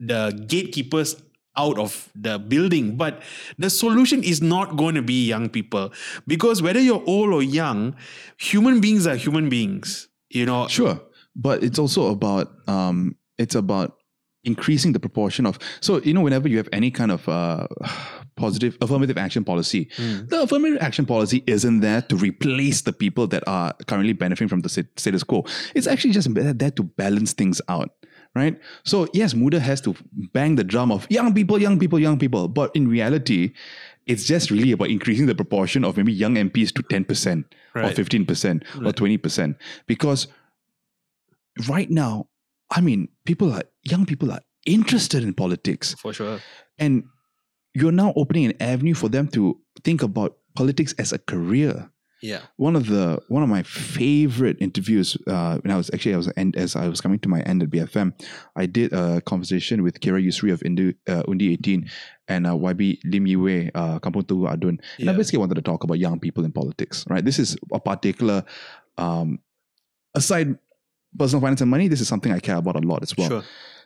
[0.00, 1.16] the gatekeepers
[1.58, 2.96] out of the building.
[2.96, 3.20] But
[3.58, 5.92] the solution is not going to be young people
[6.26, 7.94] because whether you're old or young,
[8.38, 10.08] human beings are human beings.
[10.30, 11.00] You know, Sure,
[11.34, 13.96] but it's also about um, it's about
[14.44, 15.58] increasing the proportion of.
[15.80, 17.66] So you know, whenever you have any kind of uh,
[18.36, 20.28] positive affirmative action policy, Mm.
[20.28, 24.60] the affirmative action policy isn't there to replace the people that are currently benefiting from
[24.60, 25.44] the status quo.
[25.74, 27.90] It's actually just there to balance things out.
[28.38, 28.60] Right?
[28.84, 29.94] So, yes, Muda has to
[30.32, 32.46] bang the drum of young people, young people, young people.
[32.46, 33.52] But in reality,
[34.06, 37.44] it's just really about increasing the proportion of maybe young MPs to 10%
[37.74, 39.56] or 15% or 20%.
[39.86, 40.28] Because
[41.68, 42.28] right now,
[42.70, 45.94] I mean, people are, young people are interested in politics.
[45.98, 46.38] for sure.
[46.78, 47.04] And
[47.74, 51.90] you're now opening an avenue for them to think about politics as a career.
[52.20, 52.40] Yeah.
[52.56, 56.30] One of the one of my favorite interviews uh, when I was actually I was
[56.36, 58.12] end as I was coming to my end at BFM,
[58.56, 61.88] I did a conversation with Qyira Yusri of Indu, uh, Undi 18
[62.26, 64.80] and uh, YB Lim Yue, uh, Kampung Tunku Adun.
[64.98, 67.24] And I basically wanted to talk about young people in politics, right?
[67.24, 68.44] This is a particular,
[68.96, 69.38] um,
[70.14, 70.58] aside
[71.16, 73.42] personal finance and money, this is something I care about a lot as well Sure.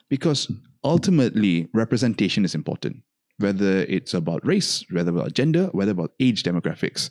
[0.09, 0.51] because
[0.85, 3.03] ultimately representation is important
[3.39, 7.09] whether it's about race whether about gender whether about age demographics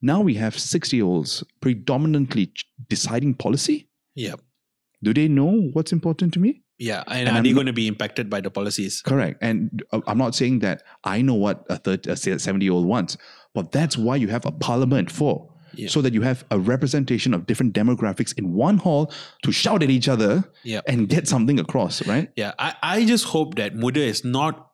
[0.00, 2.52] now we have 60 year olds predominantly
[2.88, 4.34] deciding policy Yeah.
[5.02, 7.02] do they know what's important to me Yeah.
[7.08, 9.02] And, And are I'm they not- going to be impacted by the policies?
[9.02, 12.72] correct and uh, i'm not saying that i know what a 30, a 70 year
[12.74, 13.16] old wants
[13.54, 15.34] but that's why you have a parliament for
[15.74, 15.88] Yeah.
[15.94, 19.02] so that you have a representation of different demographics in one hall
[19.44, 20.30] to shout at each other
[20.74, 20.80] Yeah.
[20.92, 22.52] and get something across right Yeah.
[22.58, 24.64] I, I just hope that Muda is not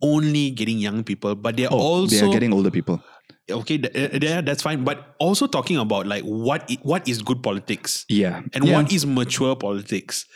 [0.00, 3.02] only getting young people, but they're oh, also they are getting older people
[3.50, 3.78] okay.
[3.78, 4.84] th- there, that's fine.
[4.84, 8.76] But also talking about like what i- what is good politics yeah and Yeah.
[8.76, 10.26] what is mature politics.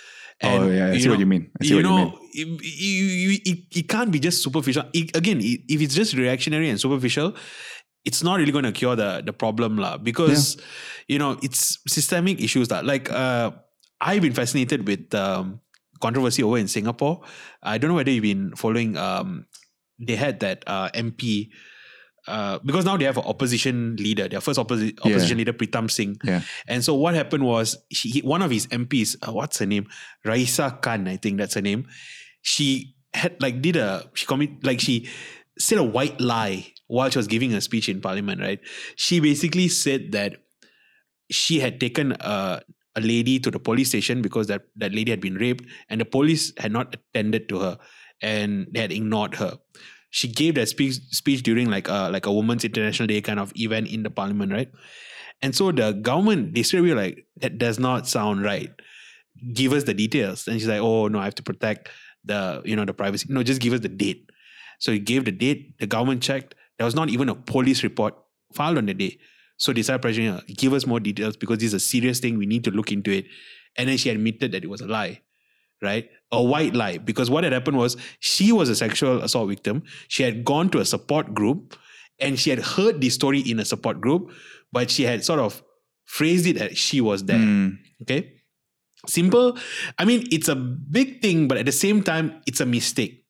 [0.45, 1.51] Oh, yeah, I see what you mean.
[1.61, 4.83] I see you what you know, you you, you, it, it can't be just superficial.
[4.93, 7.37] It- again, it, if it's just reactionary and superficial,
[8.05, 9.99] it's not really going to cure the the problem lah.
[10.03, 10.59] Because
[11.07, 13.53] you know it's systemic issues that like uh,
[14.03, 15.61] I've been fascinated with um,
[16.03, 17.23] controversy over in Singapore.
[17.63, 18.97] I don't know whether you've been following.
[18.99, 19.47] Um,
[20.03, 21.55] they had that uh, MP.
[22.29, 25.11] Uh, because now they have an opposition leader, their first opposi- Yeah.
[25.13, 26.17] opposition leader, Pritam Singh.
[26.23, 26.43] Yeah.
[26.69, 29.87] And so what happened was she, he- one of his MPs, uh, what's her name?
[30.25, 31.89] Raeesah Khan, I think that's her name.
[32.43, 35.09] She had like did a she commit like she
[35.59, 38.61] said a white lie while she was giving a speech in parliament, right?
[38.97, 40.37] She basically said that
[41.31, 42.63] she had taken a,
[42.97, 46.05] a lady to the police station because that, that lady had been raped and the
[46.05, 47.79] police had not attended to her
[48.21, 49.59] and they had ignored her.
[50.13, 53.53] She gave that speech speech during like a like a Women's International Day kind of
[53.57, 54.71] event in the parliament, right?
[55.43, 58.71] And so the government, they straight away were like, that does not sound right.
[59.53, 60.47] give us the details.
[60.47, 61.89] And she's like, oh no, I have to protect
[62.25, 63.27] the you know the privacy.
[63.29, 64.31] No, just give us the date.
[64.79, 65.79] So he gave the date.
[65.81, 66.55] The government checked.
[66.79, 68.15] There was not even a police report
[68.55, 69.19] filed on the day.
[69.57, 72.37] So they started pressuring her, give us more details because this is a serious thing.
[72.37, 73.27] We need to look into it.
[73.77, 75.21] And then she admitted that it was a lie,
[75.81, 76.09] right?
[76.33, 76.99] A white lie.
[76.99, 79.83] Because what had happened was she was a sexual assault victim.
[80.09, 81.77] She had gone to a support group
[82.19, 84.33] and she had heard the story in a support group,
[84.73, 85.63] but she had sort of
[86.05, 87.39] phrased it as she was there.
[87.39, 87.79] Mm.
[88.03, 88.35] Okay.
[89.07, 89.59] Simple.
[89.99, 93.25] I mean, it's a big thing, but at the same time, it's a mistake.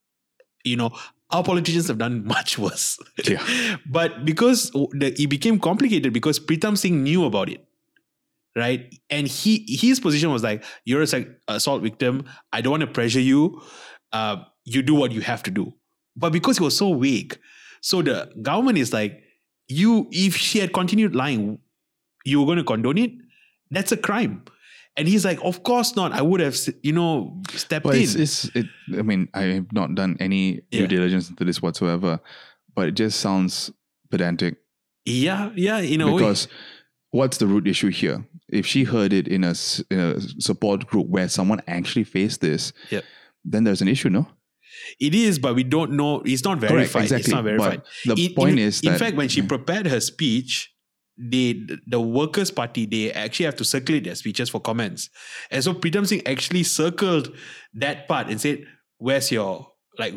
[0.65, 0.91] You know,
[1.31, 2.99] our politicians have done much worse.
[3.25, 3.45] Yeah.
[3.87, 7.67] but because the, it became complicated because Pritam Singh knew about it.
[8.55, 8.95] Right.
[9.09, 12.25] And he his position was like, you're a sex- assault victim.
[12.53, 13.63] I don't want to pressure you.
[14.13, 15.73] Uh, you do what you have to do.
[16.17, 17.39] But because he was so weak,
[17.81, 19.23] so the government is like,
[19.69, 21.59] you, if she had continued lying,
[22.27, 23.13] you were going to condone it.
[23.71, 24.45] That's a crime.
[24.97, 26.13] And he's like, of course not.
[26.13, 28.03] I would have, you know, stepped But in.
[28.03, 28.67] it's, it's it.
[28.97, 32.21] I mean, I have not done any due diligence into this whatsoever,
[32.75, 33.71] but it just sounds
[34.11, 34.59] pedantic
[35.07, 36.19] yeah, yeah, in a way.
[36.19, 36.49] because
[37.13, 38.27] what's the root issue here?
[38.49, 39.55] If she heard it in a
[39.91, 43.05] in a support group where someone actually faced this, Yep.
[43.45, 44.27] then there's an issue, no?
[44.99, 46.23] It is, but we don't know.
[46.25, 47.11] It's not verified.
[47.13, 47.83] It's not verified.
[48.07, 50.71] But the In- point in, is in fact, when she prepared her speech,
[51.19, 55.09] they the Workers' Party they actually have to circulate their speeches for comments,
[55.51, 57.35] and so Pritam Singh actually circled
[57.75, 58.65] that part and said,
[58.99, 59.69] "Where's your
[59.99, 60.15] like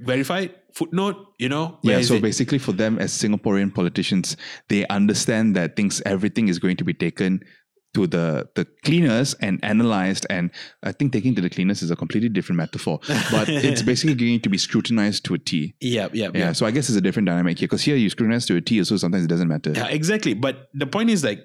[0.00, 1.16] verified footnote?
[1.38, 4.36] You know, yeah, so it?" basically for them as Singaporean politicians,
[4.68, 7.40] they understand that things everything is going to be taken
[7.96, 10.50] to the the cleaners and analyzed and
[10.82, 13.00] I think taking to the cleaners is a completely different metaphor.
[13.30, 15.74] But it's basically going to be scrutinized to a T.
[15.80, 16.52] yeah, yeah, Yeah, yeah.
[16.52, 18.84] so I guess it's a different dynamic here because here you scrutinize to a T,
[18.84, 19.72] so sometimes it doesn't matter.
[19.72, 20.34] Yeah, exactly.
[20.34, 21.40] But the point is like,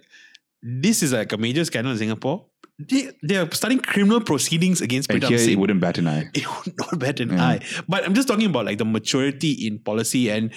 [0.62, 2.48] this is like a major scandal in Singapore.
[2.90, 5.54] They they are starting criminal proceedings against Pritam here Singh.
[5.54, 6.30] it wouldn't bat an eye.
[6.34, 7.44] it would not bat an Yeah.
[7.46, 7.60] eye.
[7.88, 10.52] But I'm just talking about like the maturity in policy and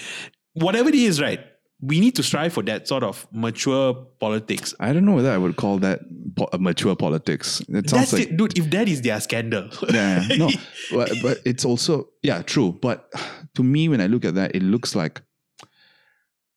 [0.53, 1.39] whatever it is, right?
[1.81, 4.73] We need to strive for that sort of mature politics.
[4.79, 5.99] I don't know whether I would call that
[6.35, 7.59] po- mature politics.
[7.67, 8.57] It sounds That's like it, dude.
[8.57, 10.49] If that is their scandal, yeah, no,
[10.91, 12.79] but, but it's also yeah true.
[12.81, 13.11] But
[13.55, 15.21] to me, when I look at that, it looks like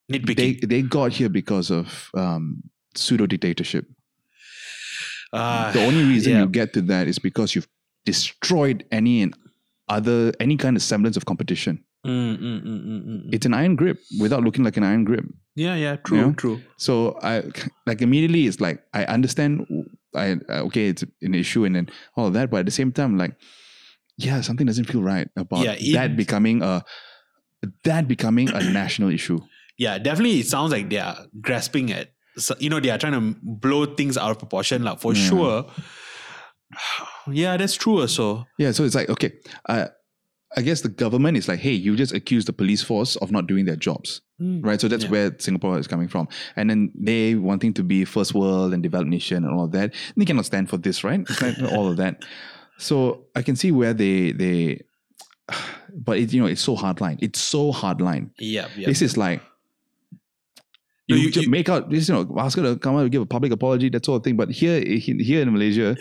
[0.08, 2.62] they they got here because of um,
[2.94, 3.86] pseudo dictatorship.
[5.32, 6.40] Ah, the only reason yeah.
[6.42, 7.68] you get to that is because you've
[8.06, 9.34] destroyed any and
[9.88, 11.84] other any kind of semblance of competition.
[12.06, 13.34] Mm, mm, mm, mm, mm.
[13.34, 15.24] It's an iron grip without looking like an iron grip.
[15.56, 16.32] yeah, yeah, true, Yeah.
[16.36, 16.60] true.
[16.76, 17.42] So I
[17.86, 19.66] like immediately it's like I understand
[20.14, 23.18] I uh, okay it's an issue and then all that, but at the same time
[23.18, 23.34] like
[24.16, 26.84] yeah something doesn't feel right about Yeah, it- that becoming a
[27.84, 29.40] that becoming a national issue.
[29.78, 30.40] Yeah, definitely.
[30.40, 33.86] It sounds like they are grasping at, so- you know, they are trying to blow
[33.86, 35.28] things out of proportion, like for Yeah.
[35.28, 35.66] sure.
[37.30, 38.00] Yeah, that's true.
[38.00, 39.32] Also, Yeah, so it's like okay,
[39.68, 39.86] uh,
[40.56, 43.46] I guess the government is like, hey, you just accuse the police force of not
[43.46, 44.64] doing their jobs, Mm.
[44.64, 44.80] right?
[44.80, 45.10] So that's Yeah.
[45.10, 49.10] where Singapore is coming from, and then they wanting to be first world and developed
[49.10, 49.94] nation and all of that.
[50.16, 51.20] They cannot stand for this, right?
[51.72, 52.24] All of that.
[52.80, 54.82] So I can see where they they,
[55.92, 57.18] but it, you know, it's so hardline.
[57.20, 58.30] It's so hardline.
[58.38, 58.86] yeah, yeah.
[58.86, 59.42] This is like.
[61.08, 63.22] No, You, you- make out this, you know, ask her to come out and give
[63.22, 64.36] a public apology, that sort of thing.
[64.36, 65.96] But here, here in Malaysia,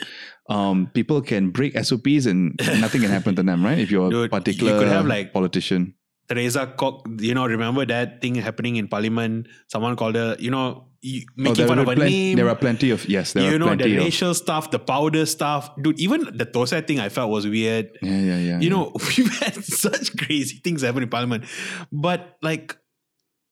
[0.49, 3.79] um, people can break SOPs and nothing can happen to them, right?
[3.79, 5.93] If you're a you could have, like- politician.
[6.29, 9.47] Teresa Kok, you know, remember that thing happening in Parliament?
[9.69, 12.35] Someone called her, you know, you- Oh, making there fun of her plen- name.
[12.35, 15.25] There are plenty of yes, there you are know, the plenty of stuff, the powder
[15.25, 15.71] stuff.
[15.81, 17.91] Dude, even the Tosa thing I felt was weird.
[18.01, 18.59] yeah, yeah, yeah.
[18.59, 21.45] You know, we've had such crazy things happen in Parliament.
[21.93, 22.75] But like,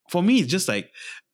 [0.09, 0.89] for me, it's just like,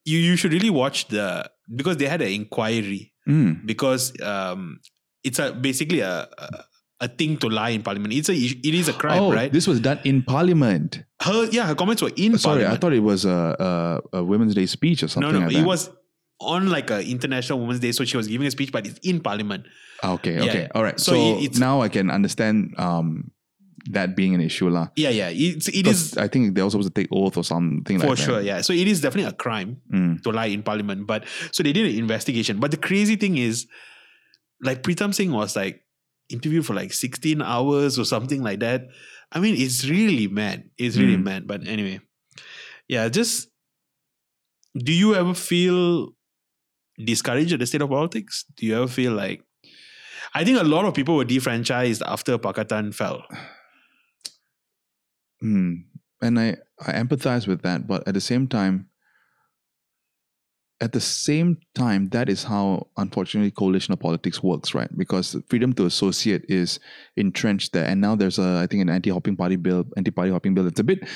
[0.06, 3.14] you, you should really watch the, because they had an inquiry.
[3.28, 3.66] Mm.
[3.66, 4.80] Because um,
[5.24, 6.64] it's a basically a, a
[7.02, 8.14] a thing to lie in Parliament.
[8.14, 9.52] It's a it is a crime, oh, right?
[9.52, 11.04] this was done in Parliament.
[11.22, 14.54] her yeah, her comments were in Sorry, I thought it was a, a, a Women's
[14.54, 15.68] Day speech or something no, no, like it that.
[15.68, 15.90] was
[16.40, 19.20] on like a International Women's Day, so she was giving a speech, but it's in
[19.20, 19.66] Parliament.
[20.04, 21.00] Ah, okay, Yeah, okay, all right.
[21.00, 23.32] So So, it- it's- now I can understand um,
[23.90, 24.90] that being an issue, lah.
[24.96, 27.98] Yeah, yeah, it's it is I think they're also supposed to take oath or something
[28.00, 28.16] like that.
[28.18, 28.42] for sure.
[28.42, 30.22] Yeah, so it is definitely a crime Mm.
[30.24, 31.08] to lie in Parliament.
[31.08, 32.60] But so they did an investigation.
[32.60, 33.66] But the crazy thing is,
[34.62, 35.82] like Pritam Singh was like
[36.30, 38.88] interviewed for like sixteen hours or something like that.
[39.32, 40.70] I mean, it's really mad.
[40.78, 41.24] It's really Mm.
[41.24, 41.48] mad.
[41.48, 42.02] But anyway,
[42.88, 43.50] yeah, just
[44.78, 46.14] do you ever feel
[47.04, 48.46] discouraged at the state of politics?
[48.56, 49.42] Do you ever feel like
[50.34, 53.24] I think a lot of people were defranchised after Pakatan fell.
[55.44, 55.84] Mm.
[56.22, 58.88] And I, I empathize with that, but at the same time,
[60.82, 64.90] at the same time, that is how, unfortunately, coalitional politics works, right?
[64.98, 66.80] Because freedom to associate is
[67.16, 70.66] entrenched there, and now there's a, I think, an anti-hopping party bill, anti-party hopping bill.
[70.66, 71.08] It's a bit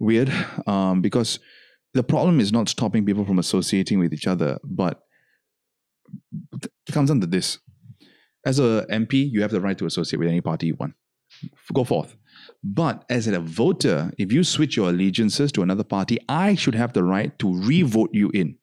[0.00, 0.32] weird
[0.66, 1.38] um, because
[1.94, 5.02] the problem is not stopping people from associating with each other, but
[6.52, 7.58] it comes under this:
[8.44, 10.94] as a MP, you have the right to associate with any party you want.
[11.72, 12.16] Go forth.
[12.62, 16.92] But as a voter, if you switch your allegiances to another party, I should have
[16.92, 18.56] the right to re-vote you in.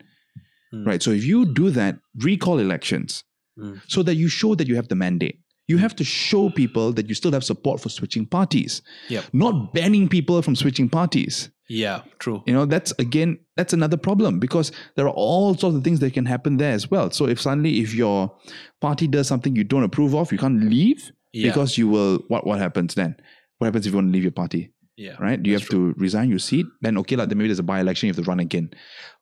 [0.73, 0.85] Mm.
[0.87, 1.03] Right.
[1.03, 3.23] So if you do that, recall elections
[3.59, 3.81] Mm.
[3.87, 5.37] so that you show that you have the mandate.
[5.67, 9.25] You have to show people that you still have support for switching parties, Yep.
[9.33, 11.49] not banning people from switching parties.
[11.69, 12.43] Yeah, true.
[12.47, 16.13] You know, that's again, that's another problem because there are all sorts of things that
[16.13, 17.11] can happen there as well.
[17.11, 18.33] So if suddenly if your
[18.79, 21.49] party does something you don't approve of, you can't leave Yeah.
[21.49, 23.15] because you will what what happens then?
[23.61, 24.73] What happens if you want to leave your party?
[24.97, 25.15] yeah.
[25.19, 25.41] right?
[25.41, 26.65] Do you have to resign your seat?
[26.81, 28.71] Then okay, like then maybe there's a by-election, you have to run again.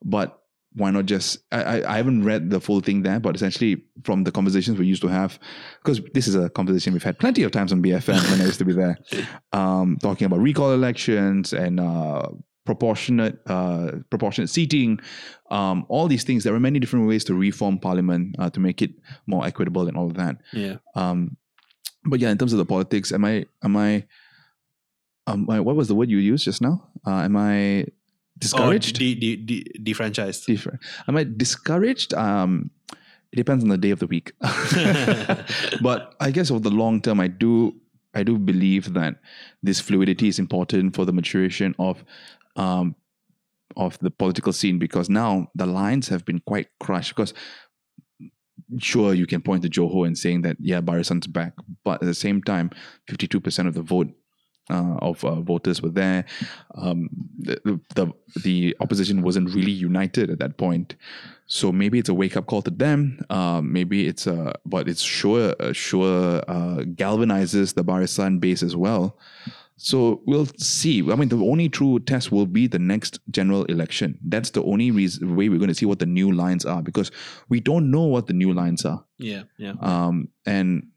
[0.04, 0.38] But
[0.74, 1.38] why not just?
[1.50, 4.86] I, I I haven't read the full thing there, but essentially from the conversations we
[4.86, 5.38] used to have,
[5.82, 8.58] because this is a conversation we've had plenty of times on BFM when I used
[8.58, 8.98] to be there,
[9.52, 12.28] um, talking about recall elections and uh,
[12.66, 15.00] proportionate uh, proportionate seating,
[15.50, 16.44] um, all these things.
[16.44, 18.92] There are many different ways to reform Parliament uh, to make it
[19.26, 20.36] more equitable and all of that.
[20.52, 20.76] Yeah.
[20.94, 21.36] Um,
[22.04, 24.04] but yeah, in terms of the politics, am I am I
[25.32, 26.88] um what was the word you used just now?
[27.06, 27.86] Uh, am I
[28.38, 28.96] discouraged?
[28.96, 30.46] Oh, de- de- de- defranchised.
[30.46, 30.80] Different.
[31.08, 32.14] Am I discouraged?
[32.14, 32.70] Um,
[33.32, 34.32] it depends on the day of the week.
[35.82, 37.74] but I guess over the long term, I do
[38.14, 39.16] I do believe that
[39.62, 42.04] this fluidity is important for the maturation of
[42.56, 42.96] um,
[43.76, 47.14] of the political scene because now the lines have been quite crushed.
[47.14, 47.34] Because
[48.78, 51.54] sure, you can point to Johor and saying that yeah, Barisan's back,
[51.84, 52.70] but at the same time,
[53.06, 54.08] fifty two percent of the vote
[54.70, 56.24] uh, of uh, voters were there.
[56.74, 60.96] Um, the, the the opposition wasn't really united at that point.
[61.46, 63.18] So maybe it's a wake up call to them.
[63.28, 68.76] Um, maybe it's a, but it's sure uh, sure uh, galvanizes the Barisan base as
[68.76, 69.18] well.
[69.82, 71.00] So we'll see.
[71.10, 74.18] I mean, the only true test will be the next general election.
[74.22, 77.10] That's the only reason, way we're going to see what the new lines are because
[77.48, 79.02] we don't know what the new lines are.
[79.16, 79.72] yeah, yeah.
[79.80, 80.88] Um, and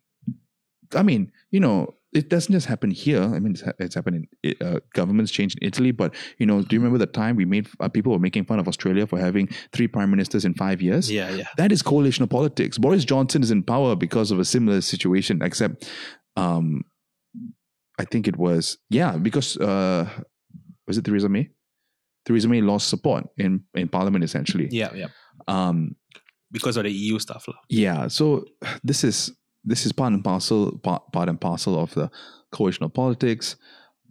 [0.94, 3.22] I mean, you know, it doesn't just happen here.
[3.22, 5.92] I mean, it's, ha- it's happened in uh, governments change in Italy.
[5.92, 8.60] But you know, do you remember the time we made uh, people were making fun
[8.60, 11.12] of Australia for having three prime ministers in five years?
[11.12, 11.48] yeah, yeah.
[11.58, 12.78] That is coalitional politics.
[12.78, 15.90] Boris Johnson is in power because of a similar situation, except
[16.38, 16.84] um,
[18.00, 20.08] I think it was yeah because uh,
[20.88, 21.50] was it Theresa May?
[22.26, 24.68] Theresa May lost support in in Parliament essentially.
[24.72, 25.08] Yeah, yeah.
[25.48, 25.96] Um,
[26.52, 27.46] Because of the EU stuff.
[27.70, 28.46] yeah so
[28.84, 29.32] this is
[29.64, 32.10] this is part and parcel part, part and parcel of the
[32.52, 33.56] coalitional politics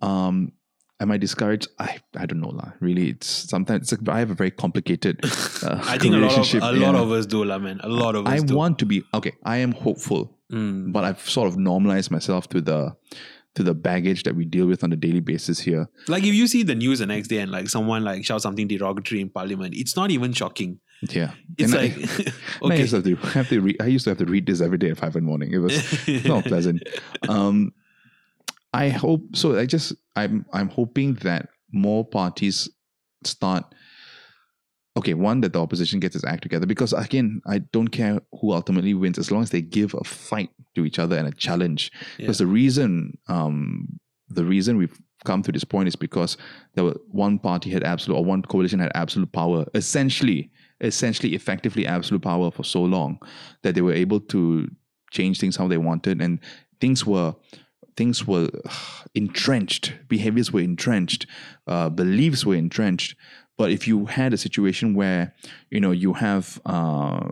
[0.02, 0.52] um
[1.00, 4.34] am i discouraged i i don't know lah really it's sometimes it's, i have a
[4.34, 7.00] very complicated uh, I think a lot of relationship, a lot yeah.
[7.02, 7.80] of us do, lah, man.
[7.82, 8.54] A lot of us i do.
[8.56, 10.92] want to be okay i am hopeful Mm.
[10.92, 12.94] but i've sort of normalized myself to the
[13.54, 16.46] to the baggage that we deal with on a daily basis here Like if you
[16.46, 19.72] see the news the next day and like someone like shouts something derogatory in parliament,
[19.74, 20.80] it's not even shocking.
[21.10, 22.78] Yeah It's And I- like I okay.
[22.80, 24.78] used to have to, have to read, I used to have to read this every
[24.78, 25.52] day at five in the morning.
[25.52, 25.74] It was
[26.24, 26.82] not pleasant.
[27.28, 27.72] Um,
[28.72, 29.58] I hope so.
[29.58, 32.68] I just I'm I'm hoping that more parties
[33.24, 33.64] start.
[34.96, 38.52] Okay, one that the opposition gets its act together because again, I don't care who
[38.52, 41.90] ultimately wins as long as they give a fight to each other and a challenge.
[42.18, 43.88] Because the reason, um,
[44.28, 46.36] the reason we've come to this point is because
[46.74, 50.50] there were one party had absolute or one coalition had absolute power, essentially,
[50.82, 53.18] essentially, effectively absolute power for so long
[53.62, 54.68] that they were able to
[55.10, 56.38] change things how they wanted, and
[56.80, 57.34] things were
[57.96, 58.48] things were
[59.14, 61.26] entrenched, behaviors were entrenched,
[61.66, 63.16] uh, beliefs were entrenched.
[63.59, 65.34] But if you had a situation where
[65.70, 67.28] you know you have uh,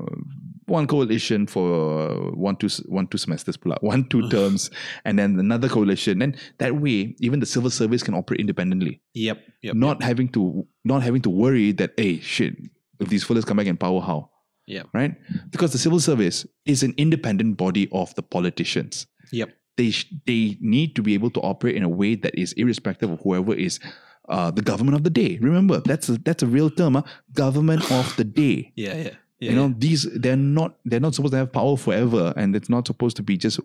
[0.66, 4.70] one coalition for one two one two semesters, one two terms,
[5.04, 9.38] and then another coalition, then that way even the civil service can operate independently, Yep.
[9.62, 9.74] Yep.
[9.74, 12.54] not having to not having to worry that hey shit
[13.00, 14.30] if these fellas come back in power how
[14.66, 14.82] Yeah.
[14.94, 15.14] right
[15.50, 19.50] because the civil service is an independent body of the politicians Yep.
[19.76, 23.10] they sh- they need to be able to operate in a way that is irrespective
[23.10, 23.80] of whoever is
[24.28, 25.38] uh, the government of the day.
[25.42, 27.02] Remember, that's a, that's a real term, huh?
[27.32, 28.70] government of the day.
[28.76, 28.94] Yeah.
[28.96, 29.14] Yeah.
[29.40, 29.50] Yeah.
[29.50, 32.86] you know, these they're not they're not supposed to have power forever, and it's not
[32.86, 33.58] supposed to be just.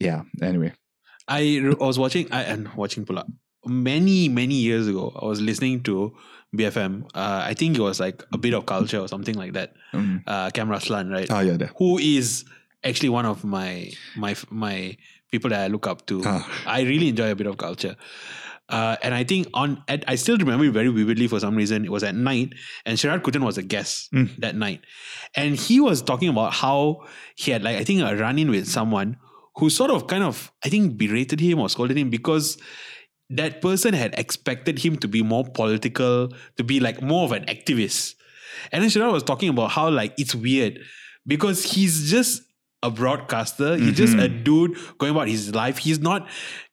[0.00, 0.22] Yeah.
[0.42, 0.72] Anyway.
[1.28, 3.24] i, I was watching I and watching Pula
[3.66, 5.12] many many years ago.
[5.20, 6.14] I was listening to
[6.56, 7.04] BFM.
[7.14, 9.72] Uh, I think it was like a bit of culture or something like that.
[9.92, 10.22] Mm.
[10.26, 11.26] Uh, Cam Raslan, right?
[11.30, 11.56] Ah, yeah.
[11.78, 12.44] Who is
[12.84, 14.96] actually one of my my my
[15.32, 16.22] people that I look up to.
[16.24, 16.62] Ah.
[16.66, 17.96] I really enjoy a bit of culture.
[18.68, 21.84] Uh, and I think on at, I still remember it very vividly for some reason.
[21.84, 22.54] It was at night,
[22.86, 24.36] and Sharaad Kuttan was a guest Mm.
[24.40, 24.80] that night,
[25.36, 27.04] and he was talking about how
[27.36, 29.18] he had like I think a run in with someone
[29.56, 32.56] who sort of kind of I think berated him or scolded him because
[33.36, 37.44] that person had expected him to be more political, to be like more of an
[37.46, 38.14] activist.
[38.72, 40.80] And then Sharaad was talking about how like it's weird
[41.26, 42.42] because he's just
[42.82, 43.76] a broadcaster.
[43.76, 45.78] He's just a dude going about his life.
[45.78, 46.28] He's not,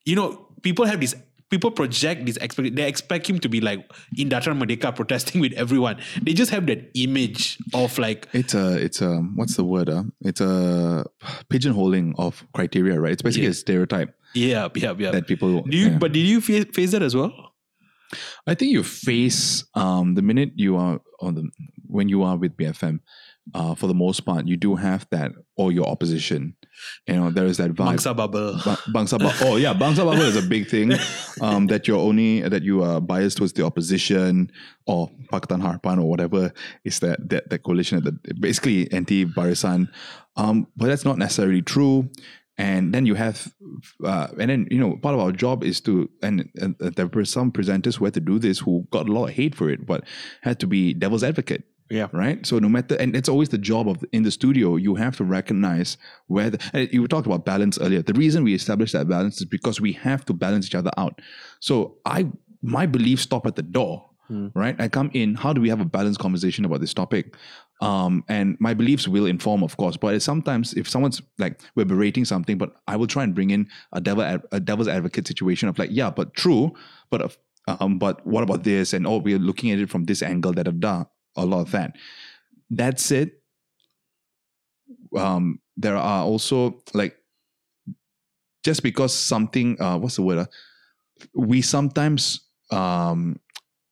[0.06, 1.16] you know, people have this
[1.50, 3.80] people project this expect they expect him to be like
[4.18, 5.98] in Dataran Merdeka protesting with everyone.
[6.22, 9.90] They just have that image of like It's a, it's a, what's the word?
[9.90, 10.04] Uh?
[10.22, 11.06] It's a
[11.50, 13.12] pigeonholing of criteria, right?
[13.14, 13.52] It's basically Yeah.
[13.52, 15.12] a stereotype yeah, yeah, yeah.
[15.12, 15.62] that people.
[15.62, 15.98] Do you yeah.
[15.98, 17.34] but did you face, face that as well?
[18.45, 21.49] I think you face um, the minute you are on the
[21.88, 22.99] when you are with BFM,
[23.53, 26.56] uh, for the most part, you do have that or your opposition.
[27.08, 27.98] You know, there is that vibe.
[27.98, 28.53] Bangsar bubble.
[28.64, 30.94] Ba- Bangsar ba- oh yeah, Bangsar Bubble is a big thing.
[31.41, 34.52] Um, that you're only that you are biased towards the opposition
[34.86, 36.53] or Pakatan Harapan or whatever
[36.84, 39.90] is that that, that coalition that basically anti Barisan.
[40.36, 42.10] Um, but that's not necessarily true.
[42.62, 43.38] And then you have,
[44.12, 47.26] uh, and then you know, part of our job is to, and, and there were
[47.26, 49.86] some presenters who had to do this who got a lot of hate for it,
[49.92, 50.04] but
[50.42, 52.08] had to be devil's advocate Yeah.
[52.24, 52.46] right?
[52.46, 55.24] So no matter, and it's always the job of in the studio, you have to
[55.24, 55.98] recognize
[56.28, 56.60] where the,
[56.96, 58.02] you talked about balance earlier.
[58.12, 61.16] The reason we established that balance is because we have to balance each other out.
[61.60, 62.20] So I,
[62.62, 63.96] my beliefs stop at the door,
[64.32, 64.48] Hmm.
[64.64, 64.76] right?
[64.80, 65.36] I come in.
[65.44, 67.36] How do we have a balanced conversation about this topic?
[67.82, 72.26] Um, and my beliefs will inform, of course, but sometimes if someone's like we're berating
[72.26, 75.80] something, but I will try and bring in a devil a devil's advocate situation of
[75.80, 76.74] like, yeah, but true,
[77.10, 77.36] but
[77.68, 78.94] um, but what about this?
[78.94, 80.53] And oh, we're looking at it from this angle.
[80.53, 81.95] That I've done a lot of that.
[82.70, 83.32] That said,
[85.18, 87.18] um, there are also like
[88.64, 90.40] just because something uh, what's the word?
[90.40, 90.45] Uh,
[91.34, 92.41] we sometimes
[92.72, 93.40] um,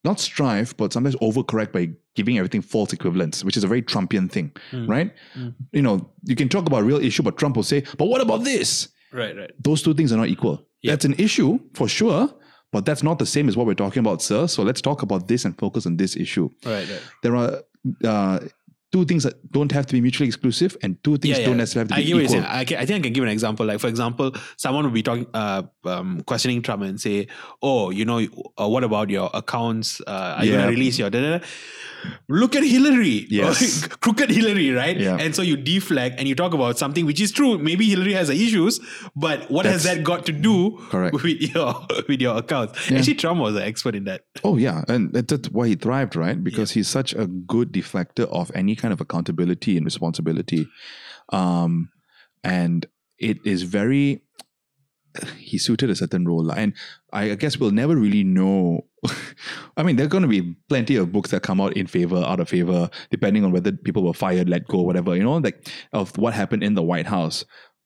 [0.04, 1.90] not strive, but sometimes overcorrect by
[2.20, 4.88] giving everything false equivalence, which is a very Trumpian thing, Mm.
[4.96, 5.10] right?
[5.40, 5.54] Mm.
[5.78, 5.96] You know,
[6.32, 8.70] you can talk about a real issue, but Trump will say, "But what about this?"
[9.22, 9.52] Right, right.
[9.68, 10.56] Those two things are not equal.
[10.84, 10.92] Yeah.
[10.92, 12.22] That's an issue for sure,
[12.74, 14.42] but that's not the same as what we're talking about, sir.
[14.48, 17.04] So let's talk about this and focus on this issue Right, right.
[17.24, 17.52] there are
[18.14, 18.40] uh,
[18.92, 21.98] two things that don't have to be mutually exclusive and two things don't necessarily have
[21.98, 22.44] to I be equal.
[22.48, 23.66] I, can, I think I can give an example.
[23.66, 27.28] Like, for example, someone would be talking, uh, um, questioning Trump and say,
[27.62, 28.26] "Oh, you know,
[28.60, 30.02] uh, what about your accounts?
[30.08, 31.46] Uh, are you going to release your?" Da, da, da?
[32.28, 33.86] Look at Hillary, Yes.
[34.02, 34.98] crooked Hillary, right?
[34.98, 35.18] Yeah.
[35.20, 37.58] And so you deflect and you talk about something which is true.
[37.58, 38.80] Maybe Hillary has issues,
[39.16, 41.14] but what has that got to do Correct.
[41.24, 42.90] with your with your accounts?
[42.90, 42.98] Yeah.
[43.00, 44.22] Actually, Trump was an expert in that.
[44.44, 46.42] Oh yeah, and that's why he thrived, right?
[46.42, 50.68] Because he's such a good deflector of any kind of accountability and responsibility,
[51.32, 51.90] um,
[52.44, 52.86] and
[53.18, 54.22] it is very.
[55.38, 56.74] He suited a certain role, and
[57.12, 58.86] I guess we'll never really know.
[59.78, 62.18] I mean, there are going to be plenty of books that come out in favor,
[62.18, 65.16] out of favor, depending on whether people were fired, let go, whatever.
[65.16, 67.44] You know, like of what happened in the White House.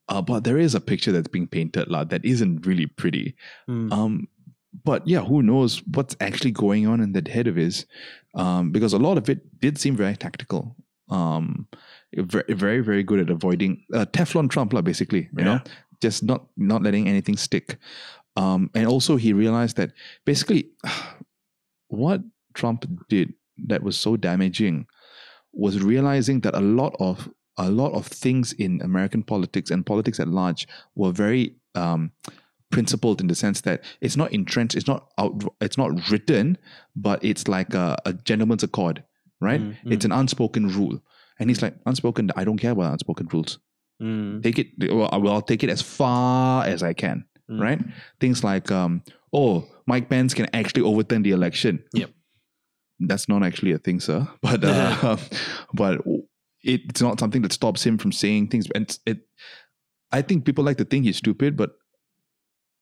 [0.09, 3.35] Uh, but there is a picture that's being painted, lah, that isn't really pretty.
[3.69, 3.91] Mm.
[3.91, 4.27] Um,
[4.83, 7.85] but yeah, who knows what's actually going on in that head of his?
[8.35, 10.75] Um, because a lot of it did seem very tactical.
[11.09, 11.67] Um,
[12.15, 15.29] very, very, good at avoiding uh, Teflon Trump, basically.
[15.37, 15.59] You know,
[16.01, 17.77] just not not letting anything stick.
[18.35, 19.91] Um, and also he realized that
[20.25, 20.69] basically,
[21.89, 22.21] what
[22.53, 23.33] Trump did
[23.67, 24.87] that was so damaging
[25.53, 30.19] was realizing that a lot of a lot of things in American politics and politics
[30.19, 32.11] at large were very um,
[32.73, 36.57] principled in the sense that it's not entrenched, it's not out, it's not written,
[36.95, 39.03] but it's like a, a gentleman's accord,
[39.39, 39.61] right?
[39.61, 40.95] Mm, It's an unspoken rule,
[41.39, 42.31] and he's like unspoken.
[42.35, 43.59] I don't care about unspoken rules.
[44.01, 44.67] Mm, Take it.
[44.93, 47.59] Well, I'll take it as far as I can, Mm.
[47.61, 47.81] right?
[48.19, 51.83] Things like, um, oh, Mike Pence can actually overturn the election.
[51.93, 52.09] Yep.
[52.99, 54.27] That's not actually a thing, sir.
[54.41, 55.17] But uh,
[55.73, 56.01] but
[56.63, 58.67] it's not something that stops him from saying things.
[58.73, 59.19] And it,
[60.11, 61.71] I think people like to think he's stupid, but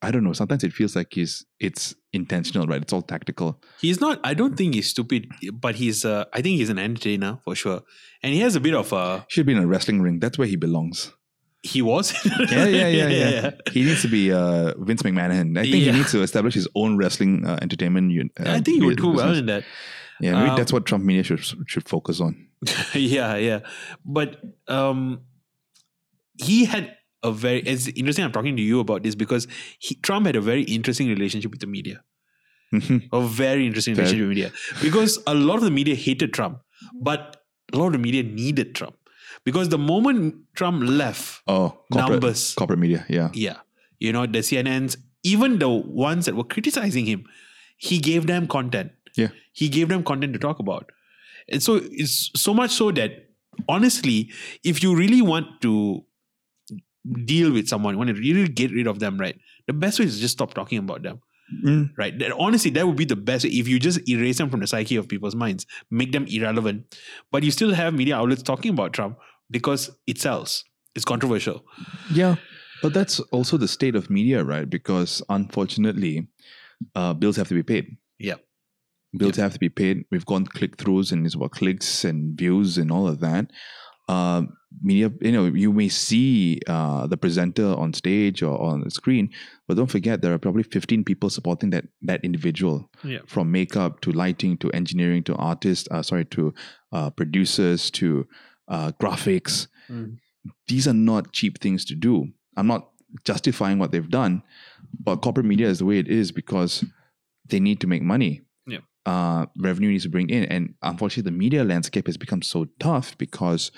[0.01, 0.33] I don't know.
[0.33, 2.81] Sometimes it feels like he's it's intentional, right?
[2.81, 3.61] It's all tactical.
[3.79, 4.19] He's not.
[4.23, 6.03] I don't think he's stupid, but he's.
[6.05, 7.81] Uh, I think he's an entertainer for sure,
[8.23, 9.25] and he has a bit of a.
[9.29, 10.19] Should be in a wrestling ring.
[10.19, 11.13] That's where he belongs.
[11.63, 12.13] He was.
[12.51, 13.51] Yeah, yeah, yeah, yeah.
[13.71, 15.55] He needs to be uh, Vince McMahon.
[15.57, 18.31] I think he needs to establish his own wrestling uh, entertainment unit.
[18.39, 19.63] I think he would do well in that.
[20.19, 22.47] Yeah, maybe Um, that's what Trump media should should focus on.
[22.95, 23.59] yeah, yeah.
[24.03, 25.21] But um,
[26.37, 27.59] he had a very.
[27.61, 28.25] It's interesting.
[28.25, 29.47] I'm talking to you about this because
[29.79, 32.03] he, Trump had a very interesting relationship with the media.
[32.73, 33.09] Mhm.
[33.11, 34.05] A very interesting Fair.
[34.05, 36.59] relationship with the media because a lot of the media hated Trump,
[37.01, 37.43] but
[37.73, 38.95] a lot of the media needed Trump
[39.43, 42.53] because the moment Trump left, oh, corporate, numbers.
[42.55, 43.05] corporate media.
[43.09, 43.57] Yeah, Yeah.
[43.99, 47.25] You know, the CNNs even the ones that were criticizing him,
[47.77, 48.91] he gave them content.
[49.15, 49.27] Yeah.
[49.53, 50.91] He gave them content to talk about.
[51.49, 53.29] And so it's so much so that
[53.67, 54.31] honestly,
[54.63, 56.03] if you really want to
[57.25, 59.37] deal with someone, you want to really get rid of them, right?
[59.67, 61.21] The best way is just stop talking about them.
[61.65, 61.91] Mm.
[61.97, 62.17] Right.
[62.19, 64.95] That, honestly, that would be the best if you just erase them from the psyche
[64.95, 66.97] of people's minds, make them irrelevant.
[67.31, 69.17] But you still have media outlets talking about Trump
[69.49, 70.63] because it sells.
[70.95, 71.65] It's controversial.
[72.11, 72.35] Yeah,
[72.81, 74.69] but that's also the state of media, right?
[74.69, 76.27] Because unfortunately,
[76.95, 77.97] uh, bills have to be paid.
[78.17, 78.35] Yeah.
[79.17, 80.05] Bills have to be paid.
[80.09, 83.51] We've gone click throughs and it's about clicks and views and all of that.
[84.07, 84.43] Uh,
[84.81, 89.29] media, you know, you may see uh, the presenter on stage or on the screen,
[89.67, 93.19] but don't forget there are probably 15 people supporting that that individual, Yeah.
[93.27, 96.53] from makeup to lighting to engineering to artists, uh, sorry, to
[96.91, 98.27] uh, producers to
[98.67, 100.17] uh, graphics Mm.
[100.67, 102.27] these are not cheap things to do.
[102.55, 102.87] I'm not
[103.25, 104.41] justifying what they've done,
[105.03, 106.83] but corporate media is the way it is because
[107.45, 108.41] they need to make money.
[108.65, 108.79] Yeah.
[109.05, 113.17] Uh, revenue needs to bring in, and unfortunately, the media landscape has become so tough
[113.17, 113.71] because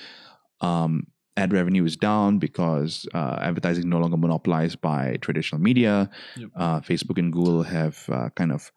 [0.64, 6.10] um, ad revenue is down because uh, advertising no longer monopolized by traditional media.
[6.38, 6.50] Yep.
[6.56, 8.72] Uh, Facebook and Google have uh, kind of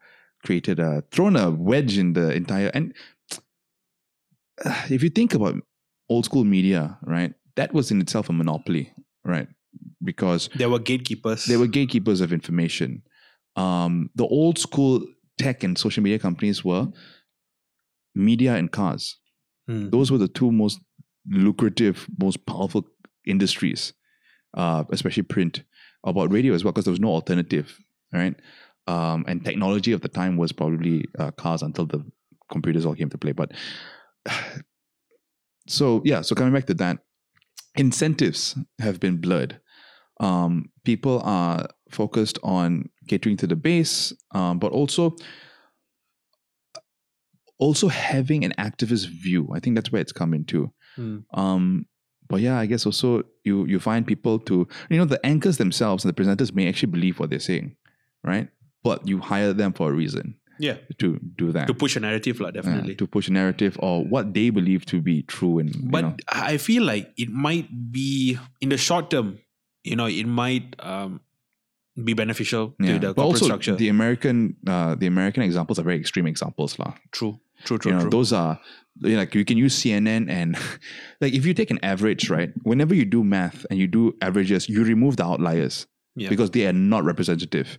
[0.45, 2.93] created a thrown a wedge in the entire and
[4.89, 5.55] if you think about
[6.09, 8.91] old school media, right, that was in itself a monopoly,
[9.23, 9.47] right?
[10.03, 11.45] Because There were gatekeepers.
[11.45, 13.03] they were gatekeepers of information.
[13.55, 15.05] Um, the old school
[15.37, 16.87] tech and social media companies were
[18.15, 19.17] media and cars.
[19.67, 19.89] Hmm.
[19.89, 20.79] Those were the two most
[21.29, 22.87] lucrative, most powerful
[23.25, 23.93] industries,
[24.55, 25.63] uh, especially print.
[26.03, 27.77] About radio as well, because there was no alternative,
[28.13, 28.35] right?
[28.85, 32.05] Um, and technology of the time was probably uh, cars until the
[32.49, 33.33] computers all came to play.
[33.33, 33.51] But
[35.67, 36.99] so yeah, so coming back to that,
[37.75, 39.59] incentives have been blurred.
[40.19, 45.15] Um, people are focused on catering to the base, um, but also
[47.59, 49.49] also having an activist view.
[49.53, 50.71] I think that's where it's come into.
[50.97, 51.17] Hmm.
[51.33, 51.85] Um,
[52.27, 56.03] but yeah, I guess also you you find people to you know the anchors themselves
[56.03, 57.75] and the presenters may actually believe what they're saying,
[58.23, 58.49] right?
[58.83, 60.77] But you hire them for a reason Yeah.
[60.99, 62.95] to do that, To push a narrative, like, Yeah, definitely.
[62.99, 65.59] to push a narrative or what they believe to be true.
[65.61, 69.39] And you but know, I feel like it might be in the short term,
[69.83, 71.21] you know, it might um,
[72.09, 73.75] be beneficial to the but corporate also structure.
[73.75, 76.93] the American uh, the American examples are very extreme examples, lah.
[77.11, 78.09] true, true, true, you know, true.
[78.09, 78.59] those are
[79.01, 80.57] you know, like you can use CNN and
[81.21, 82.51] like if you take an average, right?
[82.63, 85.85] Whenever you do math and you do averages, you remove the outliers
[86.15, 86.29] Yeah.
[86.29, 87.77] because they are not representative.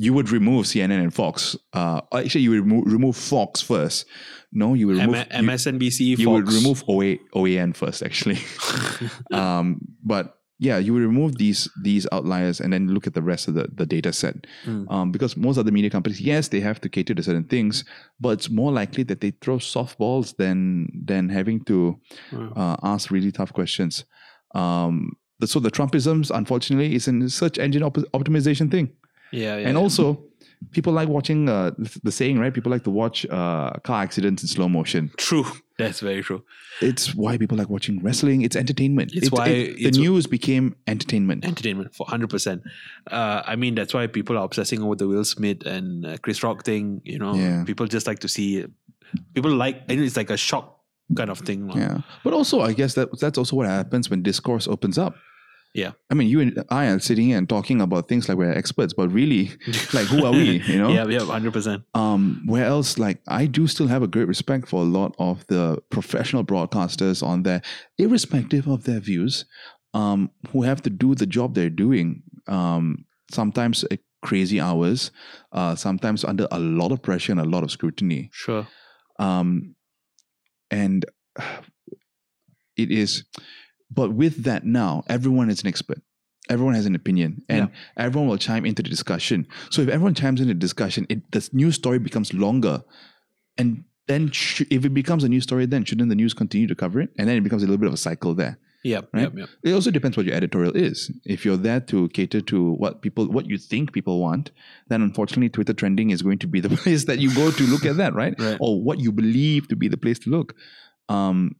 [0.00, 1.56] You would remove CNN and Fox.
[1.72, 4.06] Uh, actually, you would remo- remove Fox first.
[4.52, 6.26] No, you would remove you- MSNBC, you, Fox.
[6.28, 8.38] would remove OA, OAN first, actually.
[9.32, 13.48] um, but yeah, you would remove these these outliers and then look at the rest
[13.48, 14.34] of the, the data set.
[14.66, 14.90] Mm.
[14.90, 17.84] Um, because most other media companies, yes, they have to cater to certain things,
[18.20, 21.98] but it's more likely that they throw softballs than than having to
[22.32, 22.52] Mm.
[22.56, 24.04] uh, ask really tough questions.
[24.54, 28.90] Um, the- so the Trumpisms, unfortunately, is a search engine op- optimization thing,
[29.32, 29.68] yeah, yeah.
[29.68, 29.82] and yeah.
[29.82, 30.24] also
[30.72, 31.70] people like watching uh,
[32.02, 32.52] the saying, right?
[32.52, 35.10] People like to watch uh, car accidents in slow motion.
[35.16, 35.44] true.
[35.78, 36.42] That's very true.
[36.82, 38.42] It's why people like watching wrestling.
[38.42, 39.12] It's entertainment.
[39.14, 41.44] It's why the it's- news became entertainment.
[41.44, 42.62] Entertainment for hundred percent.
[43.10, 46.42] Uh, I mean, that's why people are obsessing over the Will Smith and uh, Chris
[46.42, 47.00] Rock thing.
[47.04, 47.62] You know, Yeah.
[47.64, 48.66] people just like to see.
[49.34, 49.84] People like.
[49.88, 50.74] It's like a shock
[51.16, 51.68] kind of thing.
[51.68, 51.76] lah.
[51.76, 55.14] Yeah, but also I guess that that's also what happens when discourse opens up.
[55.74, 55.92] Yeah.
[56.10, 58.92] I mean, you and I are sitting here and talking about things like we're experts,
[58.92, 59.50] but really,
[59.92, 60.60] like, who are we?
[60.62, 60.88] You know.
[60.88, 61.84] Yeah, yeah, hundred percent.
[61.94, 62.98] Um, where else?
[62.98, 67.22] Like, I do still have a great respect for a lot of the professional broadcasters
[67.22, 67.62] on there,
[67.98, 69.44] irrespective of their views,
[69.94, 72.22] um, who have to do the job they're doing.
[72.46, 75.10] Um, sometimes at crazy hours,
[75.52, 78.30] uh, sometimes under a lot of pressure and a lot of scrutiny.
[78.32, 78.66] Sure.
[79.18, 79.74] Um,
[80.70, 81.04] and
[82.76, 83.24] it is,
[83.90, 85.98] but with that now, everyone is an expert.
[86.50, 89.46] Everyone has an opinion, and everyone will chime into the discussion.
[89.70, 92.82] So if everyone chimes into the discussion, it the news story becomes longer,
[93.58, 96.74] and then sh- if it becomes a news story, then shouldn't the news continue to
[96.74, 97.10] cover it?
[97.18, 98.58] And then it becomes a little bit of a cycle there.
[98.84, 99.08] Yep.
[99.12, 99.22] Right?
[99.22, 99.32] Yep.
[99.36, 99.48] Yep.
[99.64, 101.10] It also depends what your editorial is.
[101.24, 104.50] If you're there to cater to what people, what you think people want,
[104.88, 107.84] then unfortunately, Twitter trending is going to be the place that you go to look
[107.84, 108.34] at that, right?
[108.38, 108.56] Right.
[108.60, 110.54] Or what you believe to be the place to look.
[111.08, 111.56] Um,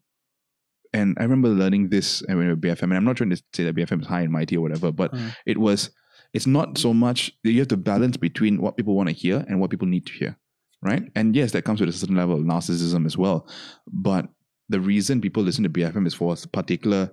[0.92, 3.42] and I remember learning this uh, when we were BFM, and I'm not trying to
[3.54, 5.34] say that BFM is high and mighty or whatever, but Mm.
[5.46, 5.90] it was.
[6.34, 9.60] It's not so much you have to balance between what people want to hear and
[9.60, 10.36] what people need to hear,
[10.82, 11.02] right?
[11.14, 13.48] And yes, that comes with a certain level of narcissism as well.
[13.90, 14.26] But
[14.68, 17.10] the reason people listen to BFM is for a particular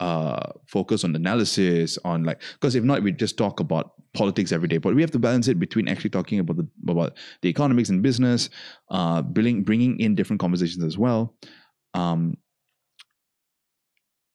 [0.00, 4.66] uh, focus on analysis, on like because if not, we just talk about politics every
[4.68, 4.78] day.
[4.78, 8.02] But we have to balance it between actually talking about the about the economics and
[8.02, 8.50] business,
[8.90, 11.36] uh, bringing bringing in different conversations as well.
[11.94, 12.36] Um,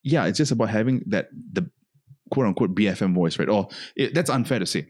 [0.03, 1.69] yeah, it's just about having that the
[2.29, 3.49] quote unquote BFM voice, right?
[3.49, 4.87] Or it, that's unfair to say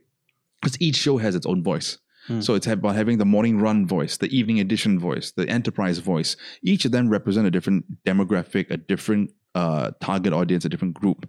[0.62, 1.98] because each show has its own voice.
[2.28, 2.42] Hmm.
[2.42, 6.38] So it's about having the morning run voice, the evening edition voice, the enterprise voice.
[6.62, 11.28] Each of them represent a different demographic, a different uh, target audience, a different group.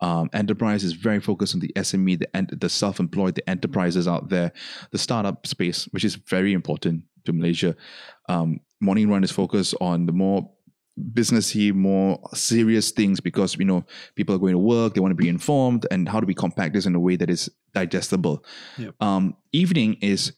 [0.00, 4.30] Um, enterprise is very focused on the SME, the en- the self-employed, the enterprises out
[4.30, 4.52] there,
[4.92, 7.76] the startup space, which is very important to Malaysia.
[8.28, 10.50] Um, morning run is focused on the more
[11.12, 13.84] businessy, more serious things because you know
[14.14, 16.74] people are going to work, they want to be informed, and how do we compact
[16.74, 18.44] this in a way that is digestible?
[18.78, 18.94] Yep.
[19.00, 20.32] Um, evening is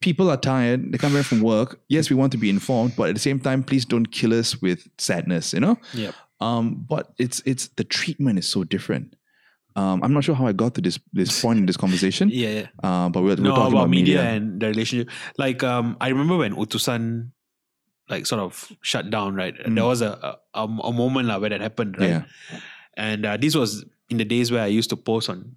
[0.00, 1.80] people are tired, they come back from work.
[1.88, 4.60] Yes, we want to be informed, but at the same time, please don't kill us
[4.60, 5.52] with sadness.
[5.52, 5.76] You know.
[5.94, 6.14] Yep.
[6.40, 9.14] Um, but it's it's the treatment is so different.
[9.76, 12.30] Um, I'm not sure how I got to this this point in this conversation.
[12.32, 12.66] Yeah, yeah.
[12.82, 15.10] Uh, but we're, we're talking about, media, and the relationship.
[15.38, 17.30] Like, um, I remember when Utusan,
[18.10, 19.34] like, sort of shut down.
[19.34, 19.74] Right, Mm.
[19.76, 21.96] there was a a, a moment lah where that happened.
[21.98, 22.22] Right, Yeah.
[22.96, 25.54] and uh, this was in the days where I used to post on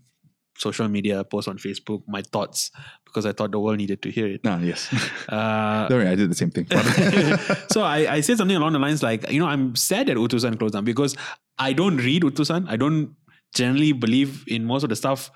[0.58, 2.70] social media, post on Facebook my thoughts
[3.06, 4.42] because I thought the world needed to hear it.
[4.46, 4.86] Ah, yes.
[5.30, 6.68] Uh, Don't worry, I did the same thing.
[7.74, 10.58] so I, I said something along the lines like, you know, I'm sad that Utusan
[10.60, 11.18] closed down because
[11.58, 12.70] I don't read Utusan.
[12.70, 13.16] I don't
[13.56, 15.32] generally believe in most of the stuff,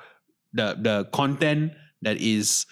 [0.53, 2.65] the the content that is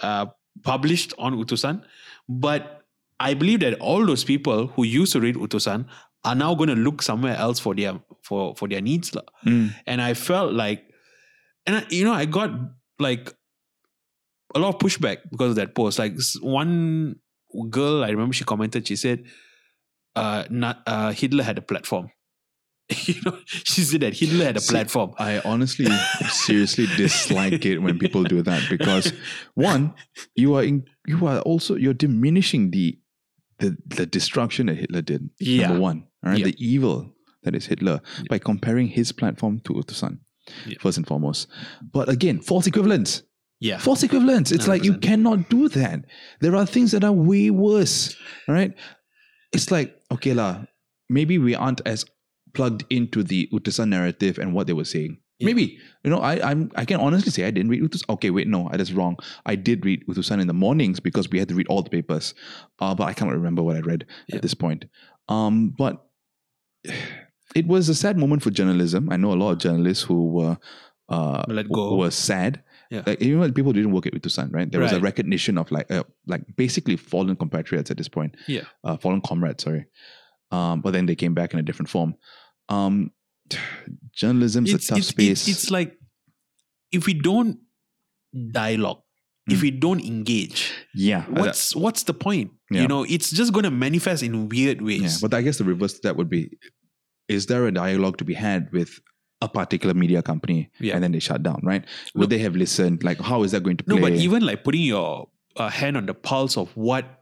[0.00, 0.26] uh,
[0.64, 1.82] published on Utusan.
[2.28, 2.81] But
[3.20, 5.86] I believe that all those people who used to read Utusan
[6.24, 9.10] are now going to look somewhere else for their for for their needs.
[9.46, 9.74] Mm.
[9.86, 10.84] And I felt like,
[11.66, 12.50] and I, you know, I got
[12.98, 13.32] like
[14.54, 15.98] a lot of pushback because of that post.
[15.98, 17.16] Like one
[17.70, 19.24] girl, I remember she commented, she said,
[20.14, 22.10] uh, not, uh, Hitler had a platform.
[23.06, 25.14] you know, she said that Hitler had a See, platform.
[25.18, 25.86] I honestly,
[26.28, 29.12] seriously dislike it when people do that because
[29.54, 29.94] one,
[30.34, 32.98] you are in, you are also you're diminishing the
[33.62, 35.30] the the destruction that Hitler did.
[35.40, 35.68] Yeah.
[35.68, 36.50] Number one, all right, Yeah.
[36.50, 37.14] the evil
[37.44, 38.24] that is Hitler Yeah.
[38.30, 40.18] by comparing his platform to Utusan.
[40.66, 40.78] Yeah.
[40.80, 41.46] First and foremost,
[41.96, 43.22] but again, false equivalence.
[43.60, 43.78] Yeah.
[43.78, 44.50] False equivalence.
[44.50, 46.04] It's like you cannot do that.
[46.40, 48.16] There are things that are way worse.
[48.48, 48.74] All right.
[49.52, 50.64] It's like, okay, lah,
[51.08, 52.04] maybe we aren't as
[52.54, 55.18] plugged into the Utusan narrative and what they were saying.
[55.42, 55.46] Yeah.
[55.46, 55.78] Maybe.
[56.04, 58.08] You know, I I'm I can honestly say I didn't read Utusan.
[58.14, 59.16] Okay, wait, no, that's wrong.
[59.46, 62.34] I did read Utusan in the mornings because we had to read all the papers.
[62.80, 64.36] Uh, but I can't remember what I read Yeah.
[64.36, 64.84] at this point.
[65.28, 66.04] Um, but
[67.54, 69.10] it was a sad moment for journalism.
[69.10, 70.58] I know a lot of journalists who were
[71.08, 71.96] uh Let go.
[71.96, 72.62] were sad.
[72.90, 73.02] Yeah.
[73.06, 74.70] Like even when people didn't work at Utusan, right?
[74.70, 78.36] There was a recognition of like uh, like basically fallen compatriots at this point.
[78.46, 78.62] Yeah.
[78.84, 79.86] Uh, fallen comrades, sorry.
[80.50, 82.14] Um, but then they came back in a different form.
[82.68, 83.10] Um,
[84.12, 85.48] journalism's It's, a tough it's, space.
[85.48, 85.96] it's, it's like
[86.90, 87.58] if we don't
[88.50, 89.02] dialogue,
[89.48, 89.62] if Mm.
[89.62, 91.24] we don't engage, yeah.
[91.28, 92.52] what's what's the point?
[92.70, 92.82] Yeah.
[92.82, 95.02] You know, it's just going to manifest in weird ways.
[95.02, 96.50] Yeah, but I guess the reverse that would be:
[97.28, 99.00] is there a dialogue to be had with
[99.40, 100.94] a particular media company, Yeah.
[100.94, 101.60] and then they shut down?
[101.64, 101.84] Right?
[102.14, 102.36] Would No.
[102.36, 103.02] they have listened?
[103.02, 103.96] Like, how is that going to play?
[103.96, 107.21] No, but even like putting your uh, hand on the pulse of what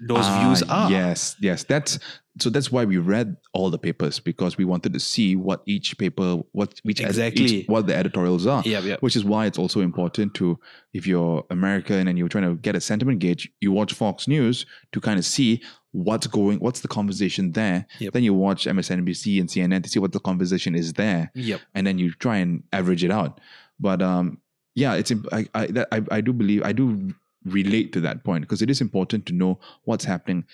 [0.00, 0.90] those Ah, views are.
[0.90, 1.64] Yes, yes.
[1.64, 1.98] That's
[2.40, 2.50] so.
[2.50, 6.36] That's why we read all the papers because we wanted to see what each paper,
[6.52, 7.44] what which ed- Exactly.
[7.44, 8.62] each- what the editorials are.
[8.64, 8.96] Yeah, yeah.
[9.00, 10.58] Which is why it's also important to,
[10.94, 14.64] if you're American and you're trying to get a sentiment gauge, you watch Fox News
[14.92, 15.60] to kind of see
[15.92, 17.86] what's going, what's the conversation there.
[17.98, 18.12] Yep.
[18.12, 21.60] Then you watch MSNBC and CNN to see what the conversation is there, Yep.
[21.74, 23.40] and then you try and average it out.
[23.80, 24.38] But um,
[24.74, 27.12] yeah, it's I I, I I do believe I do
[27.44, 30.44] relate to that point because it is important to know what's happening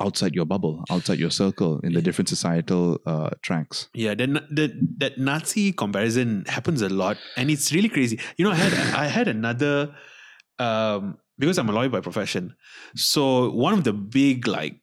[0.00, 3.88] outside your bubble, outside your circle, in the different societal uh, tracks.
[3.92, 8.18] Yeah, the, the that Nazi comparison happens a lot, and it's really crazy.
[8.36, 9.94] You know, I had I had another
[10.58, 12.54] um, because I'm a lawyer by profession.
[12.94, 14.76] So one of the big like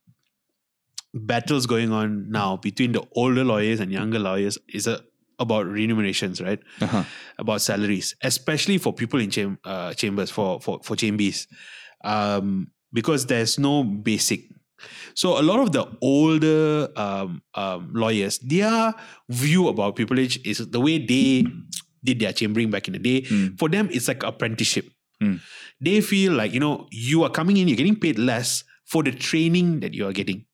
[1.14, 5.02] battles going on now between the older lawyers and younger lawyers is a,
[5.40, 6.60] about remunerations, right?
[6.82, 7.04] Uh-huh.
[7.38, 11.48] About salaries, especially for people in cham- uh, chambers for for for chambers,
[12.04, 14.50] um, because there's no basic.
[15.16, 18.94] So a lot of the older um, um, lawyers, their
[19.30, 21.46] view about pupillage is the way they
[22.04, 23.22] did their chambering back in the day.
[23.22, 23.58] Mm.
[23.58, 24.86] For them, it's like apprenticeship.
[25.22, 25.42] Mm.
[25.82, 29.12] They feel like you know you are coming in, you're getting paid less for the
[29.12, 30.46] training that you are getting.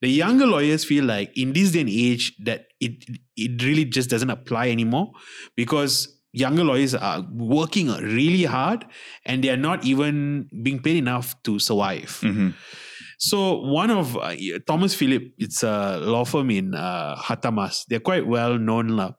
[0.00, 3.04] The younger lawyers feel like in this day and age that it
[3.36, 5.12] it really just doesn't apply anymore
[5.56, 8.86] because younger lawyers are working really hard
[9.26, 12.18] and they are not even being paid enough to survive.
[12.22, 12.54] Mhm.
[13.18, 14.34] So one of uh,
[14.66, 17.84] Thomas Philip, it's a law firm in uh, Hartamas.
[17.88, 19.12] They're quite well known lah.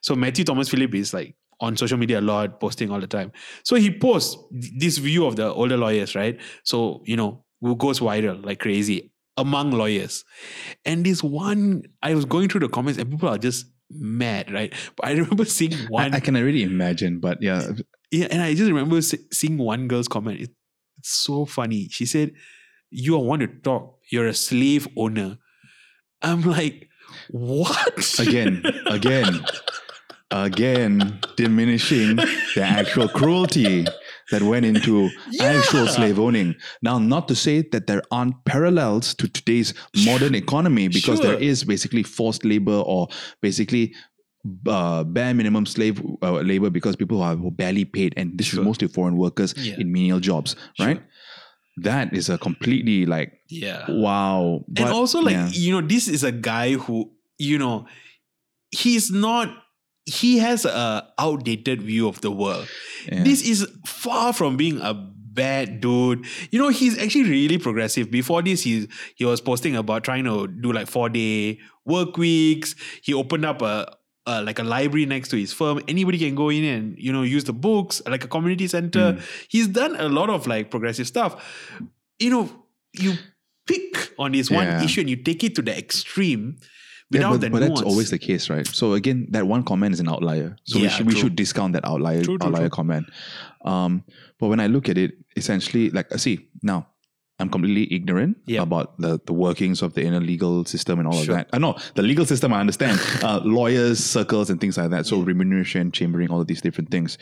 [0.00, 3.32] So Matthew Thomas Philip is like on social media a lot, posting all the time.
[3.64, 4.38] So he posts
[4.78, 6.40] this view of the older lawyers, right?
[6.64, 10.24] So you know who goes viral like crazy among lawyers.
[10.84, 14.72] And this one, I was going through the comments and people are just mad, right?
[14.96, 16.14] But I remember seeing one.
[16.14, 17.72] I, I can already imagine, but yeah,
[18.10, 20.40] yeah, and I just remember seeing one girl's comment.
[20.40, 20.50] It,
[20.98, 21.88] it's so funny.
[21.88, 22.32] She said,
[22.90, 23.98] "You want to talk?
[24.10, 25.38] You're a slave owner."
[26.22, 26.88] I'm like,
[27.30, 28.18] what?
[28.18, 29.44] again, again,
[30.30, 33.86] again, diminishing the actual cruelty
[34.30, 36.54] that went into actual slave owning.
[36.82, 39.74] Now, not to say that there aren't parallels to today's
[40.04, 41.40] modern economy, because there Sure.
[41.40, 43.08] is basically forced labor or
[43.40, 43.94] basically
[44.66, 48.60] uh, bare minimum slave uh, labor because people are barely paid, and this Sure.
[48.60, 49.74] is mostly foreign workers Yeah.
[49.78, 51.02] in menial jobs, right?
[51.76, 53.84] That is a completely like yeah.
[53.88, 54.64] wow.
[54.76, 55.48] and also like yeah.
[55.52, 57.86] you know this is a guy who you know
[58.70, 59.48] he's not
[60.06, 62.68] he has a outdated view of the world.
[63.10, 63.22] Yeah.
[63.22, 66.24] this is far from being a bad dude.
[66.50, 68.10] You know he's actually really progressive.
[68.10, 72.74] Before this he he was posting about trying to do like four day work weeks.
[73.02, 73.96] He opened up a
[74.26, 75.80] uh, like a library next to his firm.
[75.88, 79.14] Anybody can go in and you know use the books like a community center.
[79.14, 79.46] Mm.
[79.48, 81.78] he's done a lot of like progressive stuff.
[82.18, 82.50] You know
[82.92, 83.14] you
[83.66, 84.82] pick on this one Yeah.
[84.82, 86.56] issue and you take it to the extreme
[87.10, 88.66] Yeah, but, but that's always the case, right?
[88.66, 90.56] So again, that one comment is an outlier.
[90.64, 92.70] So we should we should discount that outlier True, true, outlier true.
[92.70, 93.06] comment.
[93.64, 94.04] Um,
[94.38, 96.86] but when I look at it, essentially, like I see now,
[97.40, 98.62] I'm completely ignorant Yeah.
[98.62, 101.38] about the, the workings of the inner legal system and all Sure.
[101.38, 101.48] of that.
[101.52, 105.06] I know the legal system, I understand, uh, lawyers, circles, and things like that.
[105.06, 107.18] So remuneration, chambering, all of these different things.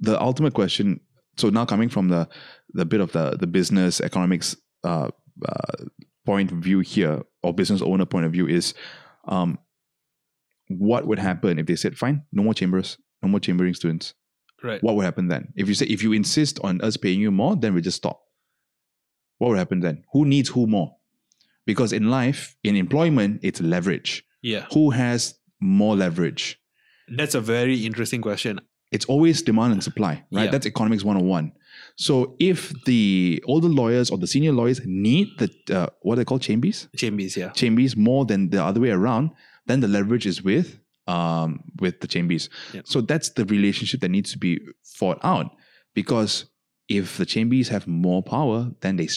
[0.00, 1.00] The ultimate question.
[1.36, 2.28] So now coming from the
[2.74, 4.54] the bit of the the business economics
[4.84, 5.08] uh,
[5.48, 5.84] uh,
[6.26, 8.74] point of view here, or business owner point of view is,
[9.26, 9.58] um,
[10.68, 14.14] what would happen if they said, fine, no more chambers, no more chambering students?
[14.62, 14.82] right.
[14.82, 15.52] What would happen then?
[15.56, 18.20] If you say, if you insist on us paying you more, then we just stop.
[19.38, 20.04] What would happen then?
[20.12, 20.96] Who needs who more?
[21.66, 24.22] Because in life, in employment, it's leverage.
[24.42, 26.58] Yeah, Who has more leverage?
[27.16, 28.60] that's a very interesting question.
[28.92, 30.44] It's always demand and supply, right?
[30.44, 30.50] Yeah.
[30.50, 31.52] That's economics 101.
[31.96, 36.38] So if the older lawyers or the senior lawyers need the, uh, what they call
[36.38, 37.50] chambies, Chambers, yeah.
[37.50, 39.30] chambies more than the other way around,
[39.66, 42.48] then the leverage is with um with the chambies.
[42.72, 42.82] Yeah.
[42.84, 45.50] So that's the relationship that needs to be fought out
[45.94, 46.46] because
[46.88, 49.08] if the chambies have more power, then they.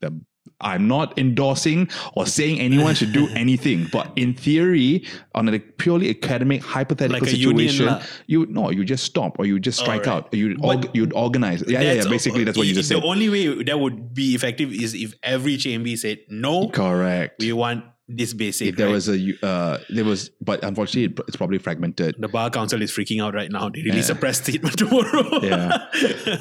[0.00, 0.20] The,
[0.60, 5.04] I'm not endorsing or saying anyone should do anything, but in theory,
[5.34, 9.58] on a purely academic hypothetical Like union situation, you no, you just stop or you
[9.58, 10.24] just strike Alright.
[10.24, 10.34] out.
[10.34, 11.62] Or you org, you'd organize.
[11.66, 12.08] Yeah, yeah, yeah.
[12.08, 13.04] Basically, that's what you just the said.
[13.04, 17.40] only way that would be effective is if every chamber said no, Correct.
[17.40, 18.68] we want this basic.
[18.68, 18.92] If there right?
[18.92, 22.16] was a uh, there was, but unfortunately, it- it's probably fragmented.
[22.18, 23.68] the bar council is freaking out right now.
[23.70, 24.16] They release Yeah.
[24.16, 25.40] a press statement tomorrow.
[25.42, 25.78] Yeah.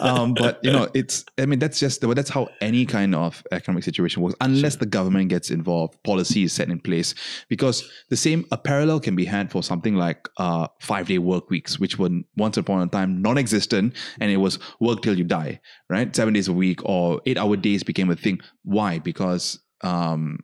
[0.02, 3.84] um, but you know, it's I mean that's just that's how any kind of economic
[3.86, 7.16] situation works, unless the government gets involved, policy is set in place.
[7.50, 11.50] Because the same a parallel can be had for something like uh, five day work
[11.50, 15.60] weeks, which were once upon a time non-existent, and it was work till you die,
[15.90, 16.14] right?
[16.16, 18.40] Seven days a week or eight hour days became a thing.
[18.64, 19.00] Why?
[19.00, 20.40] Because um,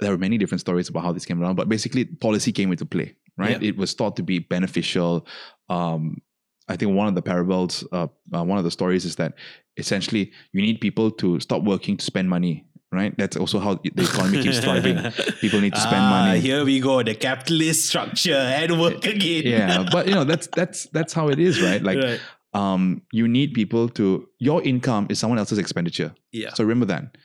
[0.00, 2.86] there were many different stories about how this came around, but basically policy came into
[2.86, 3.60] play, right?
[3.62, 3.68] Yeah.
[3.70, 5.26] It was thought to be beneficial.
[5.68, 6.22] Um,
[6.68, 9.34] I think one of the parables, uh, uh, one of the stories is that
[9.76, 13.14] essentially you need people to stop working to spend money, right?
[13.18, 14.96] That's also how the economy keeps thriving.
[15.40, 16.40] People need to spend Ah, money.
[16.40, 19.42] Here we go, the capitalist structure at work again.
[19.46, 21.82] Yeah, but you know that's that's that's how it is, right?
[21.82, 22.20] Like, Right.
[22.54, 24.28] um, you need people to.
[24.38, 26.14] Your income is someone else's expenditure.
[26.32, 26.54] yeah.
[26.54, 27.16] So remember that.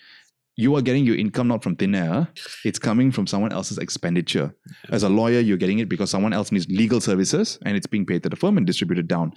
[0.56, 2.28] You are getting your income not from thin air.
[2.64, 4.56] It's coming from someone else's expenditure.
[4.90, 8.06] As a lawyer, you're getting it because someone else needs legal services and it's being
[8.06, 9.34] paid to the firm and distributed down.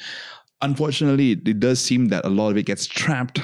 [0.62, 3.40] Unfortunately, it does seem that a lot of it gets trapped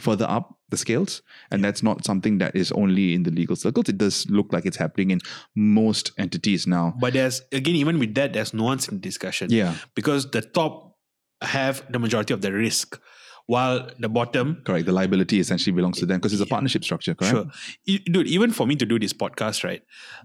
[0.00, 1.22] further up the scales.
[1.50, 3.88] And that's not something that is only in the legal circles.
[3.88, 5.20] It does look like it's happening in
[5.54, 6.94] most entities now.
[6.98, 9.50] But there's again, even with that, there's nuance in discussion.
[9.50, 10.96] Yeah, Because the top
[11.42, 13.00] have the majority of the risk,
[13.46, 14.86] while the bottom correct.
[14.86, 17.34] The liability essentially belongs to them because it's a partnership structure, correct?
[17.34, 17.98] Sure.
[18.06, 19.82] Dude, even for me to do this podcast, right?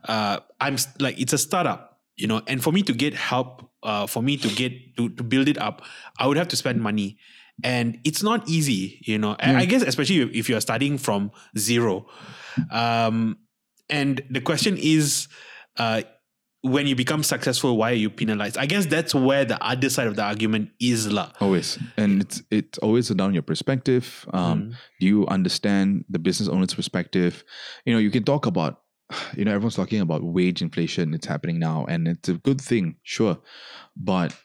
[0.07, 4.07] Uh, I'm like, it's a startup, you know, and for me to get help, uh,
[4.07, 5.81] for me to get to, to build it up,
[6.19, 7.17] I would have to spend money.
[7.63, 9.35] And it's not easy, you know.
[9.39, 12.05] I- I guess, especially if- if you're starting from zero.
[12.71, 13.37] Um,
[13.89, 15.27] and the question is,
[15.77, 16.01] uh,
[16.61, 18.57] when you become successful, why are you penalized?
[18.57, 21.31] I guess that's where the other side of the argument is, lah.
[21.39, 24.25] Always, and it's it's always down your perspective.
[24.33, 24.75] Um, Mm.
[24.99, 27.43] Do you understand the business owner's perspective?
[27.85, 28.81] You know, you can talk about,
[29.37, 31.13] you know, everyone's talking about wage inflation.
[31.13, 33.37] It's happening now, and it's a good thing, sure,
[33.95, 34.35] but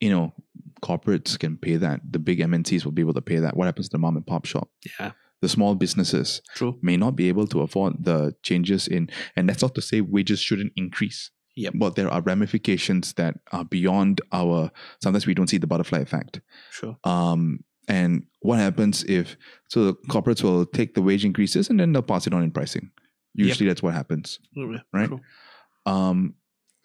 [0.00, 0.34] you know,
[0.82, 2.00] corporates can pay that.
[2.10, 3.56] The big MNCs will be able to pay that.
[3.56, 4.68] What happens to the mom and pop shop?
[5.00, 6.78] Yeah, The small businesses true.
[6.82, 10.40] may not be able to afford the changes in, and that's not to say wages
[10.40, 11.30] shouldn't increase.
[11.56, 11.74] Yep.
[11.76, 14.70] But there are ramifications that are beyond our.
[15.02, 16.40] Sometimes we don't see the butterfly effect.
[16.70, 16.96] Sure.
[17.04, 19.36] Um, and what happens if
[19.68, 22.50] so the corporates will take the wage increases and then they'll pass it on in
[22.50, 22.90] pricing.
[23.34, 24.38] Usually that's what happens.
[24.92, 25.08] Right.
[25.08, 25.20] True.
[25.86, 26.34] Um,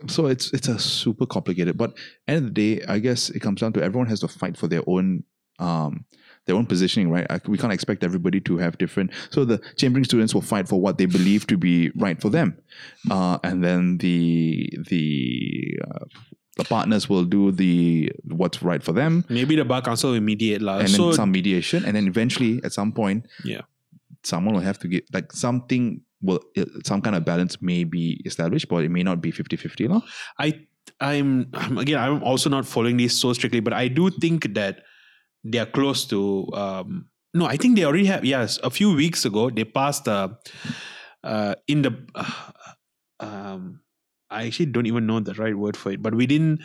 [0.07, 1.77] so it's it's a super complicated.
[1.77, 1.97] But
[2.27, 4.67] end of the day, I guess it comes down to everyone has to fight for
[4.67, 5.23] their own
[5.59, 6.05] um
[6.45, 7.25] their own positioning, right?
[7.29, 9.11] I, we can't expect everybody to have different.
[9.29, 12.57] So the chambering students will fight for what they believe to be right for them,
[13.11, 16.05] uh, and then the the uh,
[16.57, 20.61] the partners will do the what's right for them, Maybe the bar council will mediate,
[20.61, 20.79] lah.
[20.79, 23.61] and So then some mediation, and then eventually at some point, Yeah.
[24.23, 28.21] someone will have to get like something will uh, some kind of balance may be
[28.25, 30.01] established, but it may not be 50-50 lah.
[30.37, 30.65] I
[30.99, 34.83] I'm I'm- again I'm also not following this so strictly, but I do think that
[35.43, 39.23] they are close to um no, I think they already have yes, a few weeks
[39.25, 40.29] ago they passed uh
[41.23, 42.51] uh in the uh,
[43.19, 43.81] um
[44.31, 46.59] I actually don't even know the right word for it, but within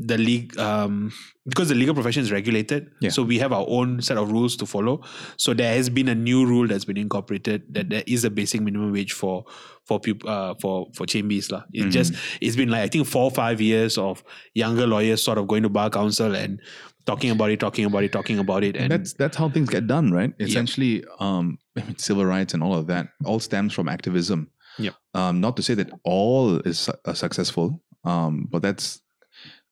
[0.00, 1.10] the league um
[1.44, 3.10] because the legal profession is regulated Yeah.
[3.10, 5.02] so we have our own set of rules to follow
[5.36, 8.60] so there has been a new rule that's been incorporated that there is a basic
[8.60, 9.44] minimum wage for
[9.86, 11.64] for people uh, for for chambies lah.
[11.72, 11.90] It Mhm.
[11.90, 14.22] just it's been like I think four or five years of
[14.54, 16.60] younger lawyers sort of going to bar council and
[17.08, 19.86] talking about it, talking about it, talking about it, and that's that's how things get
[19.86, 20.32] done, right?
[20.38, 24.50] Essentially, um, I mean, civil rights and all of that all stems from activism.
[24.78, 24.90] Yeah.
[25.14, 29.00] Um, not to say that all is su- successful, um, but that's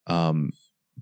[0.06, 0.50] um,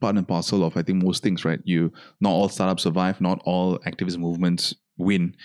[0.01, 1.61] part and parcel of I think most things, right?
[1.65, 5.37] You not all startups survive, not all activist movements win,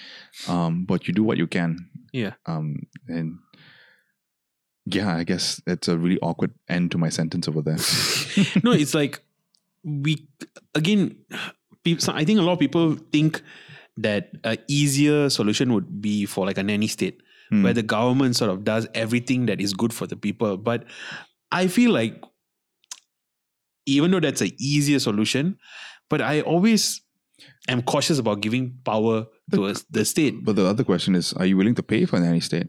[0.47, 1.87] um, but you do what you can.
[2.11, 2.33] Yeah.
[2.47, 3.37] Um, and
[4.85, 7.77] yeah, I guess that's a really awkward end to my sentence over there.
[8.63, 9.21] no, it's like
[9.83, 10.27] we
[10.75, 11.15] again.
[11.85, 13.41] I think a lot of people think
[13.97, 17.63] that a easier solution would be for like a nanny state Hmm.
[17.63, 20.55] where the government sort of does everything that is good for the people.
[20.55, 20.85] But
[21.51, 22.23] I feel like
[23.87, 25.57] even though that's an easier solution,
[26.09, 27.01] but I always
[27.67, 30.45] am cautious about giving power to a, the state.
[30.45, 32.67] But the other question is, are you willing to pay for a nanny state?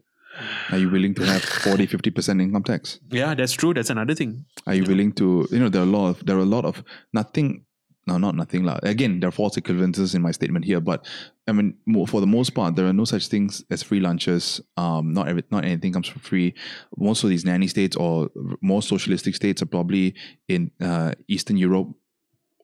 [0.70, 3.00] Are you willing to have 40, 50% income tax?
[3.10, 3.74] Yeah, that's true.
[3.74, 4.44] That's another thing.
[4.66, 6.64] Are you willing to, you know, there are a lot of, there are a lot
[6.64, 7.64] of nothing,
[8.06, 8.64] no, not nothing.
[8.64, 8.78] lah.
[8.82, 11.06] Again, there are false equivalences in my statement here, but
[11.46, 11.76] I mean,
[12.06, 14.60] for the most part, there are no such things as free lunches.
[14.76, 16.54] Um, not every, not anything comes for free.
[16.96, 18.30] Most of these nanny states or
[18.60, 20.14] more socialistic states are probably
[20.48, 21.88] in uh, Eastern Europe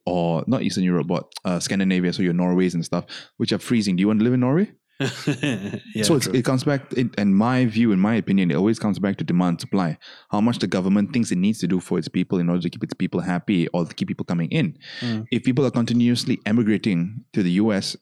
[0.07, 2.13] or not Eastern Europe, but uh, Scandinavia.
[2.13, 3.05] So your Norways and stuff,
[3.37, 3.97] which are freezing.
[3.97, 4.73] Do you want to live in Norway?
[5.01, 8.79] Yeah, so it's, it comes back, in, in my view, in my opinion, it always
[8.79, 9.99] comes back to demand supply.
[10.31, 12.71] How much the government thinks it needs to do for its people in order to
[12.71, 14.79] keep its people happy or to keep people coming in.
[15.01, 15.27] Mm.
[15.31, 17.97] If people are continuously emigrating to the US,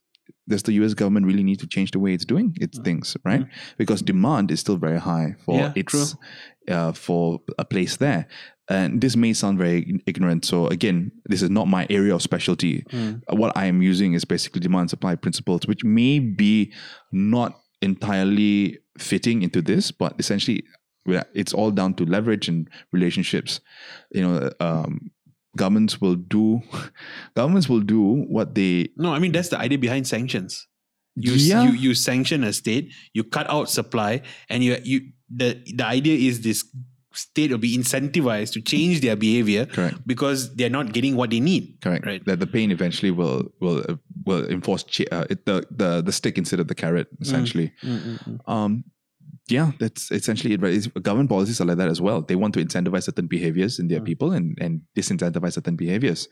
[0.48, 3.46] does the US government really need to change the way it's doing its things, right?
[3.78, 6.16] Because demand is still very high for Yeah, its
[6.68, 8.26] uh, for a place there.
[8.68, 10.44] And this may sound very ignorant.
[10.46, 13.20] So again, this is not my area of specialty Mm.
[13.28, 16.72] what I am using is basically demand supply principles, which may be
[17.12, 20.64] not entirely fitting into this, but essentially
[21.34, 23.60] it's all down to leverage and relationships.
[24.12, 25.10] You know, um,
[25.56, 26.62] governments will do
[27.36, 30.66] governments will do what they No, I mean that's the idea behind sanctions.
[31.16, 31.62] You Yeah.
[31.64, 35.00] you you sanction a state, you cut out supply, and you you
[35.30, 36.64] the the idea is this
[37.12, 41.38] state will be incentivized to change their behavior correct because they're not getting what they
[41.38, 41.78] need.
[41.80, 42.24] correct Right.
[42.26, 43.94] that the pain eventually will will uh,
[44.26, 47.70] will enforce uh, it, the the the stick instead of the carrot essentially.
[48.46, 48.82] Um,
[49.48, 50.62] yeah, that's essentially it.
[50.62, 50.74] Right?
[50.74, 52.22] It's, government policies are like that as well.
[52.22, 54.06] They want to incentivize certain behaviors in their Mm.
[54.06, 56.26] people and and disincentivize certain behaviors.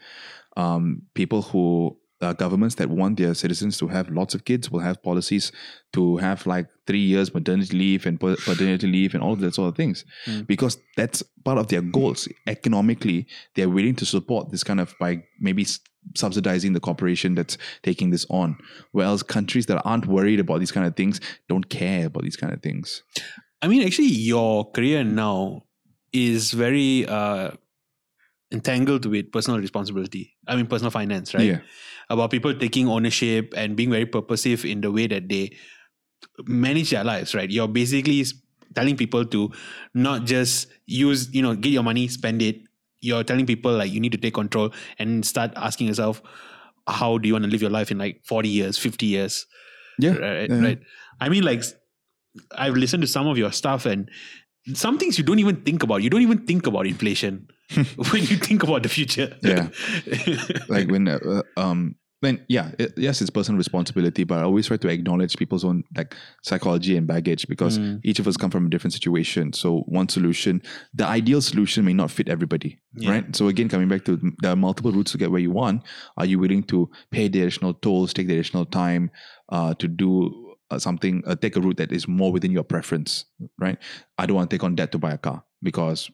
[0.56, 4.80] Um, people who uh, governments that want their citizens to have lots of kids will
[4.80, 5.50] have policies
[5.92, 9.68] to have like three years maternity leave and paternity leave and all of that sort
[9.68, 10.46] of things Mm.
[10.46, 15.22] because that's part of their goals economically they're willing to support this kind of by
[15.40, 15.66] maybe
[16.14, 18.56] subsidizing the corporation that's taking this on
[18.92, 22.52] whereas countries that aren't worried about these kind of things don't care about these kind
[22.52, 23.02] of things
[23.64, 25.62] I mean, actually, your career now
[26.12, 27.52] is very uh,
[28.50, 30.34] entangled with personal responsibility.
[30.48, 31.44] I mean, personal finance, right?
[31.46, 31.58] yeah
[32.12, 35.56] About people taking ownership and being very purposive in the way that they
[36.44, 37.50] manage their lives, right?
[37.50, 38.24] You're basically
[38.74, 39.50] telling people to
[39.94, 42.60] not just use, you know, get your money, spend it.
[43.00, 46.22] You're telling people like you need to take control and start asking yourself,
[46.86, 49.46] how do you want to live your life in like 40 years, 50 years?
[49.98, 50.16] Yeah.
[50.16, 50.50] Right.
[50.50, 50.60] Yeah.
[50.60, 50.80] Right.
[51.20, 51.62] I mean, like,
[52.56, 54.10] I've listened to some of your stuff and
[54.74, 56.02] some things you don't even think about.
[56.02, 59.36] You don't even think about inflation when you think about the future.
[59.42, 59.68] Yeah.
[60.68, 61.18] like when uh,
[61.56, 65.36] uh, um when yeah it, yes it's personal responsibility but i always try to acknowledge
[65.36, 68.00] people's own like psychology and baggage because Mm.
[68.04, 70.62] each of us come from a different situation so one solution
[70.94, 73.10] the ideal solution may not fit everybody Yeah.
[73.12, 75.82] right so again coming back to there are multiple routes to get where you want
[76.16, 79.10] are you willing to pay the additional tolls take the additional time
[79.48, 80.10] uh, to do
[80.70, 83.24] uh, something uh, take a route that is more within your preference
[83.58, 83.78] right
[84.18, 86.10] i don't want to take on debt to buy a car because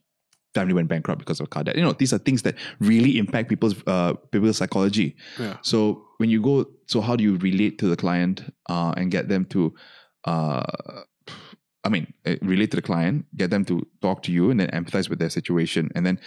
[0.59, 2.55] family went bankrupt because of car debt you know these are things that
[2.91, 5.09] really impact people's uh, people's psychology
[5.45, 5.57] yeah.
[5.73, 5.81] so
[6.19, 9.45] when you go, so how do you relate to the client uh, and get them
[9.47, 9.75] to,
[10.25, 10.63] uh,
[11.85, 14.69] I mean, uh, relate to the client, get them to talk to you, and then
[14.71, 16.21] empathize with their situation, and then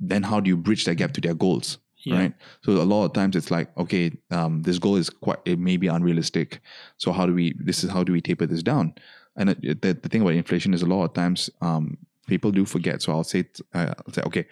[0.00, 2.18] then how do you bridge that gap to their goals, Yeah.
[2.18, 2.34] right?
[2.62, 5.76] So a lot of times it's like, okay, um, this goal is quite, it may
[5.76, 6.60] be unrealistic.
[6.98, 7.54] So how do we?
[7.58, 8.94] This is how do we taper this down?
[9.36, 11.96] And it, the, the thing about inflation is a lot of times um,
[12.28, 13.02] people do forget.
[13.02, 14.46] So I'll say, uh, I'll say, okay,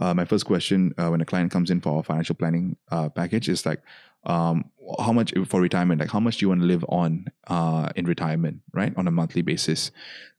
[0.00, 3.08] uh, my first question uh, when a client comes in for our financial planning uh,
[3.08, 3.80] package is like,
[4.24, 6.00] um, how much for retirement?
[6.00, 9.10] Like, how much do you want to live on uh, in retirement, right, on a
[9.10, 9.90] monthly basis?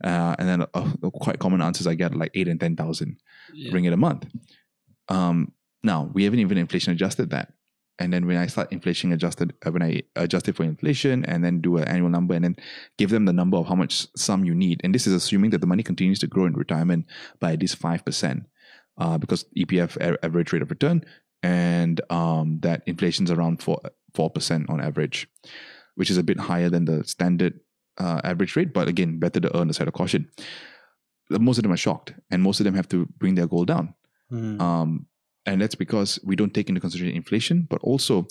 [0.03, 0.65] Uh, and then
[1.11, 3.17] quite common answers I get like eight and ten thousand
[3.53, 3.73] Yeah.
[3.73, 4.27] ringgit a month.
[5.09, 5.51] Um,
[5.83, 7.53] now we haven't even inflation adjusted that.
[8.03, 11.41] And then when I start inflation adjusted, uh, when I adjust it for inflation and
[11.41, 12.57] then do an annual number and then
[12.97, 15.61] give them the number of how much sum you need, and this is assuming that
[15.61, 17.05] the money continues to grow in retirement
[17.39, 18.43] by at least five percent,
[18.97, 21.05] uh, because EPF average rate of return
[21.43, 23.79] and um, that inflation's around four
[24.13, 25.29] four percent on average,
[25.95, 27.61] which is a bit higher than the standard
[27.99, 30.29] uh, average rate, but again, better to earn a side of caution.
[31.29, 33.93] Most of them are shocked, and most of them have to bring their goal down.
[34.29, 34.59] Mm.
[34.59, 35.05] Um,
[35.45, 38.27] and that's because we don't take into consideration inflation, but also,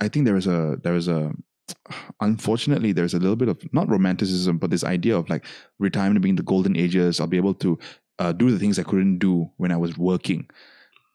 [0.00, 1.32] I think there is a there is a
[2.20, 5.44] unfortunately there's a little bit of not romanticism, but this idea of like
[5.78, 7.20] retirement being the golden ages.
[7.20, 7.78] I'll be able to
[8.18, 10.48] uh, do the things I couldn't do when I was working.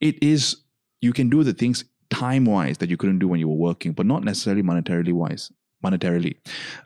[0.01, 0.57] It is
[1.01, 3.93] you can do the things time wise that you couldn't do when you were working,
[3.93, 5.51] but not necessarily monetarily wise.
[5.83, 6.35] Monetarily,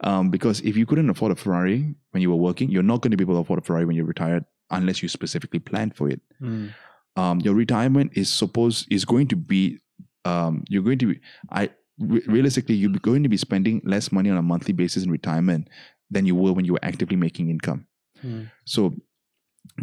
[0.01, 3.11] um, because if you couldn't afford a Ferrari when you were working, you're not going
[3.11, 6.09] to be able to afford a Ferrari when you're retired unless you specifically plan for
[6.09, 6.73] it Mm.
[7.19, 9.79] Um, your retirement is supposed is going to be
[10.25, 11.19] um, you're going to be
[11.51, 11.69] I
[11.99, 15.67] re- realistically you're going to be spending less money on a monthly basis in retirement
[16.09, 17.85] than you were when you were actively making income.
[18.23, 18.49] Mm.
[18.65, 18.95] So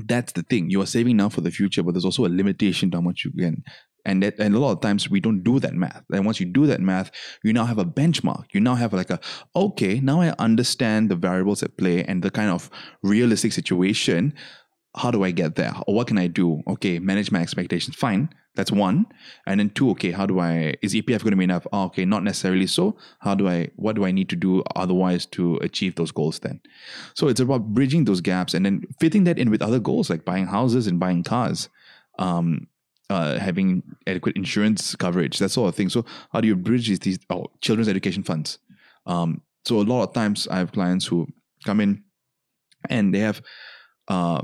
[0.06, 0.70] that's the thing.
[0.70, 3.24] You are saving now for the future, but there's also a limitation to how much
[3.24, 3.62] you can.
[4.04, 6.04] And that, and a lot of times we don't do that math.
[6.12, 7.10] And once you do that math,
[7.42, 8.44] you now have a benchmark.
[8.52, 9.20] You now have like a
[9.54, 12.70] okay, now I understand the variables at play and the kind of
[13.02, 14.32] realistic situation.
[14.96, 15.74] How do I get there?
[15.86, 16.62] Or what can I do?
[16.66, 17.96] Okay, manage my expectations.
[17.96, 18.30] Fine.
[18.54, 19.06] That's one.
[19.46, 21.66] And then two, okay, how do I is EPF going to be enough?
[21.72, 22.96] Oh, okay, not necessarily so.
[23.20, 26.60] How do I what do I need to do otherwise to achieve those goals then?
[27.14, 30.24] So it's about bridging those gaps and then fitting that in with other goals like
[30.24, 31.68] buying houses and buying cars,
[32.18, 32.66] um,
[33.10, 35.90] uh, having adequate insurance coverage, that sort of thing.
[35.90, 38.58] So how do you bridge these, these oh, children's education funds?
[39.04, 41.26] Um, so a lot of times I have clients who
[41.64, 42.04] come in
[42.88, 43.42] and they have
[44.08, 44.42] uh,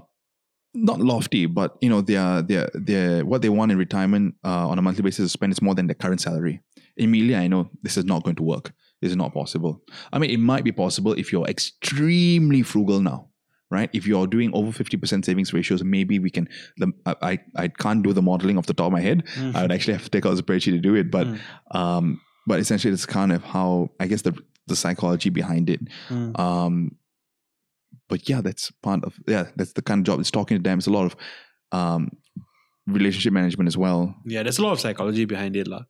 [0.74, 4.34] not lofty, but you know, they are they are they what they want in retirement
[4.44, 6.60] uh, on a monthly basis to spend is more than their current salary.
[6.96, 8.72] Immediately, I know this is not going to work.
[9.00, 9.82] This is not possible.
[10.12, 13.28] I mean, it might be possible if you're extremely frugal now,
[13.70, 13.90] right?
[13.92, 16.48] If you're doing over fifty percent savings ratios, maybe we can.
[16.78, 19.24] The, I, I can't do the modeling off the top of my head.
[19.34, 19.54] Mm.
[19.56, 21.38] I would actually have to take out a spreadsheet to do it, but Mm.
[21.74, 24.34] um, but essentially, it's kind of how I guess the
[24.68, 25.80] the psychology behind it.
[26.08, 26.38] Mm.
[26.38, 26.96] Um,
[28.12, 30.20] but yeah, that's part of yeah, that's the kind of job.
[30.20, 30.78] It's talking to them.
[30.80, 31.14] It's a lot of
[31.80, 32.02] um,
[32.86, 34.00] relationship management as well.
[34.26, 35.66] Yeah, there's a lot of psychology behind it.
[35.72, 35.82] lah.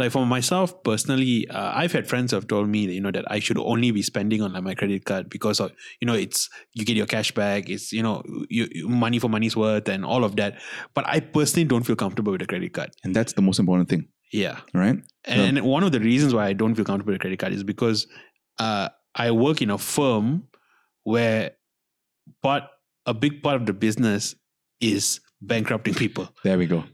[0.00, 3.24] Like for myself personally, uh, I've had friends who have told me, you know, that
[3.30, 5.70] I should only be spending on like, my credit card because of,
[6.00, 9.28] you know, it's, you get your cash back, it's, you know, you, you- money for
[9.36, 10.58] money's worth and all of that.
[10.94, 12.90] But I personally don't feel comfortable with a credit card.
[13.04, 14.58] And that's the most important thing, Yeah.
[14.74, 14.98] right?
[15.26, 17.62] And one of the reasons why I don't feel comfortable with a credit card is
[17.62, 18.06] because
[18.58, 20.48] uh, I work in a firm
[21.04, 21.52] where
[22.42, 22.64] part,
[23.06, 24.34] a big part of the business
[24.80, 26.28] is bankrupting people.
[26.44, 26.84] There we go.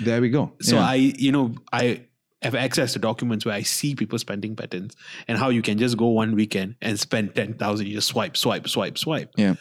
[0.00, 0.52] There we go.
[0.60, 0.84] So Yeah.
[0.86, 2.04] I, you know, I
[2.42, 4.94] have access to documents where I see people spending patterns
[5.26, 7.86] and how you can just go one weekend and spend ten thousand.
[7.88, 9.30] You just swipe, swipe, swipe, swipe.
[9.36, 9.54] Yeah.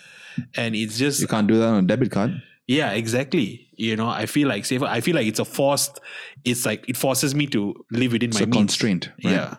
[0.56, 2.41] And it's just you can't do that on a debit card.
[2.68, 3.68] yeah, exactly.
[3.76, 4.85] You know, I feel like safer.
[4.85, 5.99] I feel like it's a forced.
[6.45, 8.57] It's like it forces me to live within It's my a means.
[8.57, 9.10] constraint.
[9.23, 9.34] Right?
[9.34, 9.56] Yeah.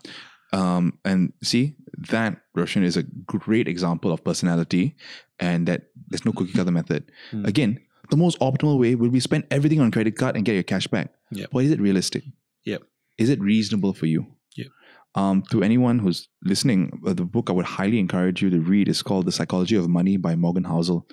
[0.53, 1.75] Um, and see,
[2.11, 4.97] that Roshan is a great example of personality
[5.41, 7.11] and that there's no cookie cutter method.
[7.31, 7.45] Hmm.
[7.45, 7.81] Again,
[8.11, 10.87] the most optimal way would be spend everything on credit card and get your cash
[10.87, 11.13] back.
[11.33, 11.51] Yep.
[11.53, 12.25] But is it realistic?
[12.65, 12.83] Yep.
[13.19, 14.27] Is it reasonable for you?
[14.57, 14.69] Yep.
[15.15, 18.89] Um, to anyone who's listening, uh, the book I would highly encourage you to read
[18.89, 21.05] is called The Psychology of Money by Morgan Housel.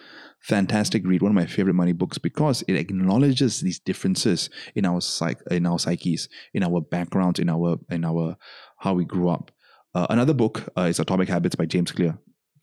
[0.41, 5.01] Fantastic read, one of my favorite money books because it acknowledges these differences in our
[5.01, 8.37] psych, in our psyches, in our backgrounds, in our in our
[8.77, 9.49] how we grew up.
[9.95, 12.17] Uh, another book uh, is Atomic Habits by James Clear.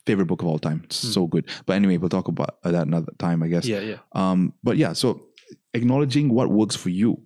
[0.04, 0.82] Favorite book of all time.
[0.84, 1.08] It's Hmm.
[1.08, 1.48] So good.
[1.64, 3.64] But anyway, we'll talk about that another time, I guess.
[3.64, 3.96] Yeah, yeah.
[4.12, 5.22] Um, but yeah, so
[5.72, 7.22] acknowledging what works for you.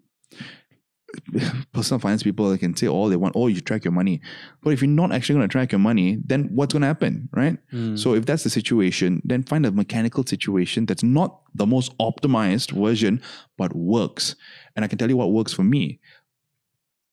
[1.72, 4.20] Personal finance people they can say all they want, oh, you track your money.
[4.62, 7.28] But if you're not actually going to track your money, then what's going to happen,
[7.32, 7.56] right?
[7.72, 7.98] Mm.
[7.98, 12.70] So if that's the situation, then find a mechanical situation that's not the most optimized
[12.72, 13.22] version,
[13.56, 14.36] but works.
[14.76, 16.00] And I can tell you what works for me.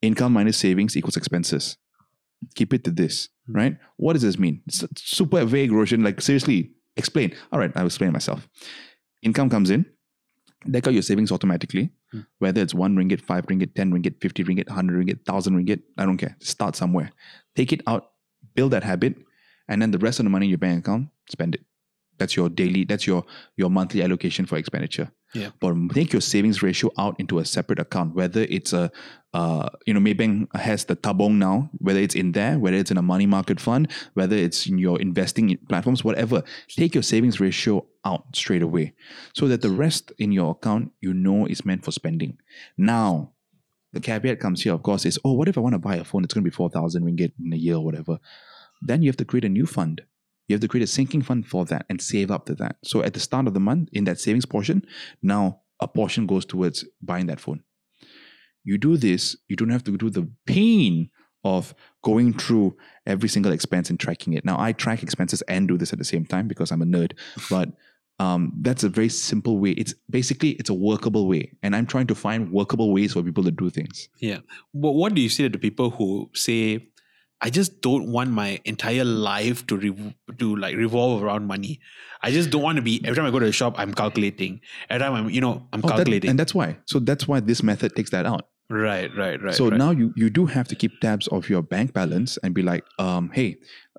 [0.02, 1.78] Income minus savings equals expenses.
[2.56, 3.54] Keep it to this, Hmm.
[3.56, 3.78] right?
[3.98, 4.62] What does this mean?
[4.68, 6.04] It's super vague, Roshan.
[6.04, 7.34] Like seriously, explain.
[7.52, 8.48] All right, I'll explain myself.
[9.22, 9.86] Income comes in,
[10.70, 12.22] deck out your savings automatically, Hmm.
[12.40, 15.82] whether it's one ringgit, five ringgit, ten ringgit, fifty ringgit, hundred ringgit, thousand ringgit.
[15.98, 16.36] I don't care.
[16.42, 17.12] Start somewhere.
[17.56, 18.12] Take it out,
[18.56, 19.16] build that habit,
[19.68, 21.66] and then the rest of the money in your bank account, spend it.
[22.18, 22.86] That's your daily.
[22.86, 23.24] That's your
[23.58, 25.12] your monthly allocation for expenditure.
[25.34, 25.50] Yeah.
[25.60, 28.92] But take your savings ratio out into a separate account, whether it's a,
[29.34, 32.98] uh, you know, Maybank has the tabung now, whether it's in there, whether it's in
[32.98, 36.44] a money market fund, whether it's in your investing platforms, whatever.
[36.70, 38.94] Take your savings ratio out straight away,
[39.34, 42.38] so that the rest in your account you know is meant for spending.
[42.78, 43.32] Now,
[43.92, 46.04] the caveat comes here, of course, is oh, what if I want to buy a
[46.04, 46.24] phone?
[46.24, 48.20] It's going to be four thousand ringgit in a year or whatever.
[48.84, 50.04] Then you have to create a new fund.
[50.48, 52.78] You have to create a sinking fund for that and save up to that.
[52.84, 54.86] So at the start of the month, in that savings portion,
[55.22, 57.64] now a portion goes towards buying that phone.
[58.64, 61.10] You do this, you don't have to do the pain
[61.44, 64.46] of going through every single expense and tracking it.
[64.46, 67.14] Now, I track expenses and do this at the same time because I'm a nerd,
[67.50, 67.70] but
[68.20, 69.72] um, that's a very simple way.
[69.72, 73.44] It's basically it's a workable way, and I'm trying to find workable ways for people
[73.44, 74.08] to do things.
[74.20, 74.40] Yeah.
[74.74, 76.90] But what do you say to people who say,
[77.46, 81.74] "I just don't want my entire life to re- to like revolve around money.
[82.26, 84.62] I just don't want to be every time I go to the shop, I'm calculating.
[84.90, 86.30] Every time I'm, you know, I'm Oh, that- calculating.
[86.32, 86.78] and that's why.
[86.86, 88.48] So that's why this method takes that out.
[88.70, 89.54] right, right, right.
[89.54, 89.78] so right.
[89.78, 92.84] now you you do have to keep tabs of your bank balance and be like,
[92.98, 93.50] um, hey,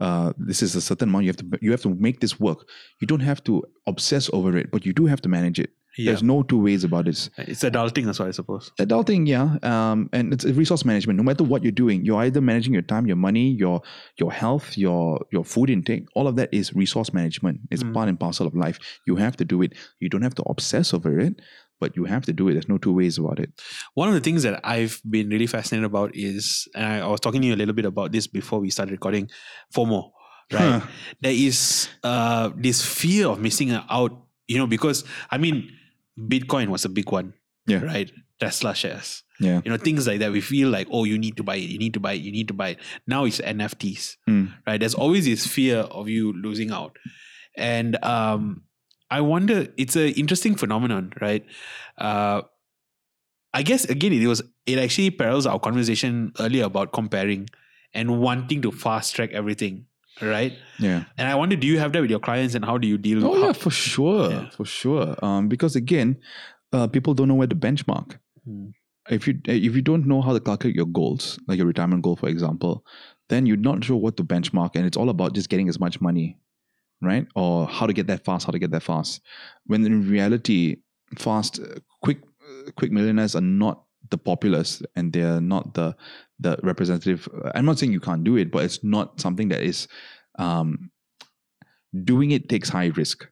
[0.00, 1.24] uh, this is a certain amount.
[1.26, 2.60] You have to you have to make this work.
[3.00, 3.62] You don't have to
[3.92, 5.70] obsess over it, but you do have to manage it.
[5.96, 6.10] Yeah.
[6.10, 7.30] There's no two ways about this.
[7.38, 8.72] it's adulting as well, I suppose.
[8.80, 11.16] Adulting, yeah, um, and it's resource management.
[11.16, 13.80] No matter what you're doing, you're either managing your time, your money, your
[14.18, 16.06] your health, your your food intake.
[16.14, 17.60] All of that is resource management.
[17.70, 17.94] It's Mm.
[17.94, 18.78] part and parcel of life.
[19.06, 19.72] You have to do it.
[20.00, 21.40] You don't have to obsess over it,
[21.80, 22.54] but you have to do it.
[22.54, 23.50] There's no two ways about it.
[23.94, 27.20] One of the things that I've been really fascinated about is, and I, I was
[27.20, 29.28] talking to you a little bit about this before we started recording,
[29.74, 30.10] FOMO,
[30.52, 30.80] right?
[30.80, 30.86] Huh.
[31.20, 34.12] There is uh, this fear of missing out,
[34.48, 35.70] you know, because I mean,
[36.18, 37.34] Bitcoin was a big one,
[37.66, 37.82] Yeah.
[37.82, 38.10] right?
[38.40, 39.60] Tesla shares, Yeah.
[39.64, 40.32] you know, things like that.
[40.32, 42.32] We feel like, oh, you need to buy it, you need to buy it, you
[42.32, 42.78] need to buy it.
[43.06, 44.52] Now it's NFTs, Mm.
[44.66, 44.78] right?
[44.78, 46.96] There's always this fear of you losing out.
[47.56, 48.62] And um,
[49.10, 51.44] I wonder, it's an interesting phenomenon, right?
[51.96, 52.42] Uh,
[53.52, 57.48] I guess again, it was it actually parallels our conversation earlier about comparing
[57.92, 59.86] and wanting to fast track everything,
[60.22, 60.52] right?
[60.78, 61.04] Yeah.
[61.18, 63.24] And I wonder, do you have that with your clients, and how do you deal?
[63.26, 64.50] Oh how- yeah, for sure, Yeah.
[64.50, 65.16] for sure.
[65.24, 66.16] Um, because again,
[66.72, 68.18] uh, people don't know where to benchmark.
[68.44, 68.66] Hmm.
[69.10, 72.16] If you if you don't know how to calculate your goals, like your retirement goal,
[72.16, 72.84] for example,
[73.28, 76.00] then you're not sure what to benchmark, and it's all about just getting as much
[76.00, 76.38] money,
[77.02, 77.26] right?
[77.34, 79.20] Or how to get that fast, how to get that fast.
[79.66, 80.76] When in reality,
[81.18, 82.18] fast, uh, quick,
[82.48, 85.94] uh, quick millionaires are not the populace, and they're not the
[86.40, 87.28] the representative.
[87.54, 89.88] I'm not saying you can't do it, but it's not something that is.
[90.38, 90.90] Um,
[92.02, 93.28] doing it takes high risk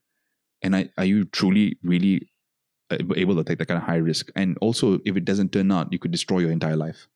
[0.63, 2.31] and I, are you truly really
[2.91, 5.73] uh, able to take that kind of high risk and also if it doesn't turn
[5.73, 7.09] out you could destroy your entire life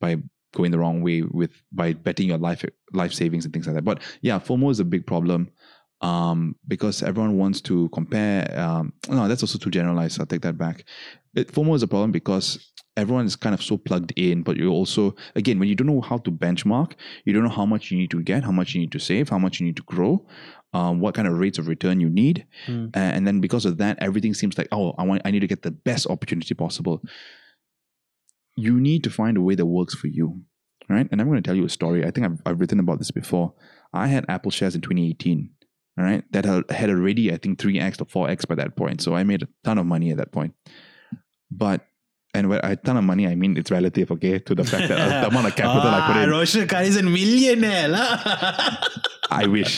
[0.00, 0.16] by
[0.54, 3.84] going the wrong way with by betting your life life savings and things like that
[3.84, 5.50] but yeah fomo is a big problem
[6.00, 10.56] um, because everyone wants to compare um, no that's also too generalized i'll take that
[10.58, 10.84] back.
[11.34, 14.70] It, fomo is a problem because everyone is kind of so plugged in but you
[14.70, 16.94] also again when you don't know how to benchmark
[17.24, 19.28] you don't know how much you need to get how much you need to save
[19.28, 20.26] how much you need to grow
[20.74, 22.44] um, what kind of rates of return you need.
[22.94, 25.46] A- and then because of that everything seems like oh i want i need to
[25.46, 27.02] get the best opportunity possible.
[28.56, 30.42] You need to find a way that works for you
[30.88, 31.06] right?
[31.12, 32.04] And i'm going to tell you a story.
[32.04, 33.52] I think i've, I've written about this before.
[33.92, 35.57] I had apple shares in 2018 all
[36.04, 39.22] right that had- had already i think 3x or 4x by that point so i
[39.24, 40.54] made a ton of money at that point
[41.50, 41.80] but
[42.34, 44.98] And when I ton of money, I mean it's relative, okay, to the fact that
[45.00, 46.30] uh, the amount of capital I put Ah, in.
[46.30, 47.88] Roshan Khan is a millionaire.
[49.30, 49.74] I wish,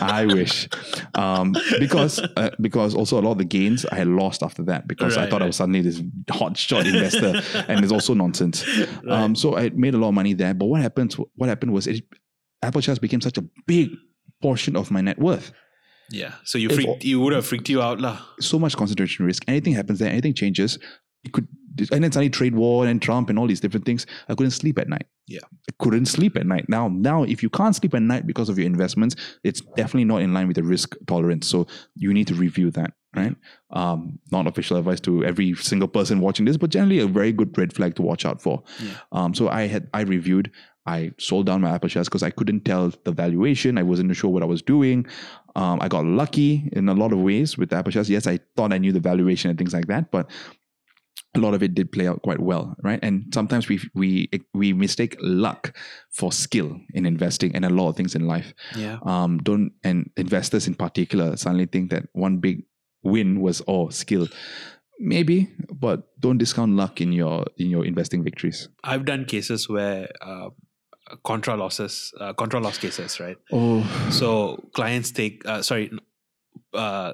[0.00, 0.68] I wish,
[1.14, 4.86] um, because uh, because also a lot of the gains I had lost after that
[4.86, 6.00] because I Right, thought I was suddenly this
[6.30, 8.64] hot shot investor, and it's also nonsense.
[9.08, 10.54] Um, so I made a lot of money there.
[10.54, 11.14] But what happened?
[11.34, 12.04] What happened was it,
[12.62, 13.90] Apple shares became such a big
[14.42, 15.52] portion of my net worth.
[16.10, 16.34] yeah.
[16.44, 18.18] So you freaked, you would have freaked you out, lah.
[18.40, 19.44] So much concentration risk.
[19.48, 20.78] Anything happens there, anything changes,
[21.24, 21.48] it could.
[21.90, 24.04] And then suddenly trade war and Trump and all these different things.
[24.28, 25.06] I couldn't sleep at night.
[25.26, 25.40] Yeah.
[25.70, 26.66] I couldn't sleep at night.
[26.68, 30.20] Now, now, if you can't sleep at night because of your investments, it's definitely not
[30.20, 31.46] in line with the risk tolerance.
[31.48, 33.34] So you need to review that, right?
[33.70, 37.56] Um, not official advice to every single person watching this, but generally a very good
[37.56, 38.62] red flag to watch out for.
[38.78, 38.90] Yeah.
[39.12, 40.50] Um, so I had I reviewed.
[40.86, 43.78] I sold down my Apple shares because I couldn't tell the valuation.
[43.78, 45.06] I wasn't sure what I was doing.
[45.54, 48.10] Um, I got lucky in a lot of ways with the Apple shares.
[48.10, 50.30] Yes, I thought I knew the valuation and things like that, but
[51.34, 52.98] a lot of it did play out quite well, right?
[53.02, 55.76] And sometimes we we we mistake luck
[56.10, 58.52] for skill in investing and a lot of things in life.
[58.76, 58.98] Yeah.
[59.02, 62.64] Um, don't and investors in particular suddenly think that one big
[63.02, 64.28] win was oh skill,
[64.98, 68.68] maybe, but don't discount luck in your in your investing victories.
[68.84, 70.50] I've done cases where uh,
[71.24, 73.36] contra losses, uh, contra loss cases, right?
[73.52, 75.90] Oh, So clients take, uh, sorry,
[76.74, 77.12] uh,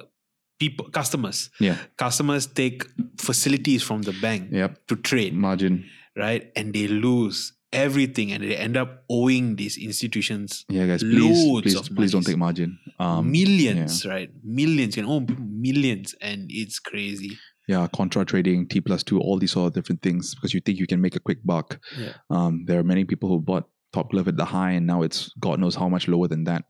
[0.59, 2.83] people, customers, yeah, customers take
[3.17, 5.85] facilities from the bank yep, to trade, margin.
[6.15, 6.51] right?
[6.55, 11.61] And they lose everything, and they end up owing these institutions Yeah, guys, please, Loads
[11.63, 12.79] please, of please don't take margin.
[12.99, 14.29] Um, millions, right?
[14.43, 15.27] Millions, you can own
[15.61, 17.37] millions, and it's crazy.
[17.67, 20.79] yeah, contra trading, T plus two, all these sort of different things because you think
[20.79, 21.79] you can make a quick buck.
[21.97, 22.13] Yeah.
[22.31, 25.33] Um, there are many people who bought top glove at the high and now it's
[25.39, 26.63] God knows how much lower than that.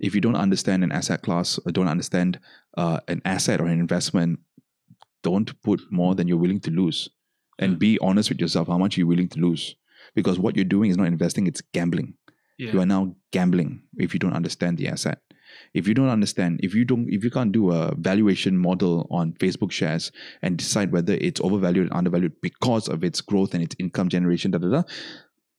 [0.00, 2.38] If you don't understand an asset class or don't understand
[2.76, 4.40] uh, an asset or an investment,
[5.22, 7.08] don't put more than you're willing to lose.
[7.58, 9.74] And be honest with yourself how much you're willing to lose.
[10.14, 12.14] Because what you're doing is not investing, it's gambling.
[12.58, 12.72] Yeah.
[12.72, 15.18] You are now gambling if you don't understand the asset.
[15.74, 19.32] If you don't understand, if you don't, if you can't do a valuation model on
[19.34, 23.76] Facebook shares and decide whether it's overvalued or undervalued because of its growth and its
[23.78, 24.82] income generation, da da da,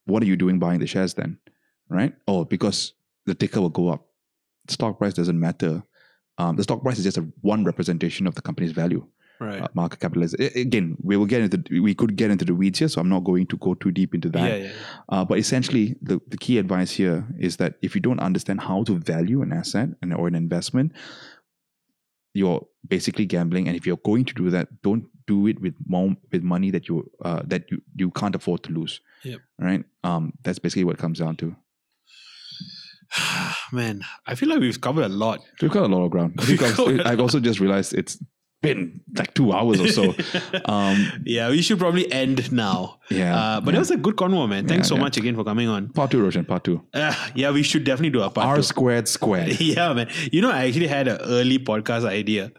[0.06, 1.38] what are you doing buying the shares then?
[1.90, 2.14] Right?
[2.28, 2.94] Oh, because
[3.26, 4.08] the ticker will go up.
[4.68, 5.84] Stock price doesn't matter.
[6.38, 9.06] Um, the stock price is just a one representation of the company's value
[9.42, 9.62] right.
[9.62, 10.50] uh, market capitalization.
[10.56, 13.24] Again, we will get into we could get into the weeds here, so I'm not
[13.24, 14.48] going to go too deep into that.
[14.48, 14.72] yeah, yeah, yeah.
[15.10, 18.84] Uh, but essentially, the, the key advice here is that if you don't understand how
[18.84, 20.94] to value an asset and or an investment,
[22.34, 23.68] you're basically gambling.
[23.68, 26.88] And if you're going to do that, don't do it with more, with money that
[26.88, 29.02] you uh, that you, you can't afford to lose.
[29.24, 29.40] Yep.
[29.60, 29.84] Right.
[30.04, 31.56] Um, that's basically what it comes down to.
[33.72, 35.40] Man, I feel like we've covered a lot.
[35.62, 36.36] We've got a lot of ground.
[36.40, 38.18] I think We've covered I've, also just realized it's
[38.62, 40.14] been like two hours or so.
[40.66, 43.00] Um, yeah, we should probably end now.
[43.10, 43.36] yeah.
[43.36, 43.72] Uh, but yeah.
[43.74, 44.68] that was a good convo, man.
[44.68, 45.02] Thanks Yeah, so yeah.
[45.02, 45.90] much again for coming on.
[45.90, 46.46] part two, Roshan.
[46.46, 46.82] Part two.
[46.94, 48.64] Uh, yeah, we should definitely do a part R two.
[48.64, 49.60] squared squared.
[49.60, 50.10] yeah, man.
[50.32, 52.52] You know, I actually had an early podcast idea.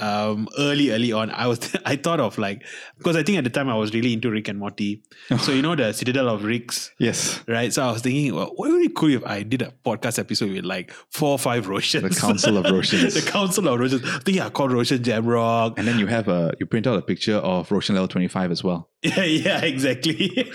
[0.00, 2.64] Um, early, early on, I was I thought of like
[2.98, 5.02] because I think at the time I was really into Rick and Morty.
[5.40, 7.42] so you know the Citadel of Ricks, Yes.
[7.46, 7.72] right?
[7.72, 10.52] So I was thinking, well, what would be cool if I did a podcast episode
[10.52, 12.08] with like four or five Roshans?
[12.14, 13.14] The Council of Roshans.
[13.22, 14.04] the Council of Roshans.
[14.04, 15.78] I think I called Roshan Jamrock.
[15.78, 18.64] And then you have a you print out a picture of Roshan level 25 as
[18.64, 18.88] well.
[19.02, 20.50] Yeah, yeah, exactly.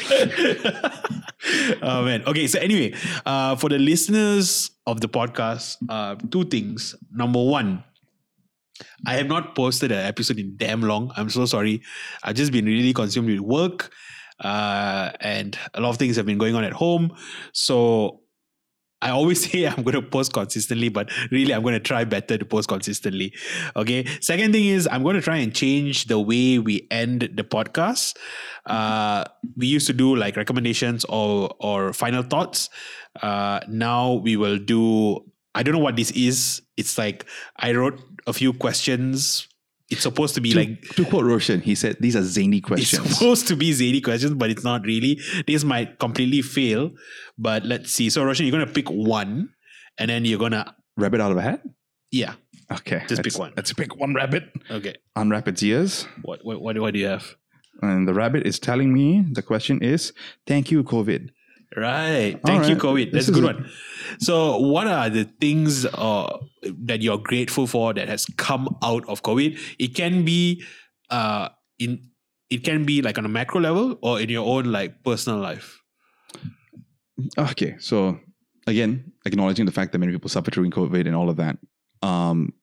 [1.81, 2.23] oh man.
[2.27, 2.93] Okay, so anyway,
[3.25, 6.95] uh, for the listeners of the podcast, uh, two things.
[7.11, 7.83] Number one,
[9.05, 11.11] I have not posted an episode in damn long.
[11.15, 11.81] I'm so sorry.
[12.23, 13.91] I've just been really consumed with work,
[14.39, 17.11] uh, and a lot of things have been going on at home.
[17.53, 18.21] So
[19.01, 22.37] I always say I'm going to post consistently, but really I'm going to try better
[22.37, 23.33] to post consistently.
[23.75, 24.05] Okay.
[24.19, 28.17] Second thing is I'm going to try and change the way we end the podcast.
[28.65, 29.25] Uh,
[29.55, 32.69] we used to do like recommendations or or final thoughts.
[33.21, 35.23] Uh, now we will do.
[35.53, 36.61] I don't know what this is.
[36.75, 37.25] It's like
[37.57, 39.47] I wrote a few questions.
[39.89, 43.05] It's supposed to be To, like to quote Roshan, he said these are zany questions.
[43.05, 45.19] it's supposed to be zany questions, but it's not really.
[45.45, 46.91] This might completely fail,
[47.37, 48.09] but let's see.
[48.09, 49.49] So, Roshan, you're gonna pick one,
[49.99, 51.61] and then you're gonna Rabbit out of a hat?
[52.11, 52.33] yeah.
[52.71, 53.03] Okay.
[53.07, 53.53] Just pick one.
[53.55, 54.45] Let's pick one rabbit.
[54.71, 54.95] Okay.
[55.15, 56.07] Unwrap its ears.
[56.23, 57.35] What what what, what do you have?
[57.83, 60.13] And the rabbit is telling me the question is
[60.47, 61.29] Thank you, COVID.
[61.75, 62.39] Right.
[62.45, 62.83] Thank you, right.
[62.83, 63.11] COVID.
[63.11, 63.69] This That's a good a- one.
[64.19, 66.37] So, what are the things uh,
[66.83, 69.59] that you're grateful for that has come out of COVID?
[69.79, 70.63] It can be
[71.09, 72.09] uh in
[72.49, 75.81] it can be like on a macro level or in your own like personal life.
[77.37, 77.75] Okay.
[77.79, 78.19] So
[78.67, 81.57] again, acknowledging the fact that many people suffer during COVID and all of that.
[82.01, 82.53] Um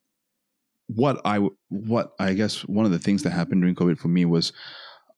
[0.87, 4.25] what I what I guess one of the things that happened during COVID for me
[4.25, 4.53] was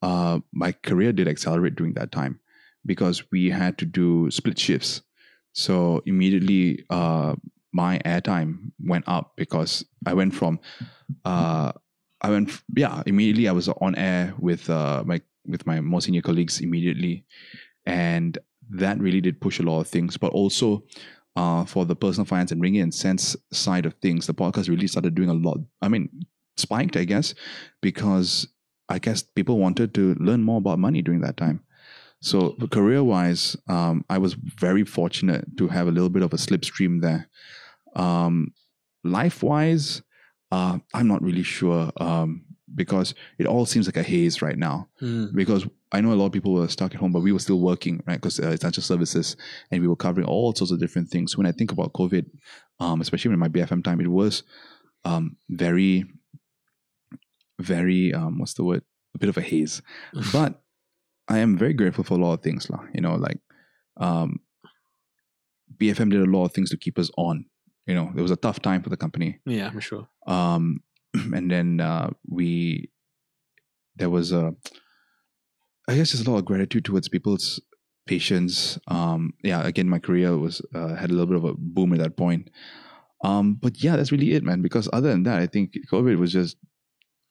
[0.02, 2.38] uh, my career did accelerate during that time
[2.86, 5.02] because we had to do split shifts.
[5.52, 7.36] So immediately, uh,
[7.72, 10.60] my airtime went up because I went from,
[11.24, 11.72] uh,
[12.20, 16.22] I went, yeah, immediately I was on air with uh, my with my more senior
[16.22, 17.26] colleagues immediately,
[17.84, 18.38] and
[18.70, 20.16] that really did push a lot of things.
[20.16, 20.84] But also,
[21.36, 24.86] uh, for the personal finance and Ringgit and Sense side of things, the podcast really
[24.86, 25.58] started doing a lot.
[25.82, 26.08] I mean,
[26.56, 27.34] spiked, I guess,
[27.82, 28.48] because
[28.88, 31.62] I guess people wanted to learn more about money during that time.
[32.24, 36.36] So career wise, um, I was very fortunate to have a little bit of a
[36.36, 37.28] slipstream there.
[37.96, 38.54] Um,
[39.04, 40.00] life wise,
[40.50, 44.88] uh, I'm not really sure um, because it all seems like a haze right now.
[45.02, 45.34] Mm.
[45.34, 47.60] Because I know a lot of people were stuck at home, but we were still
[47.60, 48.16] working, right?
[48.16, 49.36] Because uh, essential services,
[49.70, 51.36] and we were covering all sorts of different things.
[51.36, 52.24] When I think about COVID,
[52.80, 54.44] um, especially in my BFM time, it was
[55.04, 56.06] um, very,
[57.60, 58.82] very um, what's the word?
[59.14, 59.82] A bit of a haze.
[60.32, 60.63] but
[61.28, 62.84] I am very grateful for a lot of things, lah.
[62.92, 63.38] You know, like
[63.96, 64.40] um,
[65.76, 67.46] BFM did a lot of things to keep us on.
[67.86, 70.08] You know, it was a tough time for the company Yeah, I'm sure.
[70.26, 70.80] um,
[71.14, 72.90] and then uh, we
[73.96, 74.54] there was a
[75.86, 77.60] I guess just a lot of gratitude towards people's
[78.06, 78.78] patience.
[78.88, 81.98] Um, yeah, again, my career was uh, had a little bit of a boom at
[81.98, 82.50] that point.
[83.22, 84.62] Um, but yeah, that's really it, man.
[84.62, 86.56] Because other than that, I think COVID was just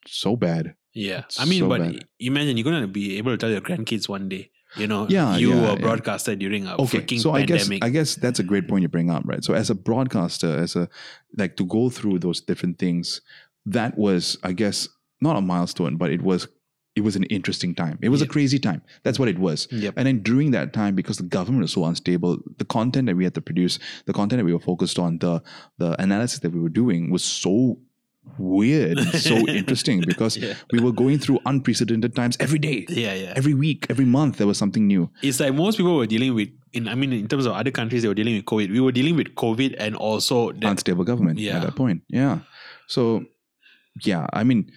[0.07, 0.75] so bad.
[0.93, 1.19] Yeah.
[1.25, 2.05] It's I mean, so but bad.
[2.19, 5.37] imagine you're going to be able to tell your grandkids one day, you know, Yeah,
[5.37, 5.75] you yeah, were a yeah.
[5.79, 7.83] broadcaster during a Okay, freaking so I guess pandemic.
[7.83, 9.43] I guess that's a great point you bring up, right?
[9.43, 10.87] So as a broadcaster, as a
[11.37, 13.21] like to go through those different things,
[13.65, 14.87] that was, I guess,
[15.21, 16.47] not a milestone, but it was
[16.95, 17.97] it was an interesting time.
[18.03, 18.83] It was a crazy time.
[19.01, 19.67] That's what it was.
[19.71, 19.95] Yep.
[19.97, 23.23] And then during that time, because the government was so unstable, the content that we
[23.23, 25.41] had to produce, the content that we were focused on, the
[25.79, 27.79] the analysis that we were doing was so
[28.37, 30.55] weird so interesting because Yeah.
[30.71, 32.85] we were going through unprecedented times every day.
[32.89, 33.33] Yeah, yeah.
[33.35, 35.09] Every week, every month, there was something new.
[35.21, 38.01] it's like most people were dealing with, in I mean, in terms of other countries,
[38.01, 38.71] they were dealing with COVID.
[38.71, 41.57] We were dealing with COVID and also the, unstable government Yeah.
[41.57, 42.01] at that point.
[42.09, 42.39] Yeah.
[42.87, 43.25] So,
[44.03, 44.71] yeah, I mean,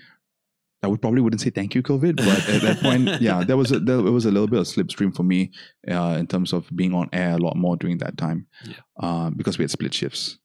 [0.82, 3.73] I would probably wouldn't say thank you, COVID, but at that point, yeah, there was
[3.73, 5.51] a, there was a little bit of slipstream for me
[5.90, 8.74] uh, in terms of being on air a lot more during that time, Yeah.
[9.01, 10.39] uh, because we had split shifts.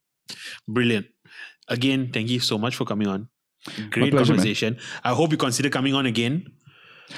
[0.67, 1.07] brilliant.
[1.71, 3.29] Again, thank you so much for coming on.
[3.89, 4.25] Great pleasure, man.
[4.25, 4.77] conversation.
[5.03, 6.45] I hope you consider coming on again.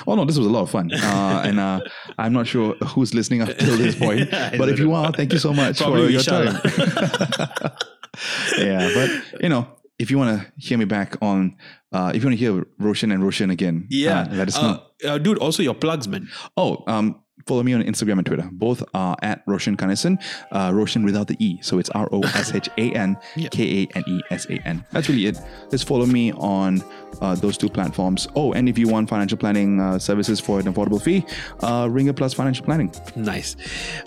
[0.08, 1.80] Oh no, this was a lot of fun, uh, and uh,
[2.18, 5.40] I'm not sure who's listening up till this point, but if you are, thank you
[5.40, 6.60] so much Probably for your time.
[8.58, 9.68] yeah, but you know,
[10.00, 11.56] if you want to hear me back on,
[11.92, 14.22] uh, if you want to hear Roshan and Roshan again, Yeah.
[14.22, 14.84] uh, let us know.
[15.04, 16.28] Uh, uh, dude, also your plugs, man.
[16.58, 18.50] Oh, um, follow me on Instagram and Twitter.
[18.52, 20.22] Both are at Roshan Kanesan.
[20.52, 21.60] Uh, Roshan without the E.
[21.62, 23.18] So it's R O S H A N
[23.52, 24.86] K A N E S A N.
[24.92, 25.38] That's really it.
[25.72, 26.84] Just follow me on
[27.22, 28.28] uh, those two platforms.
[28.36, 31.26] Oh, and if you want financial planning uh, services for an affordable fee,
[31.62, 32.92] uh, Ringer Plus Financial Planning.
[33.16, 33.56] Nice.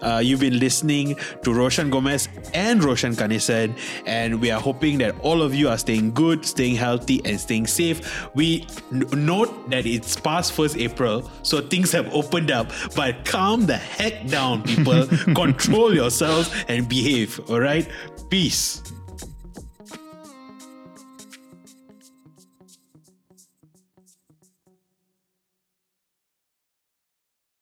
[0.02, 3.76] Uh, you've been listening to Roshan Gomez and Roshan Kanesan,
[4.06, 7.66] and we are hoping that all of you are staying good, staying healthy, and staying
[7.66, 8.28] safe.
[8.34, 13.66] We n- note that it's past 1st April, so things have opened up, but calm
[13.66, 15.06] the heck down, people.
[15.34, 17.88] Control yourselves and behave, all right?
[18.30, 18.82] Peace.